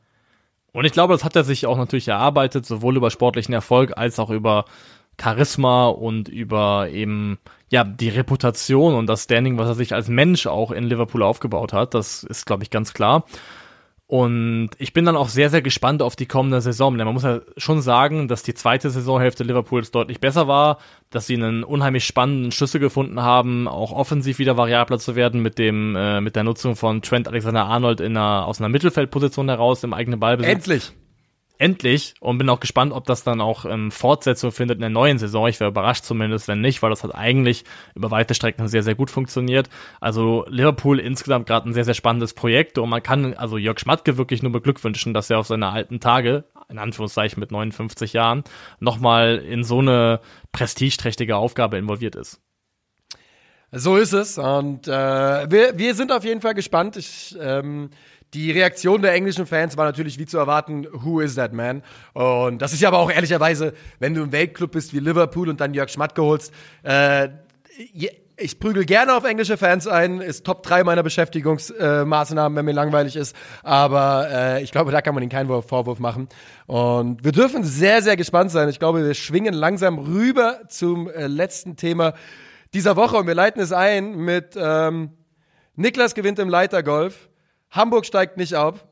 Und 0.72 0.84
ich 0.84 0.92
glaube, 0.92 1.14
das 1.14 1.24
hat 1.24 1.34
er 1.34 1.42
sich 1.42 1.66
auch 1.66 1.76
natürlich 1.76 2.06
erarbeitet, 2.06 2.64
sowohl 2.64 2.96
über 2.96 3.10
sportlichen 3.10 3.52
Erfolg 3.52 3.96
als 3.96 4.20
auch 4.20 4.30
über 4.30 4.66
Charisma 5.20 5.88
und 5.88 6.28
über 6.28 6.88
eben 6.90 7.38
ja 7.70 7.84
die 7.84 8.08
Reputation 8.08 8.94
und 8.94 9.06
das 9.06 9.24
Standing, 9.24 9.58
was 9.58 9.68
er 9.68 9.74
sich 9.74 9.94
als 9.94 10.08
Mensch 10.08 10.46
auch 10.46 10.70
in 10.70 10.84
Liverpool 10.84 11.22
aufgebaut 11.22 11.72
hat. 11.72 11.94
Das 11.94 12.24
ist, 12.24 12.46
glaube 12.46 12.62
ich, 12.62 12.70
ganz 12.70 12.94
klar. 12.94 13.24
Und 14.10 14.70
ich 14.78 14.92
bin 14.92 15.04
dann 15.04 15.16
auch 15.16 15.28
sehr, 15.28 15.50
sehr 15.50 15.62
gespannt 15.62 16.02
auf 16.02 16.16
die 16.16 16.26
kommende 16.26 16.60
Saison. 16.60 16.98
Denn 16.98 17.04
man 17.04 17.14
muss 17.14 17.22
ja 17.22 17.42
schon 17.56 17.80
sagen, 17.80 18.26
dass 18.26 18.42
die 18.42 18.54
zweite 18.54 18.90
Saisonhälfte 18.90 19.44
Liverpools 19.44 19.92
deutlich 19.92 20.18
besser 20.18 20.48
war, 20.48 20.78
dass 21.10 21.28
sie 21.28 21.34
einen 21.34 21.62
unheimlich 21.62 22.04
spannenden 22.06 22.50
Schlüssel 22.50 22.80
gefunden 22.80 23.22
haben, 23.22 23.68
auch 23.68 23.92
offensiv 23.92 24.40
wieder 24.40 24.56
variabler 24.56 24.98
zu 24.98 25.14
werden 25.14 25.42
mit 25.42 25.60
dem, 25.60 25.94
äh, 25.94 26.20
mit 26.20 26.34
der 26.34 26.42
Nutzung 26.42 26.74
von 26.74 27.02
Trent 27.02 27.28
Alexander-Arnold 27.28 28.00
in 28.00 28.16
einer, 28.16 28.46
aus 28.46 28.60
einer 28.60 28.68
Mittelfeldposition 28.68 29.48
heraus 29.48 29.84
im 29.84 29.94
eigenen 29.94 30.18
Ballbesitz. 30.18 30.52
Endlich! 30.52 30.92
Endlich 31.60 32.14
und 32.20 32.38
bin 32.38 32.48
auch 32.48 32.60
gespannt, 32.60 32.92
ob 32.92 33.04
das 33.04 33.22
dann 33.22 33.40
auch 33.40 33.64
ähm, 33.64 33.90
Fortsetzung 33.90 34.50
findet 34.50 34.76
in 34.76 34.80
der 34.80 34.90
neuen 34.90 35.18
Saison. 35.18 35.46
Ich 35.46 35.60
wäre 35.60 35.70
überrascht 35.70 36.04
zumindest, 36.04 36.48
wenn 36.48 36.60
nicht, 36.60 36.82
weil 36.82 36.90
das 36.90 37.04
hat 37.04 37.14
eigentlich 37.14 37.64
über 37.94 38.10
weite 38.10 38.34
Strecken 38.34 38.66
sehr, 38.66 38.82
sehr 38.82 38.94
gut 38.94 39.10
funktioniert. 39.10 39.68
Also 40.00 40.44
Liverpool 40.48 40.98
insgesamt 40.98 41.46
gerade 41.46 41.68
ein 41.68 41.74
sehr, 41.74 41.84
sehr 41.84 41.94
spannendes 41.94 42.34
Projekt 42.34 42.78
und 42.78 42.88
man 42.88 43.02
kann 43.02 43.34
also 43.34 43.58
Jörg 43.58 43.78
Schmatke 43.78 44.16
wirklich 44.16 44.42
nur 44.42 44.52
beglückwünschen, 44.52 45.14
dass 45.14 45.30
er 45.30 45.38
auf 45.38 45.46
seine 45.46 45.68
alten 45.68 46.00
Tage, 46.00 46.44
in 46.68 46.78
Anführungszeichen 46.78 47.38
mit 47.38 47.52
59 47.52 48.14
Jahren, 48.14 48.42
nochmal 48.78 49.36
in 49.36 49.62
so 49.62 49.80
eine 49.80 50.20
prestigeträchtige 50.52 51.36
Aufgabe 51.36 51.76
involviert 51.76 52.16
ist. 52.16 52.40
So 53.72 53.96
ist 53.96 54.12
es 54.12 54.36
und 54.36 54.88
äh, 54.88 54.90
wir, 54.90 55.78
wir 55.78 55.94
sind 55.94 56.10
auf 56.10 56.24
jeden 56.24 56.40
Fall 56.40 56.54
gespannt. 56.54 56.96
Ich 56.96 57.36
ähm, 57.40 57.90
die 58.34 58.52
Reaktion 58.52 59.02
der 59.02 59.12
englischen 59.12 59.46
Fans 59.46 59.76
war 59.76 59.84
natürlich 59.84 60.18
wie 60.18 60.26
zu 60.26 60.38
erwarten, 60.38 60.86
who 60.92 61.20
is 61.20 61.34
that 61.34 61.52
man? 61.52 61.82
Und 62.12 62.62
das 62.62 62.72
ist 62.72 62.80
ja 62.80 62.88
aber 62.88 62.98
auch 62.98 63.10
ehrlicherweise, 63.10 63.74
wenn 63.98 64.14
du 64.14 64.22
ein 64.22 64.32
Weltclub 64.32 64.72
bist 64.72 64.92
wie 64.94 65.00
Liverpool 65.00 65.48
und 65.48 65.60
dann 65.60 65.74
Jörg 65.74 65.88
Schmatke 65.88 66.22
holst, 66.22 66.52
äh, 66.84 67.28
ich 68.36 68.58
prügel 68.58 68.84
gerne 68.84 69.14
auf 69.14 69.24
englische 69.24 69.56
Fans 69.56 69.86
ein, 69.86 70.20
ist 70.20 70.46
Top 70.46 70.62
3 70.62 70.84
meiner 70.84 71.02
Beschäftigungsmaßnahmen, 71.02 72.56
äh, 72.56 72.58
wenn 72.58 72.64
mir 72.64 72.72
langweilig 72.72 73.16
ist. 73.16 73.36
Aber 73.62 74.28
äh, 74.30 74.62
ich 74.62 74.72
glaube, 74.72 74.92
da 74.92 75.02
kann 75.02 75.14
man 75.14 75.22
ihnen 75.22 75.30
keinen 75.30 75.62
Vorwurf 75.62 75.98
machen. 75.98 76.28
Und 76.66 77.22
wir 77.22 77.32
dürfen 77.32 77.64
sehr, 77.64 78.00
sehr 78.00 78.16
gespannt 78.16 78.50
sein. 78.50 78.68
Ich 78.68 78.78
glaube, 78.78 79.04
wir 79.04 79.14
schwingen 79.14 79.54
langsam 79.54 79.98
rüber 79.98 80.60
zum 80.68 81.08
äh, 81.10 81.26
letzten 81.26 81.76
Thema 81.76 82.14
dieser 82.74 82.96
Woche 82.96 83.16
und 83.16 83.26
wir 83.26 83.34
leiten 83.34 83.60
es 83.60 83.72
ein 83.72 84.16
mit 84.16 84.54
ähm, 84.56 85.16
Niklas 85.74 86.14
gewinnt 86.14 86.38
im 86.38 86.48
Leitergolf. 86.48 87.28
Hamburg 87.70 88.06
steigt 88.06 88.36
nicht 88.36 88.54
auf, 88.54 88.84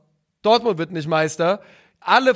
Dortmund 0.42 0.78
wird 0.78 0.92
nicht 0.92 1.08
Meister, 1.08 1.60
alle, 2.00 2.34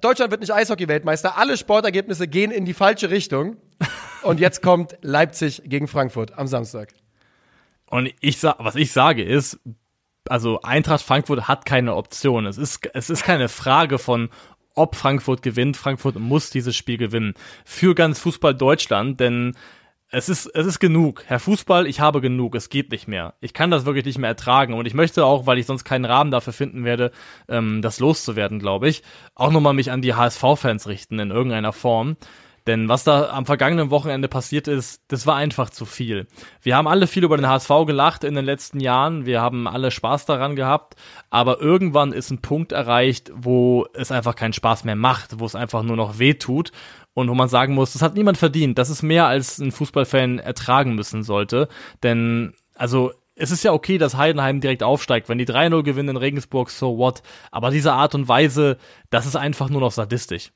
Deutschland 0.00 0.30
wird 0.30 0.40
nicht 0.40 0.52
Eishockey-Weltmeister, 0.52 1.36
alle 1.36 1.56
Sportergebnisse 1.56 2.28
gehen 2.28 2.50
in 2.50 2.64
die 2.64 2.74
falsche 2.74 3.10
Richtung. 3.10 3.56
Und 4.22 4.40
jetzt 4.40 4.62
kommt 4.62 4.96
Leipzig 5.02 5.62
gegen 5.64 5.88
Frankfurt 5.88 6.38
am 6.38 6.46
Samstag. 6.46 6.94
Und 7.86 8.12
ich 8.20 8.42
was 8.42 8.76
ich 8.76 8.92
sage 8.92 9.24
ist, 9.24 9.58
also 10.28 10.60
Eintracht 10.62 11.02
Frankfurt 11.02 11.48
hat 11.48 11.66
keine 11.66 11.96
Option. 11.96 12.46
Es 12.46 12.56
ist, 12.56 12.88
es 12.94 13.10
ist 13.10 13.24
keine 13.24 13.48
Frage 13.48 13.98
von, 13.98 14.28
ob 14.74 14.94
Frankfurt 14.94 15.42
gewinnt. 15.42 15.76
Frankfurt 15.76 16.16
muss 16.16 16.50
dieses 16.50 16.76
Spiel 16.76 16.98
gewinnen. 16.98 17.34
Für 17.64 17.94
ganz 17.96 18.20
Fußball 18.20 18.54
Deutschland, 18.54 19.18
denn 19.18 19.56
es 20.12 20.28
ist, 20.28 20.46
es 20.46 20.66
ist 20.66 20.80
genug. 20.80 21.24
Herr 21.26 21.38
Fußball, 21.38 21.86
ich 21.86 22.00
habe 22.00 22.20
genug. 22.20 22.56
Es 22.56 22.68
geht 22.68 22.90
nicht 22.90 23.06
mehr. 23.06 23.34
Ich 23.40 23.54
kann 23.54 23.70
das 23.70 23.86
wirklich 23.86 24.04
nicht 24.04 24.18
mehr 24.18 24.30
ertragen. 24.30 24.74
Und 24.74 24.86
ich 24.86 24.94
möchte 24.94 25.24
auch, 25.24 25.46
weil 25.46 25.58
ich 25.58 25.66
sonst 25.66 25.84
keinen 25.84 26.04
Rahmen 26.04 26.32
dafür 26.32 26.52
finden 26.52 26.84
werde, 26.84 27.12
ähm, 27.48 27.80
das 27.80 28.00
loszuwerden, 28.00 28.58
glaube 28.58 28.88
ich, 28.88 29.02
auch 29.36 29.52
nochmal 29.52 29.74
mich 29.74 29.92
an 29.92 30.02
die 30.02 30.14
HSV-Fans 30.14 30.88
richten 30.88 31.20
in 31.20 31.30
irgendeiner 31.30 31.72
Form. 31.72 32.16
Denn 32.66 32.88
was 32.88 33.04
da 33.04 33.30
am 33.30 33.46
vergangenen 33.46 33.90
Wochenende 33.90 34.28
passiert 34.28 34.68
ist, 34.68 35.02
das 35.08 35.26
war 35.26 35.36
einfach 35.36 35.70
zu 35.70 35.86
viel. 35.86 36.26
Wir 36.62 36.76
haben 36.76 36.88
alle 36.88 37.06
viel 37.06 37.24
über 37.24 37.36
den 37.36 37.48
HSV 37.48 37.70
gelacht 37.86 38.24
in 38.24 38.34
den 38.34 38.44
letzten 38.44 38.80
Jahren. 38.80 39.26
Wir 39.26 39.40
haben 39.40 39.66
alle 39.66 39.90
Spaß 39.90 40.26
daran 40.26 40.56
gehabt. 40.56 40.96
Aber 41.30 41.60
irgendwann 41.60 42.12
ist 42.12 42.30
ein 42.30 42.42
Punkt 42.42 42.72
erreicht, 42.72 43.30
wo 43.34 43.86
es 43.94 44.12
einfach 44.12 44.34
keinen 44.34 44.52
Spaß 44.52 44.84
mehr 44.84 44.96
macht, 44.96 45.38
wo 45.40 45.46
es 45.46 45.54
einfach 45.54 45.82
nur 45.82 45.96
noch 45.96 46.18
weh 46.18 46.34
tut 46.34 46.72
und 47.14 47.28
wo 47.28 47.34
man 47.34 47.48
sagen 47.48 47.74
muss, 47.74 47.92
das 47.92 48.02
hat 48.02 48.14
niemand 48.14 48.38
verdient. 48.38 48.78
Das 48.78 48.90
ist 48.90 49.02
mehr, 49.02 49.26
als 49.26 49.58
ein 49.58 49.72
Fußballfan 49.72 50.38
ertragen 50.38 50.94
müssen 50.94 51.22
sollte. 51.22 51.68
Denn, 52.02 52.54
also, 52.74 53.12
es 53.34 53.50
ist 53.50 53.64
ja 53.64 53.72
okay, 53.72 53.96
dass 53.98 54.16
Heidenheim 54.16 54.60
direkt 54.60 54.82
aufsteigt. 54.82 55.28
Wenn 55.28 55.38
die 55.38 55.46
3-0 55.46 55.82
gewinnen 55.82 56.10
in 56.10 56.16
Regensburg, 56.16 56.70
so 56.70 56.98
what? 56.98 57.22
Aber 57.50 57.70
diese 57.70 57.92
Art 57.92 58.14
und 58.14 58.28
Weise, 58.28 58.76
das 59.08 59.26
ist 59.26 59.36
einfach 59.36 59.70
nur 59.70 59.80
noch 59.80 59.92
sadistisch. 59.92 60.52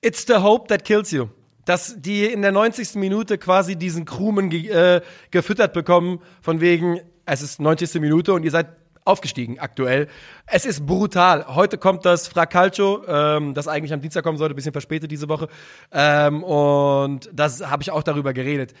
It's 0.00 0.26
the 0.26 0.34
hope 0.34 0.68
that 0.68 0.84
kills 0.84 1.10
you. 1.10 1.28
Dass 1.64 1.96
die 1.98 2.26
in 2.26 2.42
der 2.42 2.52
90. 2.52 2.94
Minute 2.94 3.38
quasi 3.38 3.76
diesen 3.76 4.04
Krumen 4.04 4.50
ge 4.50 4.68
äh, 4.68 5.00
gefüttert 5.30 5.72
bekommen, 5.72 6.20
von 6.40 6.60
wegen, 6.60 7.00
es 7.24 7.42
ist 7.42 7.60
90. 7.60 8.00
Minute 8.00 8.32
und 8.32 8.44
ihr 8.44 8.50
seid 8.52 8.68
aufgestiegen 9.06 9.58
aktuell. 9.58 10.08
Es 10.46 10.66
ist 10.66 10.84
brutal. 10.84 11.46
Heute 11.54 11.78
kommt 11.78 12.04
das 12.04 12.28
Fracalcio, 12.28 13.04
ähm, 13.06 13.54
das 13.54 13.68
eigentlich 13.68 13.92
am 13.92 14.00
Dienstag 14.00 14.24
kommen 14.24 14.38
sollte, 14.38 14.54
bisschen 14.54 14.72
verspätet 14.72 15.10
diese 15.10 15.28
Woche. 15.28 15.48
Ähm, 15.92 16.42
und 16.42 17.30
das 17.32 17.64
habe 17.66 17.82
ich 17.82 17.90
auch 17.90 18.02
darüber 18.02 18.32
geredet. 18.32 18.74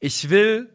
Ich 0.00 0.30
will, 0.30 0.70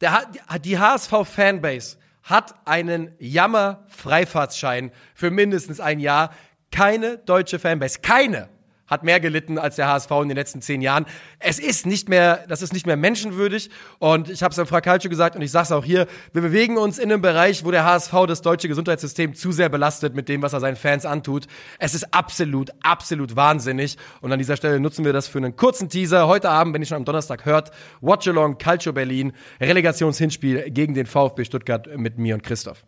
der, 0.00 0.26
die 0.64 0.78
HSV-Fanbase 0.78 1.96
hat 2.24 2.54
einen 2.66 3.12
Jammer-Freifahrtsschein 3.18 4.90
für 5.14 5.30
mindestens 5.30 5.80
ein 5.80 6.00
Jahr. 6.00 6.30
Keine 6.70 7.18
deutsche 7.18 7.60
Fanbase, 7.60 8.00
keine 8.00 8.48
hat 8.94 9.04
mehr 9.04 9.20
gelitten 9.20 9.58
als 9.58 9.76
der 9.76 9.88
HSV 9.88 10.10
in 10.22 10.28
den 10.28 10.36
letzten 10.36 10.62
zehn 10.62 10.80
Jahren. 10.80 11.04
Es 11.38 11.58
ist 11.58 11.84
nicht 11.84 12.08
mehr, 12.08 12.44
das 12.48 12.62
ist 12.62 12.72
nicht 12.72 12.86
mehr 12.86 12.96
menschenwürdig. 12.96 13.70
Und 13.98 14.30
ich 14.30 14.42
habe 14.42 14.52
es 14.52 14.58
an 14.58 14.66
Frau 14.66 14.80
Calcio 14.80 15.10
gesagt 15.10 15.36
und 15.36 15.42
ich 15.42 15.50
sage 15.50 15.64
es 15.64 15.72
auch 15.72 15.84
hier, 15.84 16.06
wir 16.32 16.42
bewegen 16.42 16.78
uns 16.78 16.98
in 16.98 17.12
einem 17.12 17.20
Bereich, 17.20 17.64
wo 17.64 17.70
der 17.70 17.84
HSV 17.84 18.12
das 18.26 18.40
deutsche 18.40 18.68
Gesundheitssystem 18.68 19.34
zu 19.34 19.52
sehr 19.52 19.68
belastet 19.68 20.14
mit 20.14 20.28
dem, 20.28 20.42
was 20.42 20.52
er 20.52 20.60
seinen 20.60 20.76
Fans 20.76 21.04
antut. 21.04 21.46
Es 21.78 21.94
ist 21.94 22.14
absolut, 22.14 22.70
absolut 22.82 23.36
wahnsinnig. 23.36 23.98
Und 24.20 24.32
an 24.32 24.38
dieser 24.38 24.56
Stelle 24.56 24.80
nutzen 24.80 25.04
wir 25.04 25.12
das 25.12 25.28
für 25.28 25.38
einen 25.38 25.56
kurzen 25.56 25.88
Teaser. 25.88 26.26
Heute 26.28 26.48
Abend, 26.48 26.74
wenn 26.74 26.82
ihr 26.82 26.86
schon 26.86 26.96
am 26.96 27.04
Donnerstag 27.04 27.44
hört, 27.44 27.72
Watch 28.00 28.28
Along 28.28 28.58
Calcio 28.58 28.92
Berlin, 28.92 29.32
Relegationshinspiel 29.60 30.70
gegen 30.70 30.94
den 30.94 31.06
VfB 31.06 31.44
Stuttgart 31.44 31.88
mit 31.96 32.18
mir 32.18 32.34
und 32.34 32.42
Christoph. 32.42 32.84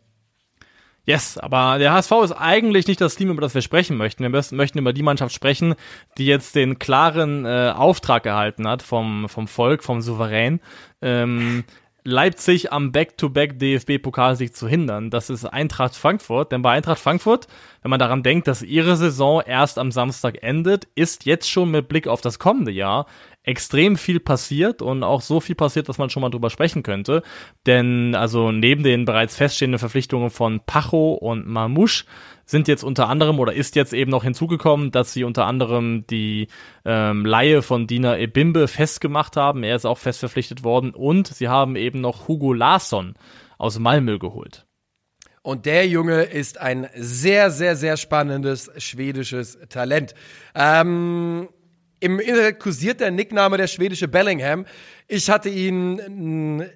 Yes, 1.07 1.38
aber 1.38 1.78
der 1.78 1.92
HSV 1.92 2.11
ist 2.24 2.32
eigentlich 2.32 2.88
nicht 2.88 3.00
das 3.00 3.14
Team, 3.14 3.30
über 3.30 3.40
das 3.40 3.54
wir 3.54 3.62
sprechen 3.62 3.96
möchten. 3.96 4.24
Wir 4.24 4.42
möchten 4.50 4.78
über 4.78 4.92
die 4.92 5.04
Mannschaft 5.04 5.32
sprechen, 5.32 5.76
die 6.18 6.26
jetzt 6.26 6.57
den 6.57 6.80
klaren 6.80 7.46
äh, 7.46 7.72
Auftrag 7.74 8.26
erhalten 8.26 8.66
hat 8.66 8.82
vom, 8.82 9.28
vom 9.28 9.46
Volk, 9.46 9.84
vom 9.84 10.00
Souverän. 10.00 10.61
Ähm, 11.00 11.62
Leipzig 12.02 12.72
am 12.72 12.92
Back-to-Back 12.92 13.59
DFB-Pokalsieg 13.59 14.54
zu 14.54 14.68
hindern. 14.68 15.11
Das 15.11 15.28
ist 15.30 15.44
Eintracht 15.44 15.96
Frankfurt. 15.96 16.52
Denn 16.52 16.62
bei 16.62 16.72
Eintracht 16.72 17.00
Frankfurt, 17.00 17.48
wenn 17.82 17.90
man 17.90 17.98
daran 17.98 18.22
denkt, 18.22 18.46
dass 18.46 18.62
ihre 18.62 18.96
Saison 18.96 19.42
erst 19.44 19.78
am 19.78 19.90
Samstag 19.90 20.42
endet, 20.42 20.86
ist 20.94 21.24
jetzt 21.24 21.50
schon 21.50 21.70
mit 21.72 21.88
Blick 21.88 22.07
auf 22.07 22.20
das 22.20 22.38
kommende 22.38 22.70
Jahr 22.70 23.07
extrem 23.47 23.97
viel 23.97 24.20
passiert 24.20 24.82
und 24.82 25.05
auch 25.05 25.22
so 25.22 25.40
viel 25.40 25.55
passiert, 25.55 25.88
dass 25.88 25.99
man 25.99 26.11
schon 26.11 26.20
mal 26.20 26.30
drüber 26.30 26.51
sprechen 26.51 26.82
könnte. 26.82 27.22
Denn 27.64 28.14
also 28.14 28.53
neben 28.53 28.82
den 28.82 29.05
bereits 29.05 29.36
feststehenden 29.36 29.78
Verpflichtungen 29.78 30.30
von 30.30 30.61
Pacho 30.66 31.14
und 31.14 31.47
Mamouche 31.47 32.05
sind 32.44 32.68
jetzt 32.68 32.84
unter 32.84 33.09
anderem 33.09 33.38
oder 33.38 33.53
ist 33.53 33.76
jetzt 33.76 33.92
eben 33.92 34.11
noch 34.11 34.24
hinzugekommen, 34.24 34.90
dass 34.90 35.12
sie 35.12 35.24
unter 35.24 35.47
anderem 35.47 36.07
die 36.09 36.49
ähm, 36.84 37.24
Laie 37.24 37.62
von 37.62 37.86
Dina 37.86 38.18
Ebimbe 38.18 38.68
festgemacht 38.68 39.36
haben. 39.36 39.62
Er 39.62 39.76
ist 39.76 39.86
auch 39.86 39.99
fest 39.99 40.20
verpflichtet 40.20 40.64
worden 40.64 40.90
und 40.90 41.28
sie 41.28 41.49
haben 41.49 41.76
eben 41.76 42.01
noch 42.01 42.28
Hugo 42.28 42.53
Larsson 42.53 43.14
aus 43.59 43.78
Malmö 43.78 44.18
geholt. 44.18 44.66
Und 45.42 45.64
der 45.64 45.86
Junge 45.86 46.22
ist 46.22 46.59
ein 46.61 46.88
sehr, 46.97 47.53
sehr, 47.53 47.76
sehr 47.76 47.97
spannendes 47.97 48.68
schwedisches 48.78 49.57
Talent. 49.68 50.12
Ähm, 50.57 51.49
Im 52.07 52.20
Internet 52.20 52.61
kursiert 52.61 53.00
der 53.00 53.11
Nickname 53.11 53.57
der 53.57 53.66
schwedische 53.66 54.07
Bellingham. 54.07 54.64
Ich 55.09 55.28
hatte 55.28 55.48
ihn 55.48 56.70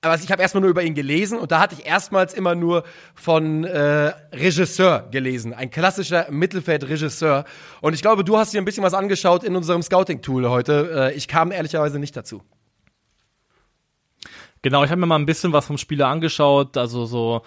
aber 0.00 0.16
ich 0.16 0.32
habe 0.32 0.42
erstmal 0.42 0.62
nur 0.62 0.70
über 0.70 0.82
ihn 0.82 0.94
gelesen 0.94 1.38
und 1.38 1.52
da 1.52 1.60
hatte 1.60 1.76
ich 1.78 1.86
erstmals 1.86 2.34
immer 2.34 2.56
nur 2.56 2.82
von 3.14 3.62
äh, 3.62 4.12
Regisseur 4.32 5.08
gelesen, 5.12 5.54
ein 5.54 5.70
klassischer 5.70 6.26
Mittelfeldregisseur. 6.28 7.44
Und 7.82 7.94
ich 7.94 8.02
glaube, 8.02 8.24
du 8.24 8.36
hast 8.36 8.52
dir 8.52 8.60
ein 8.60 8.64
bisschen 8.64 8.82
was 8.82 8.94
angeschaut 8.94 9.44
in 9.44 9.54
unserem 9.54 9.80
Scouting-Tool 9.80 10.50
heute. 10.50 11.10
Äh, 11.12 11.14
ich 11.14 11.28
kam 11.28 11.52
ehrlicherweise 11.52 12.00
nicht 12.00 12.16
dazu. 12.16 12.42
Genau, 14.60 14.82
ich 14.82 14.90
habe 14.90 15.00
mir 15.00 15.06
mal 15.06 15.20
ein 15.20 15.26
bisschen 15.26 15.52
was 15.52 15.66
vom 15.66 15.78
Spieler 15.78 16.08
angeschaut, 16.08 16.76
also 16.76 17.06
so 17.06 17.42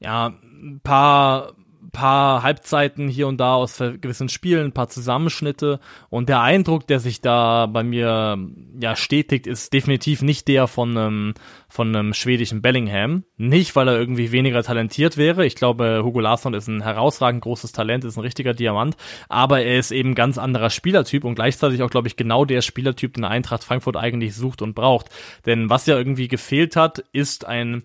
ja 0.00 0.32
ein 0.42 0.80
paar 0.82 1.52
paar 1.92 2.42
Halbzeiten 2.42 3.08
hier 3.08 3.28
und 3.28 3.38
da 3.38 3.54
aus 3.54 3.78
gewissen 3.78 4.28
Spielen, 4.28 4.66
ein 4.66 4.72
paar 4.72 4.88
Zusammenschnitte 4.88 5.78
und 6.08 6.28
der 6.28 6.40
Eindruck, 6.40 6.86
der 6.86 7.00
sich 7.00 7.20
da 7.20 7.66
bei 7.66 7.82
mir 7.82 8.38
ja 8.80 8.96
stetigt, 8.96 9.46
ist 9.46 9.72
definitiv 9.72 10.22
nicht 10.22 10.48
der 10.48 10.66
von 10.66 10.96
einem 10.96 11.34
von 11.68 11.88
einem 11.88 12.12
schwedischen 12.12 12.60
Bellingham. 12.60 13.24
Nicht, 13.38 13.74
weil 13.76 13.88
er 13.88 13.98
irgendwie 13.98 14.30
weniger 14.30 14.62
talentiert 14.62 15.16
wäre. 15.16 15.46
Ich 15.46 15.54
glaube, 15.54 16.02
Hugo 16.04 16.20
Larsson 16.20 16.52
ist 16.52 16.68
ein 16.68 16.82
herausragend 16.82 17.42
großes 17.42 17.72
Talent, 17.72 18.04
ist 18.04 18.16
ein 18.16 18.20
richtiger 18.20 18.52
Diamant, 18.52 18.96
aber 19.30 19.62
er 19.62 19.78
ist 19.78 19.90
eben 19.90 20.14
ganz 20.14 20.36
anderer 20.36 20.68
Spielertyp 20.68 21.24
und 21.24 21.34
gleichzeitig 21.34 21.82
auch, 21.82 21.90
glaube 21.90 22.08
ich, 22.08 22.16
genau 22.16 22.44
der 22.44 22.60
Spielertyp, 22.60 23.14
den 23.14 23.24
Eintracht 23.24 23.64
Frankfurt 23.64 23.96
eigentlich 23.96 24.34
sucht 24.34 24.60
und 24.60 24.74
braucht. 24.74 25.08
Denn 25.46 25.70
was 25.70 25.86
ja 25.86 25.96
irgendwie 25.96 26.28
gefehlt 26.28 26.76
hat, 26.76 27.04
ist 27.12 27.46
ein 27.46 27.84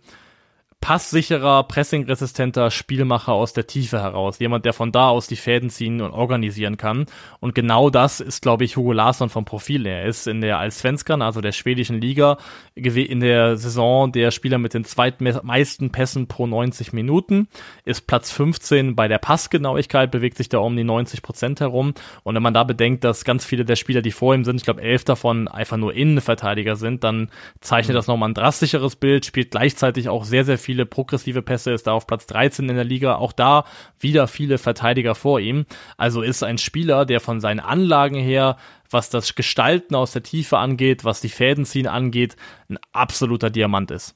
passsicherer, 0.79 1.63
pressingresistenter 1.63 2.71
Spielmacher 2.71 3.33
aus 3.33 3.51
der 3.51 3.67
Tiefe 3.67 3.99
heraus. 3.99 4.39
Jemand, 4.39 4.63
der 4.63 4.73
von 4.73 4.91
da 4.91 5.09
aus 5.09 5.27
die 5.27 5.35
Fäden 5.35 5.69
ziehen 5.69 6.01
und 6.01 6.11
organisieren 6.11 6.77
kann. 6.77 7.07
Und 7.39 7.55
genau 7.55 7.89
das 7.89 8.19
ist, 8.19 8.41
glaube 8.41 8.63
ich, 8.63 8.77
Hugo 8.77 8.93
Larsson 8.93 9.29
vom 9.29 9.43
Profil. 9.43 9.85
Er 9.85 10.05
ist 10.05 10.27
in 10.27 10.39
der 10.39 10.59
Allsvenskan, 10.59 11.21
also 11.21 11.41
der 11.41 11.51
schwedischen 11.51 11.99
Liga, 11.99 12.37
in 12.75 13.19
der 13.19 13.57
Saison 13.57 14.11
der 14.11 14.31
Spieler 14.31 14.59
mit 14.59 14.73
den 14.73 14.85
zweitmeisten 14.85 15.91
Pässen 15.91 16.27
pro 16.27 16.45
90 16.45 16.93
Minuten, 16.93 17.47
ist 17.83 18.07
Platz 18.07 18.31
15 18.31 18.95
bei 18.95 19.07
der 19.07 19.17
Passgenauigkeit, 19.17 20.11
bewegt 20.11 20.37
sich 20.37 20.47
da 20.47 20.59
um 20.59 20.77
die 20.77 20.83
90 20.83 21.21
Prozent 21.21 21.59
herum. 21.59 21.95
Und 22.23 22.35
wenn 22.35 22.43
man 22.43 22.53
da 22.53 22.63
bedenkt, 22.63 23.03
dass 23.03 23.25
ganz 23.25 23.43
viele 23.45 23.65
der 23.65 23.75
Spieler, 23.75 24.01
die 24.01 24.11
vor 24.11 24.35
ihm 24.35 24.45
sind, 24.45 24.57
ich 24.57 24.63
glaube 24.63 24.83
elf 24.83 25.03
davon 25.03 25.47
einfach 25.47 25.77
nur 25.77 25.93
Innenverteidiger 25.93 26.75
sind, 26.75 27.03
dann 27.03 27.29
zeichnet 27.61 27.95
mhm. 27.95 27.97
das 27.97 28.07
nochmal 28.07 28.29
ein 28.29 28.35
drastischeres 28.35 28.95
Bild, 28.95 29.25
spielt 29.25 29.51
gleichzeitig 29.51 30.07
auch 30.07 30.23
sehr, 30.23 30.45
sehr 30.45 30.57
viele 30.67 30.85
progressive 30.85 31.41
Pässe, 31.41 31.71
ist 31.71 31.87
da 31.87 31.93
auf 31.93 32.07
Platz 32.07 32.27
13 32.27 32.67
in 32.67 32.75
der 32.75 32.83
Liga. 32.83 33.15
Auch 33.15 33.31
da 33.31 33.63
wieder 34.01 34.27
viele 34.27 34.57
Verteidiger 34.57 35.15
vor 35.15 35.39
ihm. 35.39 35.65
Also 35.95 36.21
ist 36.21 36.43
ein 36.43 36.57
Spieler, 36.57 37.05
der 37.05 37.21
von 37.21 37.39
seinen 37.39 37.61
Anlagen 37.61 38.19
her, 38.19 38.57
was 38.89 39.09
das 39.09 39.33
Gestalten 39.35 39.95
aus 39.95 40.11
der 40.11 40.23
Tiefe 40.23 40.57
angeht, 40.57 41.05
was 41.05 41.21
die 41.21 41.29
Fäden 41.29 41.63
ziehen 41.63 41.87
angeht, 41.87 42.35
ein 42.69 42.77
absoluter 42.91 43.49
Diamant 43.49 43.91
ist. 43.91 44.13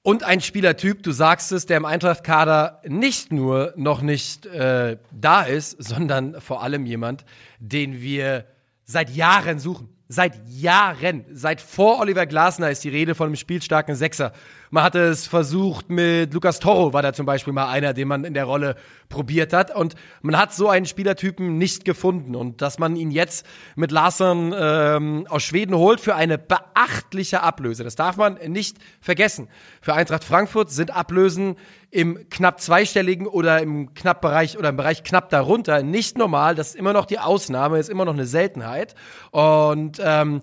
Und 0.00 0.22
ein 0.22 0.40
Spielertyp, 0.40 1.02
du 1.02 1.12
sagst 1.12 1.52
es, 1.52 1.66
der 1.66 1.76
im 1.76 1.84
Eintracht-Kader 1.84 2.80
nicht 2.86 3.30
nur 3.30 3.74
noch 3.76 4.00
nicht 4.00 4.46
äh, 4.46 4.96
da 5.12 5.42
ist, 5.42 5.72
sondern 5.84 6.40
vor 6.40 6.62
allem 6.62 6.86
jemand, 6.86 7.26
den 7.58 8.00
wir 8.00 8.46
seit 8.84 9.10
Jahren 9.10 9.58
suchen. 9.58 9.90
Seit 10.10 10.40
Jahren, 10.48 11.26
seit 11.30 11.60
vor 11.60 12.00
Oliver 12.00 12.24
Glasner 12.24 12.70
ist 12.70 12.82
die 12.82 12.88
Rede 12.88 13.14
von 13.14 13.26
einem 13.26 13.36
spielstarken 13.36 13.94
Sechser. 13.94 14.32
Man 14.70 14.82
hatte 14.82 15.00
es 15.00 15.26
versucht 15.26 15.90
mit 15.90 16.32
Lukas 16.32 16.60
Toro, 16.60 16.94
war 16.94 17.02
da 17.02 17.12
zum 17.12 17.26
Beispiel 17.26 17.52
mal 17.52 17.68
einer, 17.68 17.92
den 17.92 18.08
man 18.08 18.24
in 18.24 18.32
der 18.32 18.44
Rolle 18.44 18.76
probiert 19.10 19.52
hat. 19.52 19.74
Und 19.76 19.96
man 20.22 20.38
hat 20.38 20.54
so 20.54 20.70
einen 20.70 20.86
Spielertypen 20.86 21.58
nicht 21.58 21.84
gefunden. 21.84 22.36
Und 22.36 22.62
dass 22.62 22.78
man 22.78 22.96
ihn 22.96 23.10
jetzt 23.10 23.44
mit 23.76 23.92
Larsson 23.92 24.54
ähm, 24.58 25.26
aus 25.28 25.42
Schweden 25.42 25.74
holt 25.74 26.00
für 26.00 26.14
eine 26.14 26.38
beachtliche 26.38 27.42
Ablöse, 27.42 27.84
das 27.84 27.94
darf 27.94 28.16
man 28.16 28.38
nicht 28.46 28.78
vergessen. 29.02 29.48
Für 29.82 29.92
Eintracht 29.92 30.24
Frankfurt 30.24 30.70
sind 30.70 30.90
Ablösen 30.90 31.56
im 31.90 32.28
knapp 32.28 32.60
zweistelligen 32.60 33.26
oder 33.26 33.62
im 33.62 33.94
knapp 33.94 34.20
Bereich 34.20 34.58
oder 34.58 34.68
im 34.70 34.76
Bereich 34.76 35.02
knapp 35.04 35.30
darunter 35.30 35.82
nicht 35.82 36.18
normal. 36.18 36.54
Das 36.54 36.70
ist 36.70 36.76
immer 36.76 36.92
noch 36.92 37.06
die 37.06 37.18
Ausnahme, 37.18 37.78
ist 37.78 37.88
immer 37.88 38.04
noch 38.04 38.12
eine 38.14 38.26
Seltenheit. 38.26 38.94
Und 39.30 40.00
ähm, 40.02 40.42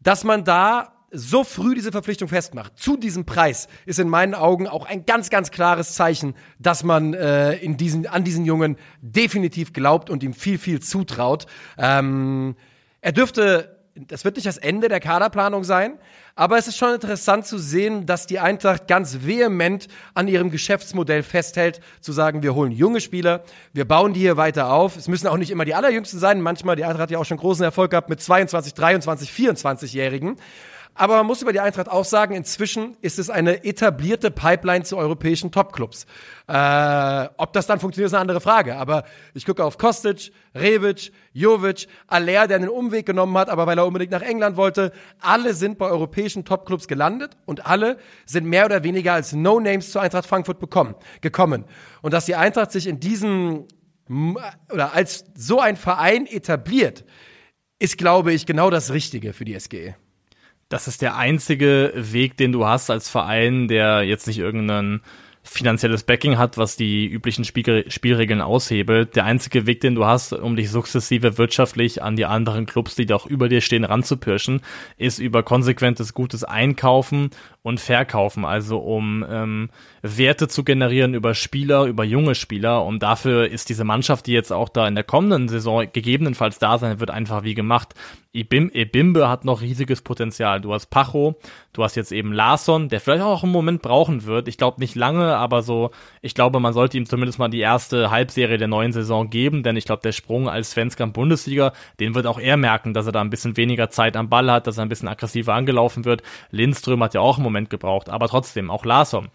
dass 0.00 0.24
man 0.24 0.44
da 0.44 0.92
so 1.10 1.42
früh 1.42 1.74
diese 1.74 1.90
Verpflichtung 1.90 2.28
festmacht, 2.28 2.78
zu 2.78 2.96
diesem 2.96 3.24
Preis, 3.24 3.68
ist 3.86 3.98
in 3.98 4.08
meinen 4.08 4.34
Augen 4.34 4.66
auch 4.66 4.84
ein 4.84 5.06
ganz, 5.06 5.30
ganz 5.30 5.50
klares 5.50 5.94
Zeichen, 5.94 6.34
dass 6.58 6.84
man 6.84 7.14
äh, 7.14 7.54
in 7.54 7.78
diesen, 7.78 8.06
an 8.06 8.24
diesen 8.24 8.44
Jungen 8.44 8.76
definitiv 9.00 9.72
glaubt 9.72 10.10
und 10.10 10.22
ihm 10.22 10.34
viel, 10.34 10.58
viel 10.58 10.80
zutraut. 10.80 11.46
Ähm, 11.78 12.56
er 13.00 13.12
dürfte, 13.12 13.77
das 14.06 14.24
wird 14.24 14.36
nicht 14.36 14.46
das 14.46 14.58
Ende 14.58 14.88
der 14.88 15.00
Kaderplanung 15.00 15.64
sein, 15.64 15.98
aber 16.36 16.56
es 16.56 16.68
ist 16.68 16.76
schon 16.76 16.94
interessant 16.94 17.46
zu 17.46 17.58
sehen, 17.58 18.06
dass 18.06 18.26
die 18.26 18.38
Eintracht 18.38 18.86
ganz 18.86 19.26
vehement 19.26 19.88
an 20.14 20.28
ihrem 20.28 20.50
Geschäftsmodell 20.50 21.22
festhält, 21.22 21.80
zu 22.00 22.12
sagen, 22.12 22.42
wir 22.42 22.54
holen 22.54 22.70
junge 22.70 23.00
Spieler, 23.00 23.42
wir 23.72 23.86
bauen 23.86 24.12
die 24.12 24.20
hier 24.20 24.36
weiter 24.36 24.70
auf. 24.70 24.96
Es 24.96 25.08
müssen 25.08 25.26
auch 25.26 25.36
nicht 25.36 25.50
immer 25.50 25.64
die 25.64 25.74
allerjüngsten 25.74 26.20
sein. 26.20 26.40
Manchmal, 26.40 26.76
die 26.76 26.84
Eintracht 26.84 27.02
hat 27.02 27.10
ja 27.10 27.18
auch 27.18 27.24
schon 27.24 27.38
großen 27.38 27.64
Erfolg 27.64 27.90
gehabt 27.90 28.08
mit 28.08 28.20
22, 28.20 28.74
23, 28.74 29.30
24-Jährigen. 29.30 30.36
Aber 30.98 31.16
man 31.16 31.26
muss 31.26 31.42
über 31.42 31.52
die 31.52 31.60
Eintracht 31.60 31.88
auch 31.88 32.04
sagen, 32.04 32.34
inzwischen 32.34 32.96
ist 33.02 33.20
es 33.20 33.30
eine 33.30 33.64
etablierte 33.64 34.32
Pipeline 34.32 34.82
zu 34.82 34.96
europäischen 34.96 35.52
Topclubs. 35.52 36.06
Äh, 36.48 37.28
ob 37.36 37.52
das 37.52 37.68
dann 37.68 37.78
funktioniert, 37.78 38.08
ist 38.08 38.14
eine 38.14 38.22
andere 38.22 38.40
Frage. 38.40 38.76
Aber 38.76 39.04
ich 39.32 39.46
gucke 39.46 39.64
auf 39.64 39.78
Kostic, 39.78 40.32
Rebic, 40.56 41.12
Jovic, 41.32 41.86
Aller, 42.08 42.48
der 42.48 42.56
einen 42.56 42.68
Umweg 42.68 43.06
genommen 43.06 43.38
hat, 43.38 43.48
aber 43.48 43.64
weil 43.68 43.78
er 43.78 43.86
unbedingt 43.86 44.10
nach 44.10 44.22
England 44.22 44.56
wollte. 44.56 44.90
Alle 45.20 45.54
sind 45.54 45.78
bei 45.78 45.86
europäischen 45.86 46.44
Topclubs 46.44 46.88
gelandet 46.88 47.36
und 47.46 47.64
alle 47.64 47.98
sind 48.26 48.46
mehr 48.46 48.64
oder 48.64 48.82
weniger 48.82 49.12
als 49.12 49.32
No-Names 49.32 49.92
zu 49.92 50.00
Eintracht 50.00 50.26
Frankfurt 50.26 50.58
bekommen, 50.58 50.96
gekommen. 51.20 51.64
Und 52.02 52.12
dass 52.12 52.26
die 52.26 52.34
Eintracht 52.34 52.72
sich 52.72 52.88
in 52.88 52.98
diesem 52.98 53.68
oder 54.72 54.94
als 54.94 55.26
so 55.36 55.60
ein 55.60 55.76
Verein 55.76 56.26
etabliert, 56.26 57.04
ist, 57.78 57.98
glaube 57.98 58.32
ich, 58.32 58.46
genau 58.46 58.68
das 58.68 58.92
Richtige 58.92 59.32
für 59.32 59.44
die 59.44 59.58
SGE 59.60 59.94
das 60.68 60.88
ist 60.88 61.02
der 61.02 61.16
einzige 61.16 61.92
Weg, 61.94 62.36
den 62.36 62.52
du 62.52 62.66
hast 62.66 62.90
als 62.90 63.08
Verein, 63.08 63.68
der 63.68 64.02
jetzt 64.02 64.26
nicht 64.26 64.38
irgendeinen 64.38 65.02
finanzielles 65.42 66.02
Backing 66.02 66.36
hat, 66.36 66.58
was 66.58 66.76
die 66.76 67.06
üblichen 67.06 67.44
Spiel 67.44 67.90
Spielregeln 67.90 68.40
aushebelt. 68.40 69.16
Der 69.16 69.24
einzige 69.24 69.66
Weg, 69.66 69.80
den 69.80 69.94
du 69.94 70.04
hast, 70.04 70.32
um 70.32 70.56
dich 70.56 70.70
sukzessive 70.70 71.38
wirtschaftlich 71.38 72.02
an 72.02 72.16
die 72.16 72.26
anderen 72.26 72.66
Clubs, 72.66 72.94
die 72.94 73.06
doch 73.06 73.26
über 73.26 73.48
dir 73.48 73.60
stehen, 73.60 73.84
ranzupirschen, 73.84 74.60
ist 74.98 75.18
über 75.18 75.42
konsequentes, 75.42 76.12
gutes 76.12 76.44
Einkaufen 76.44 77.30
und 77.62 77.80
Verkaufen, 77.80 78.44
also 78.44 78.78
um 78.78 79.24
ähm, 79.28 79.70
Werte 80.02 80.48
zu 80.48 80.64
generieren 80.64 81.14
über 81.14 81.34
Spieler, 81.34 81.84
über 81.84 82.04
junge 82.04 82.34
Spieler. 82.34 82.84
Und 82.84 83.02
dafür 83.02 83.48
ist 83.48 83.68
diese 83.68 83.84
Mannschaft, 83.84 84.26
die 84.26 84.32
jetzt 84.32 84.52
auch 84.52 84.68
da 84.68 84.86
in 84.86 84.94
der 84.94 85.04
kommenden 85.04 85.48
Saison 85.48 85.86
gegebenenfalls 85.92 86.58
da 86.58 86.78
sein 86.78 87.00
wird, 87.00 87.10
einfach 87.10 87.44
wie 87.44 87.54
gemacht. 87.54 87.94
Ibim, 88.34 88.70
Ibimbe 88.72 89.28
hat 89.28 89.44
noch 89.44 89.62
riesiges 89.62 90.02
Potenzial. 90.02 90.60
Du 90.60 90.74
hast 90.74 90.86
Pacho, 90.86 91.36
du 91.72 91.82
hast 91.82 91.96
jetzt 91.96 92.12
eben 92.12 92.32
Larson, 92.32 92.88
der 92.88 93.00
vielleicht 93.00 93.22
auch 93.22 93.42
einen 93.42 93.52
Moment 93.52 93.80
brauchen 93.80 94.26
wird. 94.26 94.48
Ich 94.48 94.58
glaube 94.58 94.80
nicht 94.80 94.94
lange, 94.94 95.36
aber 95.36 95.62
so, 95.62 95.90
ich 96.20 96.34
glaube, 96.34 96.60
man 96.60 96.74
sollte 96.74 96.98
ihm 96.98 97.06
zumindest 97.06 97.38
mal 97.38 97.48
die 97.48 97.60
erste 97.60 98.10
Halbserie 98.10 98.58
der 98.58 98.68
neuen 98.68 98.92
Saison 98.92 99.30
geben, 99.30 99.62
denn 99.62 99.76
ich 99.76 99.86
glaube, 99.86 100.02
der 100.02 100.12
Sprung 100.12 100.48
als 100.48 100.72
Svenskamp 100.72 101.14
Bundesliga, 101.14 101.72
den 102.00 102.14
wird 102.14 102.26
auch 102.26 102.38
er 102.38 102.58
merken, 102.58 102.92
dass 102.92 103.06
er 103.06 103.12
da 103.12 103.22
ein 103.22 103.30
bisschen 103.30 103.56
weniger 103.56 103.88
Zeit 103.88 104.16
am 104.16 104.28
Ball 104.28 104.50
hat, 104.52 104.66
dass 104.66 104.76
er 104.76 104.82
ein 104.82 104.90
bisschen 104.90 105.08
aggressiver 105.08 105.54
angelaufen 105.54 106.04
wird. 106.04 106.22
Lindström 106.50 107.02
hat 107.02 107.14
ja 107.14 107.22
auch 107.22 107.38
einen 107.38 107.44
Moment 107.44 107.70
gebraucht, 107.70 108.10
aber 108.10 108.28
trotzdem, 108.28 108.70
auch 108.70 108.84
Larson, 108.84 109.28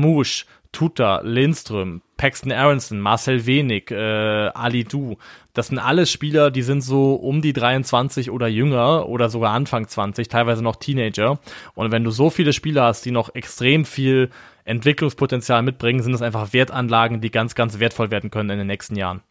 Mamouche, 0.00 0.44
Tuta, 0.72 1.20
Lindström, 1.24 2.00
Paxton 2.16 2.52
Aronson, 2.52 3.00
Marcel 3.00 3.44
Wenig, 3.46 3.90
äh, 3.90 4.50
Ali 4.54 4.84
Du, 4.84 5.18
das 5.52 5.68
sind 5.68 5.78
alles 5.78 6.10
Spieler, 6.10 6.50
die 6.50 6.62
sind 6.62 6.82
so 6.82 7.14
um 7.14 7.42
die 7.42 7.52
23 7.52 8.30
oder 8.30 8.46
jünger 8.46 9.08
oder 9.08 9.28
sogar 9.28 9.52
Anfang 9.52 9.88
20, 9.88 10.28
teilweise 10.28 10.62
noch 10.62 10.76
Teenager. 10.76 11.40
Und 11.74 11.90
wenn 11.90 12.04
du 12.04 12.10
so 12.10 12.30
viele 12.30 12.52
Spieler 12.52 12.84
hast, 12.84 13.04
die 13.04 13.10
noch 13.10 13.34
extrem 13.34 13.84
viel 13.84 14.30
Entwicklungspotenzial 14.64 15.62
mitbringen, 15.62 16.02
sind 16.02 16.12
das 16.12 16.22
einfach 16.22 16.52
Wertanlagen, 16.52 17.20
die 17.20 17.30
ganz, 17.30 17.54
ganz 17.54 17.80
wertvoll 17.80 18.10
werden 18.10 18.30
können 18.30 18.50
in 18.50 18.58
den 18.58 18.66
nächsten 18.68 18.94
Jahren. 18.94 19.22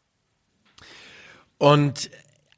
Und 1.57 2.09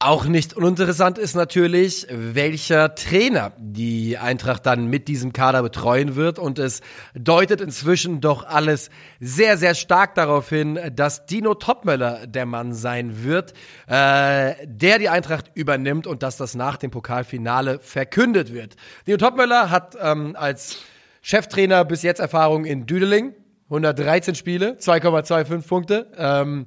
auch 0.02 0.26
nicht 0.26 0.56
uninteressant 0.56 1.18
ist 1.18 1.36
natürlich, 1.36 2.08
welcher 2.10 2.96
Trainer 2.96 3.52
die 3.58 4.18
Eintracht 4.18 4.66
dann 4.66 4.88
mit 4.88 5.08
diesem 5.08 5.32
Kader 5.32 5.62
betreuen 5.62 6.16
wird. 6.16 6.40
Und 6.40 6.58
es 6.58 6.82
deutet 7.14 7.62
inzwischen 7.62 8.20
doch 8.20 8.44
alles 8.44 8.90
sehr, 9.20 9.58
sehr 9.58 9.76
stark 9.76 10.16
darauf 10.16 10.50
hin, 10.50 10.80
dass 10.96 11.28
Dino 11.28 11.54
Topmöller 11.54 12.26
der 12.26 12.48
Mann 12.48 12.74
sein 12.74 13.24
wird, 13.24 13.54
äh, 13.88 14.56
der 14.66 14.98
die 14.98 15.10
Eintracht 15.10 15.52
übernimmt 15.54 16.08
und 16.08 16.24
dass 16.24 16.36
das 16.36 16.56
nach 16.56 16.78
dem 16.78 16.90
Pokalfinale 16.90 17.80
verkündet 17.80 18.54
wird. 18.54 18.76
Dino 19.06 19.18
Topmöller 19.18 19.70
hat 19.70 19.96
ähm, 20.02 20.36
als 20.36 20.78
Cheftrainer 21.22 21.86
bis 21.86 22.02
jetzt 22.02 22.20
Erfahrung 22.20 22.66
in 22.66 22.88
Düdeling, 22.88 23.36
113 23.66 24.34
Spiele, 24.34 24.78
2,25 24.80 25.68
Punkte. 25.68 26.12
Ähm, 26.18 26.66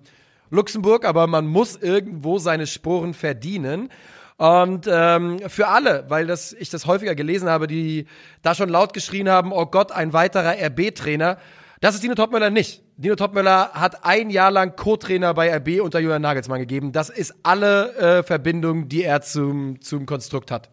Luxemburg, 0.55 1.05
aber 1.05 1.27
man 1.27 1.47
muss 1.47 1.77
irgendwo 1.77 2.39
seine 2.39 2.67
Sporen 2.67 3.13
verdienen. 3.13 3.91
Und 4.37 4.89
ähm, 4.91 5.39
für 5.49 5.69
alle, 5.69 6.07
weil 6.09 6.27
das, 6.27 6.53
ich 6.53 6.71
das 6.71 6.87
häufiger 6.87 7.15
gelesen 7.15 7.49
habe, 7.49 7.67
die 7.67 8.07
da 8.43 8.55
schon 8.55 8.69
laut 8.69 8.93
geschrien 8.93 9.29
haben, 9.29 9.53
oh 9.53 9.67
Gott, 9.67 9.93
ein 9.93 10.13
weiterer 10.13 10.57
RB-Trainer. 10.61 11.39
Das 11.81 11.95
ist 11.95 12.03
Dino 12.03 12.15
Topmöller 12.15 12.51
nicht. 12.51 12.83
Dino 12.97 13.15
Topmöller 13.15 13.73
hat 13.75 14.05
ein 14.05 14.31
Jahr 14.31 14.51
lang 14.51 14.75
Co-Trainer 14.75 15.35
bei 15.35 15.55
RB 15.55 15.81
unter 15.81 16.01
Julian 16.01 16.23
Nagelsmann 16.23 16.61
gegeben. 16.61 16.93
Das 16.93 17.11
ist 17.11 17.35
alle 17.43 17.95
äh, 17.97 18.23
Verbindung, 18.23 18.89
die 18.89 19.05
er 19.05 19.21
zum, 19.21 19.81
zum 19.81 20.07
Konstrukt 20.07 20.51
hat. 20.51 20.71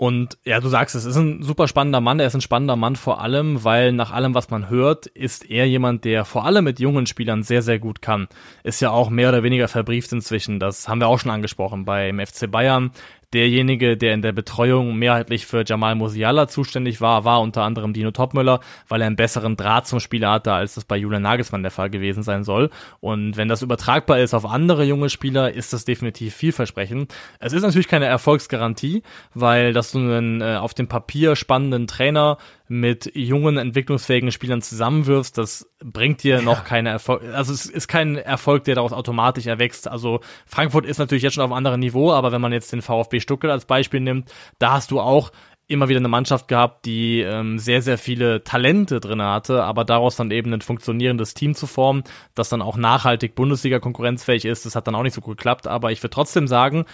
Und 0.00 0.38
ja, 0.46 0.60
du 0.60 0.68
sagst 0.68 0.94
es, 0.94 1.04
ist 1.04 1.16
ein 1.16 1.42
super 1.42 1.68
spannender 1.68 2.00
Mann. 2.00 2.20
Er 2.20 2.26
ist 2.26 2.34
ein 2.34 2.40
spannender 2.40 2.74
Mann 2.74 2.96
vor 2.96 3.20
allem, 3.20 3.64
weil 3.64 3.92
nach 3.92 4.12
allem, 4.12 4.34
was 4.34 4.48
man 4.48 4.70
hört, 4.70 5.04
ist 5.04 5.50
er 5.50 5.68
jemand, 5.68 6.06
der 6.06 6.24
vor 6.24 6.46
allem 6.46 6.64
mit 6.64 6.80
jungen 6.80 7.04
Spielern 7.04 7.42
sehr, 7.42 7.60
sehr 7.60 7.78
gut 7.78 8.00
kann. 8.00 8.26
Ist 8.64 8.80
ja 8.80 8.92
auch 8.92 9.10
mehr 9.10 9.28
oder 9.28 9.42
weniger 9.42 9.68
verbrieft 9.68 10.10
inzwischen. 10.10 10.58
Das 10.58 10.88
haben 10.88 11.00
wir 11.00 11.06
auch 11.06 11.18
schon 11.18 11.30
angesprochen 11.30 11.84
beim 11.84 12.18
FC 12.18 12.50
Bayern 12.50 12.92
derjenige, 13.32 13.96
der 13.96 14.14
in 14.14 14.22
der 14.22 14.32
Betreuung 14.32 14.96
mehrheitlich 14.96 15.46
für 15.46 15.64
Jamal 15.66 15.94
Musiala 15.94 16.48
zuständig 16.48 17.00
war, 17.00 17.24
war 17.24 17.40
unter 17.40 17.62
anderem 17.62 17.92
Dino 17.92 18.10
Topmüller, 18.10 18.60
weil 18.88 19.00
er 19.00 19.06
einen 19.06 19.16
besseren 19.16 19.56
Draht 19.56 19.86
zum 19.86 20.00
Spieler 20.00 20.30
hatte, 20.30 20.52
als 20.52 20.74
das 20.74 20.84
bei 20.84 20.96
Julian 20.96 21.22
Nagelsmann 21.22 21.62
der 21.62 21.70
Fall 21.70 21.90
gewesen 21.90 22.22
sein 22.22 22.44
soll. 22.44 22.70
Und 23.00 23.36
wenn 23.36 23.48
das 23.48 23.62
übertragbar 23.62 24.18
ist 24.18 24.34
auf 24.34 24.46
andere 24.46 24.84
junge 24.84 25.10
Spieler, 25.10 25.52
ist 25.52 25.72
das 25.72 25.84
definitiv 25.84 26.34
vielversprechend. 26.34 27.14
Es 27.38 27.52
ist 27.52 27.62
natürlich 27.62 27.88
keine 27.88 28.06
Erfolgsgarantie, 28.06 29.02
weil 29.34 29.72
dass 29.72 29.92
du 29.92 29.98
einen 29.98 30.40
äh, 30.40 30.56
auf 30.56 30.74
dem 30.74 30.88
Papier 30.88 31.36
spannenden 31.36 31.86
Trainer 31.86 32.38
mit 32.70 33.10
jungen, 33.16 33.56
entwicklungsfähigen 33.56 34.30
Spielern 34.30 34.62
zusammenwirfst, 34.62 35.36
das 35.36 35.68
bringt 35.82 36.22
dir 36.22 36.36
ja. 36.36 36.42
noch 36.42 36.62
keine 36.62 36.90
Erfolg. 36.90 37.22
Also 37.34 37.52
es 37.52 37.66
ist 37.66 37.88
kein 37.88 38.16
Erfolg, 38.16 38.62
der 38.62 38.76
daraus 38.76 38.92
automatisch 38.92 39.46
erwächst. 39.46 39.88
Also 39.88 40.20
Frankfurt 40.46 40.86
ist 40.86 40.98
natürlich 40.98 41.24
jetzt 41.24 41.34
schon 41.34 41.42
auf 41.42 41.50
einem 41.50 41.56
anderen 41.56 41.80
Niveau, 41.80 42.12
aber 42.12 42.30
wenn 42.30 42.40
man 42.40 42.52
jetzt 42.52 42.72
den 42.72 42.80
VfB 42.80 43.18
Stuttgart 43.20 43.50
als 43.50 43.64
Beispiel 43.64 44.00
nimmt, 44.00 44.32
da 44.58 44.72
hast 44.72 44.90
du 44.90 45.00
auch 45.00 45.30
immer 45.70 45.88
wieder 45.88 46.00
eine 46.00 46.08
Mannschaft 46.08 46.48
gehabt, 46.48 46.84
die 46.84 47.20
ähm, 47.20 47.58
sehr, 47.58 47.80
sehr 47.80 47.96
viele 47.96 48.42
Talente 48.42 48.98
drin 48.98 49.22
hatte, 49.22 49.62
aber 49.62 49.84
daraus 49.84 50.16
dann 50.16 50.32
eben 50.32 50.52
ein 50.52 50.62
funktionierendes 50.62 51.34
Team 51.34 51.54
zu 51.54 51.68
formen, 51.68 52.02
das 52.34 52.48
dann 52.48 52.60
auch 52.60 52.76
nachhaltig 52.76 53.36
Bundesliga 53.36 53.78
konkurrenzfähig 53.78 54.44
ist, 54.44 54.66
das 54.66 54.74
hat 54.74 54.88
dann 54.88 54.96
auch 54.96 55.04
nicht 55.04 55.14
so 55.14 55.20
gut 55.20 55.36
geklappt. 55.36 55.68
Aber 55.68 55.92
ich 55.92 56.02
würde 56.02 56.14
trotzdem 56.14 56.48
sagen, 56.48 56.86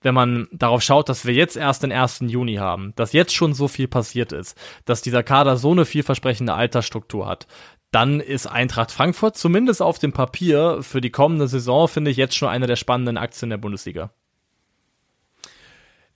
wenn 0.00 0.14
man 0.14 0.48
darauf 0.50 0.82
schaut, 0.82 1.10
dass 1.10 1.26
wir 1.26 1.34
jetzt 1.34 1.56
erst 1.56 1.82
den 1.82 1.92
1. 1.92 2.20
Juni 2.26 2.56
haben, 2.56 2.94
dass 2.96 3.12
jetzt 3.12 3.34
schon 3.34 3.52
so 3.52 3.68
viel 3.68 3.86
passiert 3.86 4.32
ist, 4.32 4.58
dass 4.86 5.02
dieser 5.02 5.22
Kader 5.22 5.58
so 5.58 5.72
eine 5.72 5.84
vielversprechende 5.84 6.54
Altersstruktur 6.54 7.26
hat, 7.26 7.46
dann 7.90 8.20
ist 8.20 8.46
Eintracht 8.46 8.90
Frankfurt 8.90 9.36
zumindest 9.36 9.82
auf 9.82 9.98
dem 9.98 10.12
Papier 10.12 10.78
für 10.80 11.02
die 11.02 11.10
kommende 11.10 11.46
Saison, 11.48 11.86
finde 11.86 12.10
ich, 12.10 12.16
jetzt 12.16 12.34
schon 12.34 12.48
eine 12.48 12.66
der 12.66 12.76
spannenden 12.76 13.18
Aktien 13.18 13.50
der 13.50 13.58
Bundesliga. 13.58 14.10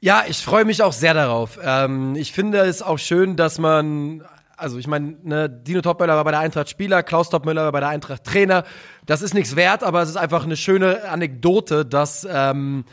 Ja, 0.00 0.24
ich 0.28 0.38
freue 0.38 0.64
mich 0.64 0.82
auch 0.82 0.92
sehr 0.92 1.14
darauf. 1.14 1.58
Ähm, 1.62 2.14
ich 2.16 2.32
finde 2.32 2.58
es 2.58 2.82
auch 2.82 2.98
schön, 2.98 3.36
dass 3.36 3.58
man 3.58 4.22
also 4.58 4.78
ich 4.78 4.86
meine, 4.86 5.16
ne, 5.22 5.50
Dino 5.50 5.82
Topmöller 5.82 6.16
war 6.16 6.24
bei 6.24 6.30
der 6.30 6.40
Eintracht 6.40 6.70
Spieler, 6.70 7.02
Klaus 7.02 7.28
Topmöller 7.28 7.64
war 7.64 7.72
bei 7.72 7.80
der 7.80 7.90
Eintracht 7.90 8.24
Trainer. 8.24 8.64
Das 9.04 9.20
ist 9.20 9.34
nichts 9.34 9.54
wert, 9.54 9.84
aber 9.84 10.00
es 10.00 10.08
ist 10.08 10.16
einfach 10.16 10.44
eine 10.44 10.56
schöne 10.56 11.06
Anekdote, 11.08 11.84
dass 11.84 12.26
ähm, 12.30 12.84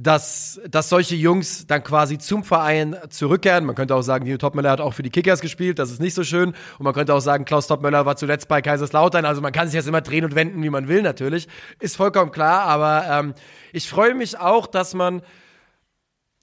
dass, 0.00 0.60
dass 0.70 0.88
solche 0.88 1.16
Jungs 1.16 1.66
dann 1.66 1.82
quasi 1.82 2.18
zum 2.18 2.44
Verein 2.44 2.96
zurückkehren. 3.10 3.64
Man 3.64 3.74
könnte 3.74 3.96
auch 3.96 4.02
sagen, 4.02 4.24
Nino 4.24 4.36
Topmöller 4.38 4.70
hat 4.70 4.80
auch 4.80 4.94
für 4.94 5.02
die 5.02 5.10
Kickers 5.10 5.40
gespielt, 5.40 5.80
das 5.80 5.90
ist 5.90 6.00
nicht 6.00 6.14
so 6.14 6.22
schön. 6.22 6.50
Und 6.50 6.84
man 6.84 6.94
könnte 6.94 7.12
auch 7.12 7.20
sagen, 7.20 7.44
Klaus 7.44 7.66
Topmöller 7.66 8.06
war 8.06 8.14
zuletzt 8.14 8.46
bei 8.46 8.62
Kaiserslautern. 8.62 9.24
Also 9.24 9.40
man 9.40 9.50
kann 9.50 9.66
sich 9.66 9.74
jetzt 9.74 9.88
immer 9.88 10.00
drehen 10.00 10.24
und 10.24 10.36
wenden, 10.36 10.62
wie 10.62 10.70
man 10.70 10.86
will, 10.86 11.02
natürlich. 11.02 11.48
Ist 11.80 11.96
vollkommen 11.96 12.30
klar, 12.30 12.62
aber 12.62 13.06
ähm, 13.10 13.34
ich 13.72 13.88
freue 13.88 14.14
mich 14.14 14.38
auch, 14.38 14.68
dass 14.68 14.94
man 14.94 15.20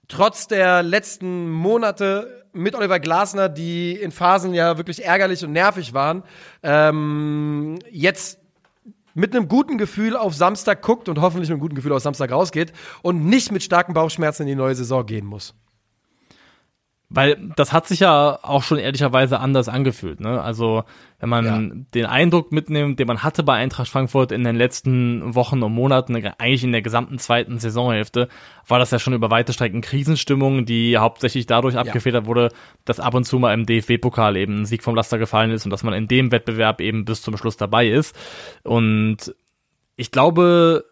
trotz 0.08 0.48
der 0.48 0.82
letzten 0.82 1.50
Monate 1.50 2.44
mit 2.52 2.74
Oliver 2.74 3.00
Glasner, 3.00 3.48
die 3.48 3.92
in 3.92 4.10
Phasen 4.12 4.54
ja 4.54 4.78
wirklich 4.78 5.04
ärgerlich 5.04 5.44
und 5.44 5.52
nervig 5.52 5.92
waren, 5.94 6.22
ähm, 6.62 7.78
jetzt 7.90 8.38
mit 9.14 9.34
einem 9.34 9.48
guten 9.48 9.78
Gefühl 9.78 10.16
auf 10.16 10.34
Samstag 10.34 10.82
guckt 10.82 11.08
und 11.08 11.20
hoffentlich 11.20 11.48
mit 11.48 11.54
einem 11.54 11.60
guten 11.60 11.74
Gefühl 11.74 11.92
auf 11.92 12.02
Samstag 12.02 12.32
rausgeht 12.32 12.72
und 13.02 13.24
nicht 13.24 13.50
mit 13.50 13.62
starken 13.62 13.94
Bauchschmerzen 13.94 14.42
in 14.42 14.48
die 14.48 14.54
neue 14.54 14.74
Saison 14.74 15.04
gehen 15.06 15.26
muss. 15.26 15.54
Weil 17.08 17.36
das 17.54 17.72
hat 17.72 17.86
sich 17.86 18.00
ja 18.00 18.36
auch 18.42 18.64
schon 18.64 18.78
ehrlicherweise 18.78 19.38
anders 19.38 19.68
angefühlt. 19.68 20.18
Ne? 20.18 20.42
Also 20.42 20.82
wenn 21.20 21.28
man 21.28 21.44
ja. 21.44 21.84
den 21.94 22.06
Eindruck 22.06 22.50
mitnimmt, 22.50 22.98
den 22.98 23.06
man 23.06 23.22
hatte 23.22 23.44
bei 23.44 23.54
Eintracht 23.54 23.88
Frankfurt 23.88 24.32
in 24.32 24.42
den 24.42 24.56
letzten 24.56 25.36
Wochen 25.36 25.62
und 25.62 25.72
Monaten, 25.72 26.16
eigentlich 26.16 26.64
in 26.64 26.72
der 26.72 26.82
gesamten 26.82 27.18
zweiten 27.18 27.60
Saisonhälfte, 27.60 28.28
war 28.66 28.80
das 28.80 28.90
ja 28.90 28.98
schon 28.98 29.14
über 29.14 29.30
weite 29.30 29.52
Strecken 29.52 29.82
Krisenstimmung, 29.82 30.66
die 30.66 30.98
hauptsächlich 30.98 31.46
dadurch 31.46 31.76
abgefedert 31.76 32.24
ja. 32.24 32.28
wurde, 32.28 32.48
dass 32.84 32.98
ab 32.98 33.14
und 33.14 33.22
zu 33.22 33.38
mal 33.38 33.54
im 33.54 33.66
DFB-Pokal 33.66 34.36
eben 34.36 34.62
ein 34.62 34.66
Sieg 34.66 34.82
vom 34.82 34.96
Laster 34.96 35.18
gefallen 35.18 35.52
ist 35.52 35.64
und 35.64 35.70
dass 35.70 35.84
man 35.84 35.94
in 35.94 36.08
dem 36.08 36.32
Wettbewerb 36.32 36.80
eben 36.80 37.04
bis 37.04 37.22
zum 37.22 37.36
Schluss 37.36 37.56
dabei 37.56 37.86
ist. 37.86 38.16
Und 38.64 39.32
ich 39.94 40.10
glaube, 40.10 40.84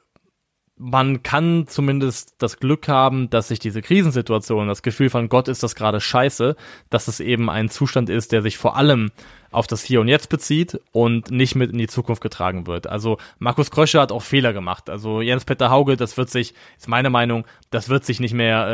man 0.77 1.23
kann 1.23 1.67
zumindest 1.69 2.35
das 2.39 2.59
Glück 2.59 2.89
haben, 2.89 3.31
dass 3.31 3.49
sich 3.49 3.61
diese 3.61 3.81
Krisensituation, 3.81 4.67
das 4.67 4.83
Gefühl 4.83 5.09
von 5.09 5.29
Gott 5.29 5.47
ist 5.47 5.63
das 5.63 5.75
gerade 5.77 6.01
scheiße, 6.01 6.57
dass 6.91 7.07
es 7.07 7.21
eben 7.21 7.49
ein 7.49 7.69
Zustand 7.69 8.11
ist, 8.11 8.33
der 8.33 8.43
sich 8.43 8.59
vor 8.59 8.77
allem 8.77 9.13
auf 9.53 9.69
das 9.69 9.85
Hier 9.85 10.01
und 10.01 10.09
Jetzt 10.09 10.29
bezieht 10.31 10.81
und 10.91 11.31
nicht 11.31 11.55
mit 11.55 11.71
in 11.71 11.79
die 11.79 11.87
Zukunft 11.87 12.21
getragen 12.21 12.67
wird. 12.67 12.89
Also 12.89 13.19
Markus 13.39 13.71
Krösche 13.71 14.01
hat 14.01 14.11
auch 14.11 14.23
Fehler 14.23 14.53
gemacht. 14.53 14.91
Also 14.91 15.21
Jens-Peter 15.21 15.71
Hauge, 15.71 15.97
das 15.97 16.17
wird 16.17 16.29
sich, 16.29 16.55
ist 16.77 16.89
meine 16.89 17.09
Meinung, 17.09 17.47
das 17.71 17.89
wird 17.89 18.05
sich 18.05 18.19
nicht 18.19 18.35
mehr 18.35 18.67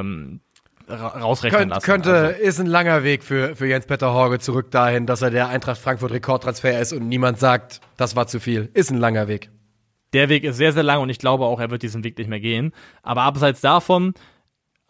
ähm, 0.00 0.40
rausrechnen 0.88 1.60
Könnt, 1.60 1.70
lassen. 1.72 1.84
Könnte, 1.84 2.14
also. 2.14 2.40
ist 2.40 2.60
ein 2.60 2.66
langer 2.66 3.04
Weg 3.04 3.22
für, 3.22 3.56
für 3.56 3.66
Jens-Peter 3.66 4.14
Hauge 4.14 4.38
zurück 4.38 4.70
dahin, 4.70 5.04
dass 5.04 5.20
er 5.20 5.30
der 5.30 5.48
Eintracht 5.48 5.82
Frankfurt 5.82 6.12
Rekordtransfer 6.12 6.80
ist 6.80 6.94
und 6.94 7.08
niemand 7.08 7.38
sagt, 7.38 7.82
das 7.98 8.16
war 8.16 8.26
zu 8.26 8.40
viel. 8.40 8.70
Ist 8.72 8.90
ein 8.90 8.96
langer 8.96 9.28
Weg 9.28 9.50
der 10.12 10.28
Weg 10.28 10.44
ist 10.44 10.56
sehr, 10.56 10.72
sehr 10.72 10.82
lang 10.82 11.00
und 11.00 11.10
ich 11.10 11.18
glaube 11.18 11.44
auch, 11.44 11.60
er 11.60 11.70
wird 11.70 11.82
diesen 11.82 12.04
Weg 12.04 12.18
nicht 12.18 12.28
mehr 12.28 12.40
gehen. 12.40 12.72
Aber 13.02 13.22
abseits 13.22 13.60
davon, 13.60 14.14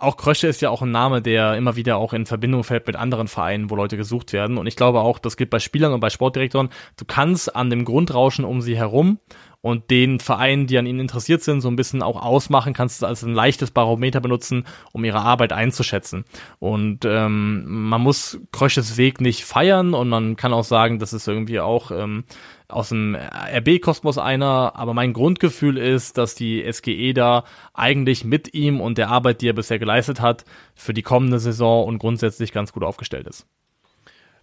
auch 0.02 0.16
Krösche 0.16 0.48
ist 0.48 0.60
ja 0.60 0.70
auch 0.70 0.82
ein 0.82 0.90
Name, 0.90 1.22
der 1.22 1.56
immer 1.56 1.76
wieder 1.76 1.96
auch 1.96 2.12
in 2.12 2.26
Verbindung 2.26 2.64
fällt 2.64 2.86
mit 2.88 2.96
anderen 2.96 3.28
Vereinen, 3.28 3.70
wo 3.70 3.76
Leute 3.76 3.96
gesucht 3.96 4.32
werden. 4.32 4.58
Und 4.58 4.66
ich 4.66 4.74
glaube 4.74 5.00
auch, 5.00 5.20
das 5.20 5.36
gilt 5.36 5.50
bei 5.50 5.60
Spielern 5.60 5.92
und 5.92 6.00
bei 6.00 6.10
Sportdirektoren. 6.10 6.70
Du 6.96 7.04
kannst 7.04 7.54
an 7.54 7.70
dem 7.70 7.84
Grundrauschen 7.84 8.44
um 8.44 8.60
sie 8.60 8.76
herum 8.76 9.20
und 9.60 9.92
den 9.92 10.18
Vereinen, 10.18 10.66
die 10.66 10.76
an 10.76 10.86
ihnen 10.86 10.98
interessiert 10.98 11.42
sind, 11.42 11.60
so 11.60 11.68
ein 11.68 11.76
bisschen 11.76 12.02
auch 12.02 12.20
ausmachen, 12.20 12.74
kannst 12.74 13.00
du 13.00 13.06
als 13.06 13.22
ein 13.22 13.32
leichtes 13.32 13.70
Barometer 13.70 14.20
benutzen, 14.20 14.64
um 14.92 15.04
ihre 15.04 15.20
Arbeit 15.20 15.52
einzuschätzen. 15.52 16.24
Und 16.58 17.04
ähm, 17.04 17.62
man 17.66 18.00
muss 18.00 18.40
Krösches 18.50 18.96
Weg 18.96 19.20
nicht 19.20 19.44
feiern 19.44 19.94
und 19.94 20.08
man 20.08 20.34
kann 20.34 20.52
auch 20.52 20.64
sagen, 20.64 20.98
das 20.98 21.12
ist 21.12 21.28
irgendwie 21.28 21.60
auch 21.60 21.92
ähm, 21.92 22.24
aus 22.72 22.88
dem 22.88 23.14
RB-Kosmos 23.16 24.18
einer, 24.18 24.72
aber 24.74 24.94
mein 24.94 25.12
Grundgefühl 25.12 25.78
ist, 25.78 26.18
dass 26.18 26.34
die 26.34 26.64
SGE 26.70 27.12
da 27.12 27.44
eigentlich 27.74 28.24
mit 28.24 28.54
ihm 28.54 28.80
und 28.80 28.98
der 28.98 29.08
Arbeit, 29.08 29.40
die 29.40 29.48
er 29.48 29.52
bisher 29.52 29.78
geleistet 29.78 30.20
hat, 30.20 30.44
für 30.74 30.94
die 30.94 31.02
kommende 31.02 31.38
Saison 31.38 31.86
und 31.86 31.98
grundsätzlich 31.98 32.52
ganz 32.52 32.72
gut 32.72 32.82
aufgestellt 32.82 33.26
ist. 33.26 33.46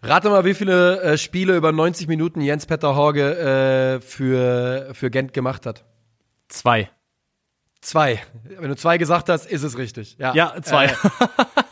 Rate 0.01 0.29
mal, 0.29 0.45
wie 0.45 0.53
viele 0.53 1.01
äh, 1.01 1.17
Spiele 1.17 1.57
über 1.57 1.71
90 1.71 2.07
Minuten 2.07 2.39
Jens 2.41 2.65
Petter 2.65 2.95
Horge 2.95 3.37
äh, 3.37 4.01
für, 4.01 4.89
für 4.93 5.09
Gent 5.11 5.33
gemacht 5.33 5.65
hat. 5.65 5.83
Zwei. 6.47 6.89
Zwei. 7.81 8.21
Wenn 8.43 8.69
du 8.69 8.75
zwei 8.75 8.97
gesagt 8.97 9.29
hast, 9.29 9.45
ist 9.45 9.63
es 9.63 9.77
richtig. 9.77 10.17
Ja, 10.17 10.33
ja 10.33 10.53
zwei. 10.61 10.85
Äh, 10.85 10.91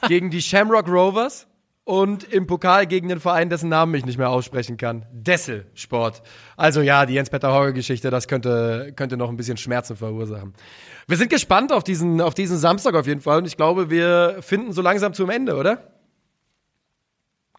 gegen 0.07 0.29
die 0.29 0.41
Shamrock 0.41 0.87
Rovers 0.87 1.47
und 1.87 2.25
im 2.25 2.47
Pokal 2.47 2.85
gegen 2.85 3.07
den 3.07 3.21
Verein, 3.21 3.49
dessen 3.49 3.69
Namen 3.69 3.95
ich 3.95 4.05
nicht 4.05 4.17
mehr 4.17 4.29
aussprechen 4.29 4.75
kann. 4.75 5.05
Dessel 5.13 5.67
Sport. 5.73 6.21
Also 6.57 6.81
ja, 6.81 7.05
die 7.05 7.13
Jens-Peter 7.13 7.53
Horge-Geschichte, 7.53 8.09
das 8.09 8.27
könnte, 8.27 8.91
könnte 8.97 9.15
noch 9.15 9.29
ein 9.29 9.37
bisschen 9.37 9.55
Schmerzen 9.55 9.95
verursachen. 9.95 10.53
Wir 11.07 11.15
sind 11.15 11.29
gespannt 11.29 11.71
auf 11.71 11.85
diesen, 11.85 12.19
auf 12.19 12.33
diesen 12.33 12.57
Samstag 12.57 12.93
auf 12.93 13.07
jeden 13.07 13.21
Fall 13.21 13.37
und 13.37 13.47
ich 13.47 13.55
glaube, 13.55 13.89
wir 13.89 14.35
finden 14.41 14.73
so 14.73 14.81
langsam 14.81 15.13
zum 15.13 15.29
Ende, 15.29 15.55
oder? 15.55 15.93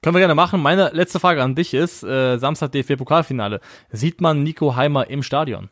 Können 0.03 0.15
wir 0.15 0.21
gerne 0.21 0.35
machen. 0.35 0.61
Meine 0.61 0.91
letzte 0.93 1.21
Frage 1.21 1.43
an 1.43 1.55
dich 1.55 1.73
ist, 1.73 2.03
äh, 2.03 2.37
Samstag 2.37 2.73
DFB-Pokalfinale. 2.73 3.61
Sieht 3.91 4.21
man 4.21 4.43
Nico 4.43 4.77
Heimer 4.77 5.09
im 5.09 5.23
Stadion? 5.23 5.71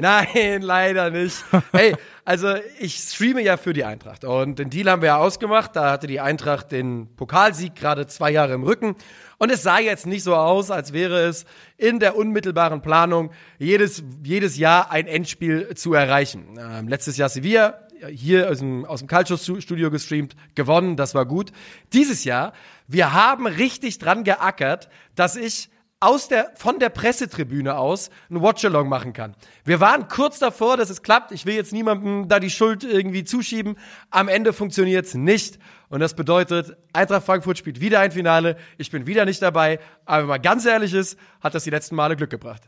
Nein, 0.00 0.62
leider 0.62 1.10
nicht. 1.10 1.44
Hey, 1.72 1.94
also 2.24 2.54
ich 2.78 2.94
streame 2.96 3.42
ja 3.42 3.56
für 3.56 3.72
die 3.72 3.84
Eintracht 3.84 4.24
und 4.24 4.60
den 4.60 4.70
Deal 4.70 4.88
haben 4.88 5.02
wir 5.02 5.08
ja 5.08 5.16
ausgemacht. 5.16 5.74
Da 5.74 5.90
hatte 5.90 6.06
die 6.06 6.20
Eintracht 6.20 6.70
den 6.70 7.08
Pokalsieg 7.16 7.74
gerade 7.74 8.06
zwei 8.06 8.30
Jahre 8.30 8.54
im 8.54 8.62
Rücken 8.62 8.94
und 9.38 9.50
es 9.50 9.64
sah 9.64 9.80
jetzt 9.80 10.06
nicht 10.06 10.22
so 10.22 10.36
aus, 10.36 10.70
als 10.70 10.92
wäre 10.92 11.26
es 11.26 11.46
in 11.76 11.98
der 11.98 12.16
unmittelbaren 12.16 12.80
Planung 12.80 13.32
jedes, 13.58 14.04
jedes 14.22 14.56
Jahr 14.56 14.92
ein 14.92 15.08
Endspiel 15.08 15.74
zu 15.74 15.94
erreichen. 15.94 16.56
Ähm, 16.58 16.86
letztes 16.86 17.16
Jahr 17.16 17.28
Sevilla, 17.28 17.80
hier 18.08 18.50
aus 18.50 18.58
dem, 18.58 18.84
aus 18.84 19.00
dem 19.00 19.08
Culture-Studio 19.08 19.90
gestreamt, 19.90 20.36
gewonnen, 20.54 20.96
das 20.96 21.16
war 21.16 21.26
gut. 21.26 21.50
Dieses 21.92 22.22
Jahr, 22.22 22.52
wir 22.86 23.12
haben 23.12 23.48
richtig 23.48 23.98
dran 23.98 24.22
geackert, 24.22 24.88
dass 25.16 25.34
ich 25.34 25.70
aus 26.00 26.28
der, 26.28 26.52
von 26.54 26.78
der 26.78 26.90
Pressetribüne 26.90 27.76
aus 27.76 28.10
ein 28.30 28.40
Watchalong 28.40 28.88
machen 28.88 29.12
kann. 29.12 29.34
Wir 29.64 29.80
waren 29.80 30.08
kurz 30.08 30.38
davor, 30.38 30.76
dass 30.76 30.90
es 30.90 31.02
klappt. 31.02 31.32
Ich 31.32 31.44
will 31.44 31.54
jetzt 31.54 31.72
niemandem 31.72 32.28
da 32.28 32.38
die 32.38 32.50
Schuld 32.50 32.84
irgendwie 32.84 33.24
zuschieben. 33.24 33.76
Am 34.10 34.28
Ende 34.28 34.52
funktioniert's 34.52 35.14
nicht. 35.14 35.58
Und 35.88 36.00
das 36.00 36.14
bedeutet, 36.14 36.76
Eintracht 36.92 37.26
Frankfurt 37.26 37.58
spielt 37.58 37.80
wieder 37.80 38.00
ein 38.00 38.12
Finale. 38.12 38.56
Ich 38.76 38.90
bin 38.90 39.06
wieder 39.06 39.24
nicht 39.24 39.42
dabei. 39.42 39.80
Aber 40.04 40.22
wenn 40.22 40.28
man 40.28 40.42
ganz 40.42 40.66
ehrlich 40.66 40.94
ist, 40.94 41.18
hat 41.40 41.54
das 41.54 41.64
die 41.64 41.70
letzten 41.70 41.96
Male 41.96 42.14
Glück 42.14 42.30
gebracht. 42.30 42.62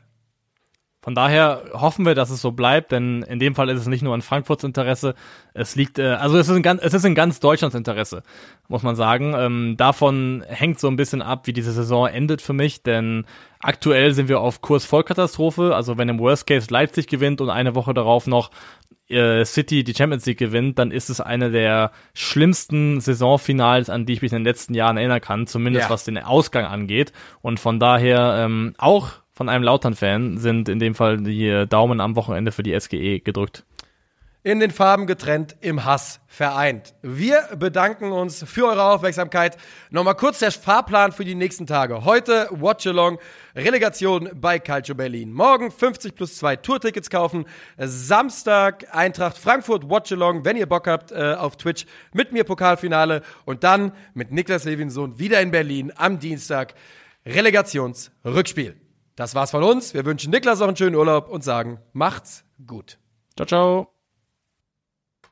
Von 1.11 1.17
daher 1.17 1.65
hoffen 1.73 2.07
wir, 2.07 2.15
dass 2.15 2.31
es 2.31 2.41
so 2.41 2.53
bleibt, 2.53 2.93
denn 2.93 3.25
in 3.25 3.41
dem 3.41 3.57
Fall 3.57 3.69
ist 3.69 3.81
es 3.81 3.89
nicht 3.89 4.03
nur 4.03 4.15
in 4.15 4.23
Frankfurts 4.23 4.63
Interesse, 4.63 5.17
es 5.55 5.75
liegt, 5.75 5.99
äh, 5.99 6.11
also 6.11 6.39
es 6.39 6.49
ist, 6.49 6.55
in 6.55 6.63
ganz, 6.63 6.81
es 6.85 6.95
ist 6.95 7.05
in 7.05 7.17
ganz 7.17 7.41
Deutschlands 7.41 7.75
Interesse, 7.75 8.23
muss 8.69 8.85
man 8.85 8.95
sagen. 8.95 9.35
Ähm, 9.37 9.75
davon 9.77 10.45
hängt 10.47 10.79
so 10.79 10.87
ein 10.87 10.95
bisschen 10.95 11.21
ab, 11.21 11.49
wie 11.49 11.53
diese 11.53 11.73
Saison 11.73 12.07
endet 12.07 12.43
für 12.43 12.53
mich, 12.53 12.85
denn 12.85 13.25
aktuell 13.59 14.15
sind 14.15 14.29
wir 14.29 14.39
auf 14.39 14.61
Kurs 14.61 14.85
Vollkatastrophe, 14.85 15.75
also 15.75 15.99
wenn 15.99 16.09
im 16.09 16.21
Worst 16.21 16.47
Case 16.47 16.69
Leipzig 16.71 17.09
gewinnt 17.09 17.41
und 17.41 17.51
eine 17.51 17.75
Woche 17.75 17.93
darauf 17.93 18.29
noch 18.29 18.53
äh, 19.09 19.45
City 19.45 19.83
die 19.83 19.95
Champions 19.95 20.27
League 20.27 20.39
gewinnt, 20.39 20.79
dann 20.79 20.93
ist 20.93 21.11
es 21.11 21.21
eine 21.21 21.51
der 21.51 21.91
schlimmsten 22.15 23.01
Saisonfinals, 23.01 23.91
an 23.91 24.07
die 24.07 24.13
ich 24.13 24.23
mich 24.23 24.31
in 24.31 24.39
den 24.39 24.45
letzten 24.45 24.75
Jahren 24.75 24.97
erinnern 24.97 25.21
kann, 25.21 25.49
zumindest 25.49 25.87
ja. 25.87 25.91
was 25.91 26.05
den 26.05 26.19
Ausgang 26.19 26.67
angeht. 26.67 27.13
Und 27.43 27.59
von 27.59 27.81
daher 27.81 28.45
ähm, 28.45 28.75
auch 28.79 29.15
von 29.41 29.49
einem 29.49 29.65
Lautern-Fan 29.65 30.37
sind 30.37 30.69
in 30.69 30.79
dem 30.79 30.95
Fall 30.95 31.17
die 31.17 31.65
Daumen 31.67 32.03
am 32.03 32.15
Wochenende 32.15 32.53
für 32.53 32.63
die 32.63 32.79
SGE 32.79 33.21
gedrückt. 33.21 33.65
In 34.43 34.61
den 34.61 34.71
Farben 34.71 35.07
getrennt, 35.07 35.57
im 35.63 35.87
Hass 35.87 36.21
vereint. 36.27 36.93
Wir 37.01 37.49
bedanken 37.57 38.13
uns 38.13 38.45
für 38.45 38.67
eure 38.67 38.85
Aufmerksamkeit. 38.85 39.57
Nochmal 39.89 40.15
kurz 40.17 40.41
der 40.41 40.53
Fahrplan 40.53 41.13
für 41.13 41.25
die 41.25 41.35
nächsten 41.35 41.67
Tage. 41.67 42.05
Heute 42.05 42.49
Watch 42.51 42.87
Along, 42.87 43.19
Relegation 43.57 44.29
bei 44.35 44.59
Calcio 44.59 44.95
Berlin. 44.95 45.33
Morgen 45.33 45.71
50 45.71 46.15
plus 46.15 46.37
2 46.37 46.57
Tourtickets 46.57 47.09
kaufen. 47.09 47.47
Samstag 47.79 48.95
Eintracht 48.95 49.39
Frankfurt 49.39 49.89
Watch 49.89 50.13
Along, 50.13 50.45
wenn 50.45 50.59
ihr 50.59 50.67
Bock 50.67 50.87
habt, 50.87 51.13
äh, 51.13 51.33
auf 51.39 51.57
Twitch 51.57 51.87
mit 52.13 52.31
mir 52.31 52.45
Pokalfinale. 52.45 53.23
Und 53.47 53.65
dann 53.65 53.93
mit 54.13 54.33
Niklas 54.33 54.65
Levinson 54.65 55.19
wieder 55.19 55.41
in 55.41 55.51
Berlin 55.51 55.95
am 55.97 56.19
Dienstag 56.19 56.75
Relegationsrückspiel. 57.25 58.77
Das 59.21 59.35
war's 59.35 59.51
von 59.51 59.63
uns. 59.63 59.93
Wir 59.93 60.07
wünschen 60.07 60.31
Niklas 60.31 60.63
auch 60.63 60.69
einen 60.69 60.79
schönen 60.79 60.97
Urlaub 60.97 61.29
und 61.29 61.45
sagen, 61.45 61.79
macht's 61.93 62.43
gut. 62.67 62.99
Ciao, 63.37 63.47
ciao. 63.47 64.00